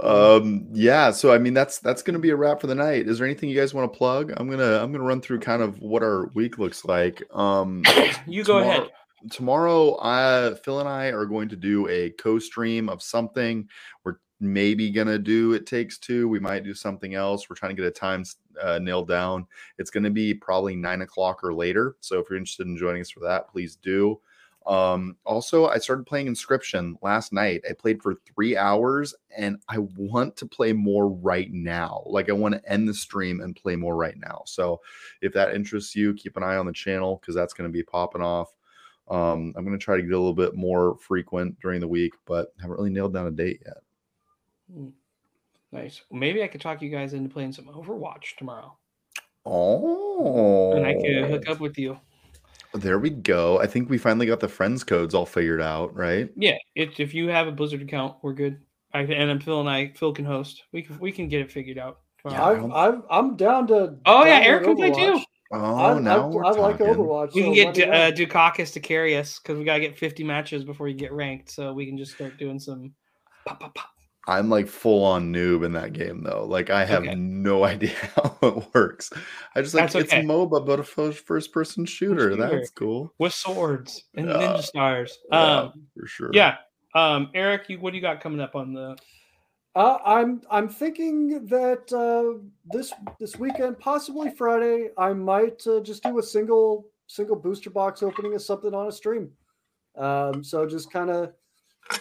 Um, 0.00 0.66
yeah, 0.72 1.10
so 1.10 1.32
I 1.32 1.38
mean 1.38 1.54
that's 1.54 1.78
that's 1.78 2.02
gonna 2.02 2.18
be 2.18 2.30
a 2.30 2.36
wrap 2.36 2.60
for 2.60 2.66
the 2.66 2.74
night. 2.74 3.08
Is 3.08 3.18
there 3.18 3.26
anything 3.26 3.48
you 3.48 3.56
guys 3.58 3.74
want 3.74 3.92
to 3.92 3.96
plug? 3.96 4.32
I'm 4.36 4.48
gonna 4.48 4.82
I'm 4.82 4.92
gonna 4.92 5.04
run 5.04 5.20
through 5.20 5.40
kind 5.40 5.62
of 5.62 5.78
what 5.80 6.02
our 6.02 6.26
week 6.34 6.58
looks 6.58 6.84
like. 6.84 7.22
Um 7.34 7.82
You 8.26 8.44
go 8.44 8.58
tomorrow- 8.60 8.78
ahead. 8.80 8.90
tomorrow 9.30 9.90
uh 9.96 10.54
phil 10.56 10.80
and 10.80 10.88
i 10.88 11.06
are 11.06 11.26
going 11.26 11.48
to 11.48 11.54
do 11.54 11.86
a 11.88 12.10
co-stream 12.10 12.88
of 12.88 13.00
something 13.00 13.68
we're 14.04 14.16
maybe 14.40 14.90
gonna 14.90 15.16
do 15.18 15.52
it 15.52 15.64
takes 15.64 15.96
two 15.98 16.26
we 16.28 16.40
might 16.40 16.64
do 16.64 16.74
something 16.74 17.14
else 17.14 17.48
we're 17.48 17.54
trying 17.54 17.70
to 17.76 17.80
get 17.80 17.86
a 17.88 17.90
time 17.92 18.24
uh, 18.60 18.80
nailed 18.82 19.06
down 19.06 19.46
it's 19.78 19.90
gonna 19.90 20.10
be 20.10 20.34
probably 20.34 20.74
nine 20.74 21.02
o'clock 21.02 21.44
or 21.44 21.54
later 21.54 21.94
so 22.00 22.18
if 22.18 22.28
you're 22.28 22.36
interested 22.36 22.66
in 22.66 22.76
joining 22.76 23.00
us 23.00 23.10
for 23.10 23.20
that 23.20 23.48
please 23.48 23.76
do 23.76 24.18
um 24.66 25.16
also 25.24 25.66
i 25.66 25.78
started 25.78 26.06
playing 26.06 26.26
Inscryption 26.28 26.94
last 27.02 27.32
night. 27.32 27.62
I 27.68 27.72
played 27.72 28.02
for 28.02 28.14
three 28.34 28.56
hours 28.56 29.14
and 29.36 29.58
i 29.68 29.78
want 29.78 30.36
to 30.36 30.46
play 30.46 30.72
more 30.72 31.08
right 31.08 31.50
now. 31.52 32.02
Like 32.06 32.28
i 32.28 32.32
want 32.32 32.54
to 32.54 32.70
end 32.70 32.88
the 32.88 32.94
stream 32.94 33.40
and 33.40 33.56
play 33.56 33.76
more 33.76 33.96
right 33.96 34.16
now. 34.16 34.42
So 34.46 34.80
if 35.20 35.32
that 35.32 35.54
interests 35.54 35.96
you 35.96 36.14
keep 36.14 36.36
an 36.36 36.42
eye 36.42 36.56
on 36.56 36.66
the 36.66 36.72
channel 36.72 37.18
because 37.20 37.34
that's 37.34 37.52
going 37.52 37.68
to 37.68 37.72
be 37.72 37.82
popping 37.82 38.22
off. 38.22 38.52
Um, 39.08 39.52
I'm 39.56 39.64
going 39.64 39.78
to 39.78 39.84
try 39.84 39.96
to 39.96 40.02
get 40.02 40.12
a 40.12 40.16
little 40.16 40.32
bit 40.32 40.54
more 40.54 40.96
frequent 40.98 41.58
during 41.60 41.80
the 41.80 41.88
week, 41.88 42.14
but 42.24 42.54
haven't 42.60 42.76
really 42.76 42.90
nailed 42.90 43.12
down 43.12 43.26
a 43.26 43.30
date 43.30 43.60
yet. 43.66 44.92
Nice. 45.72 46.02
Maybe 46.10 46.42
I 46.42 46.46
could 46.46 46.60
talk 46.60 46.82
you 46.82 46.88
guys 46.88 47.12
into 47.12 47.28
playing 47.28 47.52
some 47.52 47.66
Overwatch 47.66 48.36
tomorrow, 48.38 48.76
Oh, 49.44 50.76
and 50.76 50.86
I 50.86 50.94
could 50.94 51.30
hook 51.30 51.48
up 51.48 51.60
with 51.60 51.76
you. 51.78 51.98
There 52.74 52.98
we 52.98 53.10
go. 53.10 53.60
I 53.60 53.66
think 53.66 53.90
we 53.90 53.98
finally 53.98 54.26
got 54.26 54.40
the 54.40 54.48
friends 54.48 54.82
codes 54.82 55.14
all 55.14 55.26
figured 55.26 55.60
out, 55.60 55.94
right? 55.94 56.30
Yeah, 56.36 56.56
if 56.74 56.98
if 56.98 57.12
you 57.14 57.28
have 57.28 57.46
a 57.46 57.52
Blizzard 57.52 57.82
account, 57.82 58.16
we're 58.22 58.32
good. 58.32 58.60
I 58.94 59.00
and 59.00 59.30
I'm 59.30 59.40
Phil 59.40 59.60
and 59.60 59.68
I. 59.68 59.92
Phil 59.94 60.12
can 60.12 60.24
host. 60.24 60.62
We 60.72 60.82
can 60.82 60.98
we 60.98 61.12
can 61.12 61.28
get 61.28 61.40
it 61.40 61.52
figured 61.52 61.78
out. 61.78 62.00
tomorrow. 62.22 62.72
I've, 62.74 62.94
I've, 62.94 63.02
I'm 63.10 63.36
down 63.36 63.66
to. 63.68 63.96
Oh, 64.06 64.24
yeah, 64.24 64.40
download 64.40 64.46
Eric 64.46 64.64
can 64.64 64.76
play 64.76 64.90
too. 64.90 65.00
Overwatch. 65.00 65.24
Oh, 65.54 65.76
I, 65.76 65.98
now 65.98 66.22
I, 66.22 66.26
we're 66.26 66.44
I 66.44 66.50
like 66.50 66.78
talking. 66.78 66.94
Overwatch. 66.94 67.34
we 67.34 67.42
can 67.42 67.54
so 67.54 67.54
get 67.54 67.74
D- 67.74 67.84
uh, 67.84 68.10
Dukakis 68.10 68.72
to 68.72 68.80
carry 68.80 69.16
us 69.16 69.38
because 69.38 69.58
we 69.58 69.64
gotta 69.64 69.80
get 69.80 69.98
50 69.98 70.24
matches 70.24 70.64
before 70.64 70.88
you 70.88 70.94
get 70.94 71.12
ranked. 71.12 71.50
So 71.50 71.74
we 71.74 71.84
can 71.84 71.98
just 71.98 72.12
start 72.12 72.38
doing 72.38 72.58
some. 72.58 72.94
Pop, 73.46 73.60
pop, 73.60 73.74
pop. 73.74 73.91
I'm 74.28 74.48
like 74.48 74.68
full 74.68 75.04
on 75.04 75.32
noob 75.32 75.64
in 75.64 75.72
that 75.72 75.92
game 75.92 76.22
though. 76.22 76.44
Like 76.46 76.70
I 76.70 76.84
have 76.84 77.02
Okay. 77.02 77.14
no 77.16 77.64
idea 77.74 77.94
how 78.14 78.36
it 78.42 78.64
works. 78.74 79.10
I 79.56 79.62
just 79.62 79.74
like 79.74 79.90
That's 79.90 80.12
it's. 80.12 80.24
MOBA, 80.26 80.64
but 80.64 80.78
a 80.78 80.84
first 80.84 81.52
person 81.52 81.84
shooter. 81.84 82.30
Shooter. 82.30 82.36
That's 82.36 82.70
cool. 82.70 83.12
with 83.18 83.34
swords 83.34 84.04
and 84.14 84.28
Yeah. 84.28 84.34
ninja 84.34 84.62
stars. 84.62 85.18
Yeah, 85.30 85.60
Um, 85.60 85.86
for 85.98 86.06
sure. 86.06 86.30
yeah. 86.32 86.56
Um, 86.94 87.30
Eric, 87.34 87.68
you 87.68 87.80
what 87.80 87.90
do 87.90 87.96
you 87.96 88.02
got 88.02 88.20
coming 88.20 88.40
up 88.40 88.54
on 88.54 88.72
the? 88.74 88.96
Uh, 89.74 89.96
I'm 90.04 90.42
I'm 90.50 90.68
thinking 90.68 91.46
that 91.46 91.90
uh, 91.92 92.38
this 92.72 92.92
this 93.18 93.38
weekend, 93.38 93.78
possibly 93.78 94.30
Friday, 94.30 94.90
I 94.98 95.14
might 95.14 95.66
uh, 95.66 95.80
just 95.80 96.02
do 96.02 96.18
a 96.18 96.22
single 96.22 96.86
single 97.06 97.36
booster 97.36 97.70
box 97.70 98.02
opening 98.02 98.34
of 98.34 98.42
something 98.42 98.74
on 98.74 98.86
a 98.88 98.92
stream. 98.92 99.30
Um, 99.96 100.44
so 100.44 100.66
just 100.66 100.92
kind 100.92 101.10
of 101.10 101.32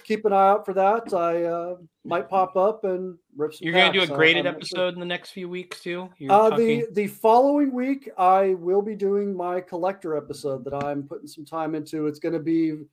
keep 0.04 0.26
an 0.26 0.34
eye 0.34 0.50
out 0.50 0.66
for 0.66 0.74
that. 0.74 1.14
I 1.14 1.44
uh, 1.44 1.76
might 2.04 2.30
pop 2.30 2.56
up 2.56 2.84
and 2.84 3.18
rip 3.36 3.54
some. 3.54 3.66
You're 3.66 3.74
gonna 3.74 3.94
do 3.94 4.02
a 4.02 4.08
graded 4.08 4.46
I'm 4.46 4.54
sure. 4.54 4.58
episode 4.58 4.94
in 4.94 5.00
the 5.00 5.06
next 5.06 5.32
few 5.32 5.50
weeks 5.50 5.82
too. 5.82 6.10
You're 6.18 6.32
Uh, 6.32 6.56
the 6.56 6.88
the 6.92 7.08
following 7.08 7.74
week, 7.74 8.10
I 8.18 8.56
will 8.56 8.82
be 8.82 8.96
doing 8.96 9.36
my 9.36 9.62
collector 9.62 10.16
episode 10.16 10.64
that 10.66 10.74
I'm 10.74 11.04
putting 11.04 11.28
some 11.28 11.46
time 11.46 11.76
into. 11.76 12.08
It's 12.08 12.20
going 12.20 12.34
to 12.34 12.40
be 12.40 12.84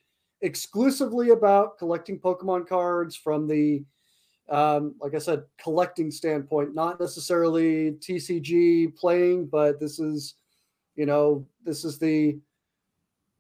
exclusively 0.41 1.30
about 1.30 1.78
collecting 1.78 2.18
Pokemon 2.18 2.68
cards 2.68 3.16
from 3.16 3.49
the, 3.49 3.84
um, 4.49 4.95
like 5.01 5.14
I 5.14 5.18
said, 5.18 5.43
collecting 5.61 6.11
standpoint, 6.11 6.74
not 6.74 7.01
necessarily 7.01 7.93
TCG 7.93 8.97
playing, 8.97 9.47
but 9.47 9.80
this 9.80 9.99
is, 9.99 10.34
you 10.97 11.07
know, 11.07 11.47
this 11.64 11.84
is 11.84 11.99
the 11.99 12.39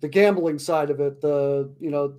the 0.00 0.08
gambling 0.08 0.60
side 0.60 0.90
of 0.90 1.00
it. 1.00 1.20
The 1.20 1.72
you 1.80 1.90
know. 1.90 2.14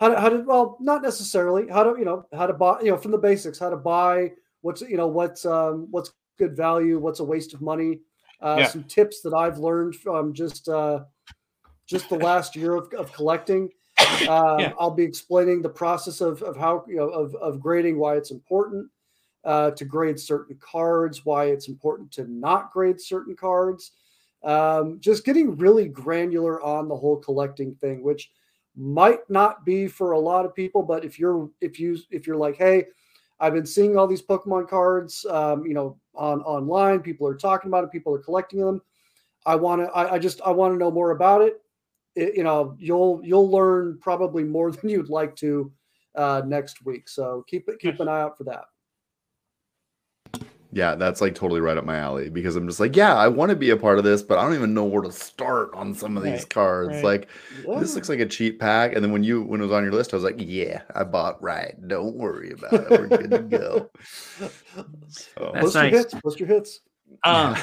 How 0.00 0.08
to, 0.10 0.20
how 0.20 0.28
to 0.28 0.38
well 0.42 0.76
not 0.80 1.02
necessarily 1.02 1.68
how 1.68 1.82
to 1.82 1.98
you 1.98 2.04
know 2.04 2.24
how 2.32 2.46
to 2.46 2.52
buy 2.52 2.80
you 2.80 2.90
know 2.90 2.96
from 2.96 3.10
the 3.10 3.18
basics 3.18 3.58
how 3.58 3.70
to 3.70 3.76
buy 3.76 4.30
what's 4.60 4.80
you 4.82 4.96
know 4.96 5.08
what's 5.08 5.44
um 5.44 5.88
what's 5.90 6.12
good 6.38 6.56
value 6.56 6.98
what's 7.00 7.18
a 7.18 7.24
waste 7.24 7.52
of 7.52 7.60
money 7.60 8.00
uh, 8.40 8.60
Yeah. 8.60 8.66
some 8.66 8.84
tips 8.84 9.22
that 9.22 9.34
i've 9.34 9.58
learned 9.58 9.96
from 9.96 10.32
just 10.32 10.68
uh 10.68 11.00
just 11.86 12.08
the 12.08 12.14
last 12.14 12.54
year 12.54 12.74
of, 12.76 12.92
of 12.94 13.12
collecting 13.12 13.70
um, 14.00 14.18
Yeah. 14.28 14.72
i'll 14.78 14.92
be 14.94 15.02
explaining 15.02 15.62
the 15.62 15.68
process 15.68 16.20
of, 16.20 16.42
of 16.42 16.56
how 16.56 16.84
you 16.86 16.96
know 16.96 17.08
of, 17.08 17.34
of 17.36 17.58
grading 17.58 17.98
why 17.98 18.16
it's 18.16 18.30
important 18.30 18.88
uh, 19.44 19.70
to 19.72 19.84
grade 19.84 20.20
certain 20.20 20.56
cards 20.60 21.24
why 21.24 21.46
it's 21.46 21.66
important 21.68 22.12
to 22.12 22.24
not 22.30 22.72
grade 22.72 23.00
certain 23.00 23.34
cards 23.34 23.92
um, 24.44 24.98
just 25.00 25.24
getting 25.24 25.56
really 25.56 25.88
granular 25.88 26.62
on 26.62 26.86
the 26.86 26.96
whole 26.96 27.16
collecting 27.16 27.74
thing 27.74 28.02
which 28.02 28.30
might 28.78 29.28
not 29.28 29.64
be 29.64 29.88
for 29.88 30.12
a 30.12 30.18
lot 30.18 30.44
of 30.44 30.54
people 30.54 30.82
but 30.82 31.04
if 31.04 31.18
you're 31.18 31.50
if 31.60 31.80
you 31.80 31.98
if 32.10 32.26
you're 32.26 32.36
like 32.36 32.56
hey 32.56 32.84
i've 33.40 33.52
been 33.52 33.66
seeing 33.66 33.96
all 33.96 34.06
these 34.06 34.22
pokemon 34.22 34.68
cards 34.68 35.26
um, 35.30 35.66
you 35.66 35.74
know 35.74 35.98
on 36.14 36.42
online 36.42 37.00
people 37.00 37.26
are 37.26 37.34
talking 37.34 37.68
about 37.68 37.84
it 37.84 37.92
people 37.92 38.14
are 38.14 38.18
collecting 38.18 38.60
them. 38.60 38.82
I 39.46 39.54
want 39.54 39.80
to 39.80 39.86
I, 39.92 40.14
I 40.14 40.18
just 40.18 40.40
i 40.42 40.50
want 40.50 40.74
to 40.74 40.78
know 40.78 40.90
more 40.90 41.12
about 41.12 41.42
it. 41.42 41.62
it 42.16 42.36
you 42.36 42.44
know 42.44 42.76
you'll 42.78 43.20
you'll 43.24 43.50
learn 43.50 43.98
probably 44.00 44.44
more 44.44 44.70
than 44.72 44.90
you'd 44.90 45.08
like 45.08 45.34
to 45.36 45.72
uh, 46.14 46.42
next 46.44 46.84
week. 46.84 47.08
So 47.08 47.44
keep 47.46 47.68
it 47.68 47.78
keep 47.78 48.00
an 48.00 48.08
eye 48.08 48.20
out 48.20 48.36
for 48.36 48.44
that 48.44 48.64
Yeah, 50.70 50.96
that's 50.96 51.22
like 51.22 51.34
totally 51.34 51.60
right 51.62 51.78
up 51.78 51.84
my 51.86 51.96
alley 51.96 52.28
because 52.28 52.54
I'm 52.54 52.66
just 52.68 52.78
like, 52.78 52.94
yeah, 52.94 53.14
I 53.14 53.28
want 53.28 53.48
to 53.50 53.56
be 53.56 53.70
a 53.70 53.76
part 53.76 53.98
of 53.98 54.04
this, 54.04 54.22
but 54.22 54.36
I 54.38 54.44
don't 54.44 54.54
even 54.54 54.74
know 54.74 54.84
where 54.84 55.02
to 55.02 55.10
start 55.10 55.70
on 55.74 55.94
some 55.94 56.16
of 56.18 56.22
these 56.22 56.44
cards. 56.44 56.88
right. 56.88 57.04
Like, 57.04 57.28
Yeah. 57.66 57.80
this 57.80 57.94
looks 57.94 58.10
like 58.10 58.20
a 58.20 58.26
cheap 58.26 58.60
pack. 58.60 58.94
And 58.94 59.02
then 59.02 59.10
when 59.10 59.24
you 59.24 59.42
when 59.42 59.60
it 59.60 59.64
was 59.64 59.72
on 59.72 59.82
your 59.82 59.92
list, 59.92 60.12
I 60.12 60.16
was 60.16 60.24
like, 60.24 60.36
yeah, 60.38 60.82
I 60.94 61.04
bought 61.04 61.42
right. 61.42 61.74
Don't 61.88 62.16
worry 62.16 62.52
about 62.52 62.74
it. 62.74 62.90
We're 62.90 63.08
good 63.08 63.30
to 63.30 63.38
go. 63.38 63.90
So, 65.08 65.50
That's 65.54 65.60
post 65.62 65.74
your 65.76 65.84
nice. 65.84 65.92
hits 65.94 66.14
post 66.14 66.38
your 66.40 66.48
hits 66.48 66.80
Um, 67.24 67.56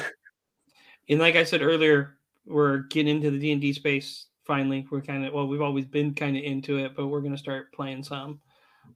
and 1.08 1.20
like 1.20 1.36
I 1.36 1.44
said 1.44 1.62
earlier, 1.62 2.18
we're 2.44 2.78
getting 2.78 3.16
into 3.16 3.30
the 3.30 3.38
D 3.38 3.52
and 3.52 3.60
D 3.60 3.72
space 3.72 4.26
finally. 4.44 4.86
We're 4.90 5.00
kind 5.00 5.24
of 5.24 5.32
well, 5.32 5.46
we've 5.46 5.62
always 5.62 5.86
been 5.86 6.14
kind 6.14 6.36
of 6.36 6.42
into 6.42 6.78
it, 6.78 6.96
but 6.96 7.06
we're 7.06 7.20
gonna 7.20 7.38
start 7.38 7.72
playing 7.72 8.02
some 8.02 8.40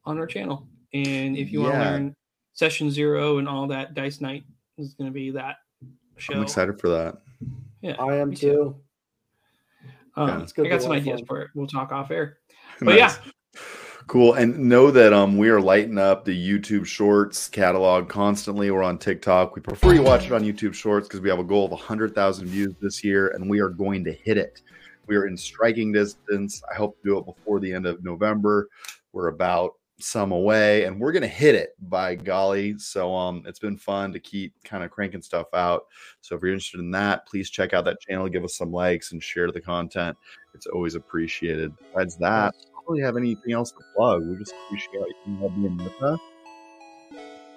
on 0.05 0.19
our 0.19 0.27
channel. 0.27 0.69
And 0.93 1.37
if 1.37 1.53
you 1.53 1.61
want 1.61 1.75
to 1.75 1.79
Yeah. 1.79 1.91
learn 1.91 2.17
session 2.61 2.91
zero 2.91 3.39
and 3.39 3.49
all 3.49 3.67
that, 3.67 3.95
Dice 3.95 4.21
Night 4.21 4.45
is 4.77 4.93
gonna 4.93 5.11
be 5.11 5.31
that 5.31 5.57
show. 6.19 6.35
I'm 6.35 6.43
excited 6.43 6.79
for 6.79 6.91
that. 6.91 7.17
Yeah, 7.81 7.97
i 7.99 8.17
am 8.17 8.29
me 8.29 8.37
too 8.37 8.77
Um, 10.15 10.29
Yeah, 10.29 10.43
it's 10.43 10.53
gonna 10.53 10.69
I 10.69 10.73
got 10.73 10.83
some 10.83 10.91
lot 10.91 10.99
ideas 10.99 11.21
fun. 11.21 11.27
for 11.27 11.41
it. 11.41 11.51
We'll 11.55 11.67
talk 11.67 11.91
off 11.91 12.11
air. 12.11 12.37
But 12.83 12.97
yeah. 12.97 13.15
Cool. 14.07 14.35
And 14.35 14.59
know 14.59 14.91
that 14.91 15.15
um 15.15 15.39
we 15.39 15.49
are 15.49 15.61
lighting 15.61 15.97
up 15.97 16.27
the 16.27 16.37
YouTube 16.37 16.85
Shorts 16.85 17.49
catalog 17.49 18.09
constantly. 18.11 18.71
We're 18.71 18.83
on 18.83 18.99
TikTok. 18.99 19.57
We 19.57 19.63
prefer 19.63 19.95
you 19.95 20.03
watch 20.03 20.27
it 20.27 20.33
on 20.33 20.43
YouTube 20.43 20.75
Shorts 20.75 21.09
because 21.09 21.21
we 21.21 21.31
have 21.31 21.39
a 21.39 21.45
goal 21.45 21.65
of 21.65 21.71
100,000 21.71 22.47
views 22.47 22.75
this 22.83 23.03
year 23.03 23.29
and 23.29 23.49
we 23.49 23.61
are 23.61 23.71
going 23.71 24.05
to 24.05 24.13
hit 24.13 24.37
it. 24.37 24.61
We 25.07 25.17
are 25.17 25.27
in 25.27 25.37
striking 25.37 25.93
distance. 25.93 26.63
I 26.71 26.75
hope 26.77 26.97
to 26.97 27.09
do 27.09 27.19
it 27.19 27.25
before 27.25 27.59
the 27.59 27.73
end 27.73 27.87
of 27.87 28.05
November. 28.05 28.69
We're 29.13 29.29
about 29.29 29.73
some 30.03 30.33
away 30.33 30.85
and 30.85 31.01
we're 31.01 31.13
going 31.13 31.23
to 31.23 31.29
hit 31.29 31.55
it 31.55 31.71
by 31.89 32.15
golly. 32.15 32.79
So 32.79 33.15
um 33.15 33.45
it's 33.47 33.59
been 33.59 33.77
fun 33.77 34.13
to 34.13 34.21
keep 34.21 34.53
kind 34.65 34.85
of 34.85 34.91
cranking 34.91 35.23
stuff 35.23 35.47
out. 35.55 35.87
So 36.21 36.35
if 36.35 36.43
you're 36.43 36.53
interested 36.53 36.81
in 36.81 36.91
that, 36.93 37.27
please 37.27 37.51
check 37.51 37.73
out 37.73 37.85
that 37.85 38.01
channel, 38.01 38.29
give 38.29 38.45
us 38.45 38.57
some 38.57 38.73
likes 38.73 39.13
and 39.13 39.23
share 39.23 39.51
the 39.51 39.61
content. 39.61 40.17
It's 40.55 40.67
always 40.67 40.95
appreciated. 40.95 41.73
Besides 41.93 42.17
that, 42.19 42.55
I 42.55 42.73
don't 42.73 42.85
really 42.89 43.03
have 43.03 43.17
anything 43.17 43.53
else 43.53 43.73
to 43.73 43.81
plug. 43.95 44.27
We 44.27 44.37
just 44.37 44.55
appreciate 44.67 45.15
you 45.27 45.53
being 45.57 45.77
with 45.77 46.03
us. 46.03 46.21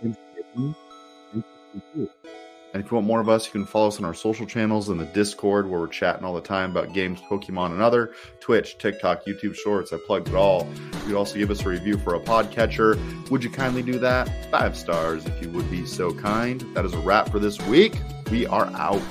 Thanks 0.02 0.18
for 0.54 2.43
listening. 2.74 2.82
Thanks 2.82 2.82
for 2.82 2.82
listening 2.82 2.82
too. 2.82 2.82
And 2.82 2.84
if 2.84 2.92
you 2.92 2.96
want 2.96 3.08
more 3.08 3.20
of 3.20 3.30
us, 3.30 3.46
you 3.46 3.52
can 3.52 3.66
follow 3.66 3.88
us 3.88 4.00
on 4.00 4.06
our 4.06 4.14
social 4.14 4.46
channels 4.46 4.90
and 4.90 5.00
the 5.00 5.06
Discord 5.06 5.70
where 5.70 5.80
we're 5.80 5.88
chatting 5.88 6.26
all 6.26 6.34
the 6.34 6.42
time 6.42 6.72
about 6.72 6.94
games, 6.94 7.22
Pokemon, 7.22 7.72
and 7.72 7.82
other 7.82 8.14
Twitch, 8.40 8.78
TikTok, 8.78 9.26
YouTube 9.26 9.56
Shorts. 9.56 9.94
I 9.94 9.98
plugged 10.06 10.30
it 10.30 10.36
all. 10.36 10.68
You 10.94 11.00
could 11.08 11.16
also 11.16 11.38
give 11.38 11.52
us 11.52 11.66
a 11.66 11.70
review 11.70 11.98
for 11.98 12.16
a 12.16 12.20
podcatcher. 12.20 13.30
Would 13.30 13.44
you 13.44 13.50
kindly 13.50 13.84
do 13.84 14.00
that? 14.00 14.52
Five 14.52 14.76
stars 14.76 15.26
if 15.26 15.42
you 15.42 15.50
would 15.50 15.70
be 15.70 15.86
so 15.86 16.14
kind. 16.14 16.62
That 16.74 16.86
is 16.86 16.94
a 16.94 17.00
wrap 17.00 17.30
for 17.30 17.40
this 17.40 17.62
week. 17.68 17.94
We 18.32 18.46
are 18.48 18.68
out. 18.76 19.02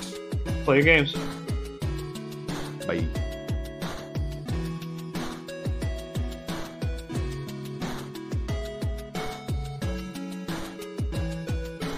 Play 0.64 0.76
your 0.76 0.84
games. 0.84 1.14
Bye. 2.86 3.06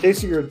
casey 0.04 0.26
you're 0.26 0.46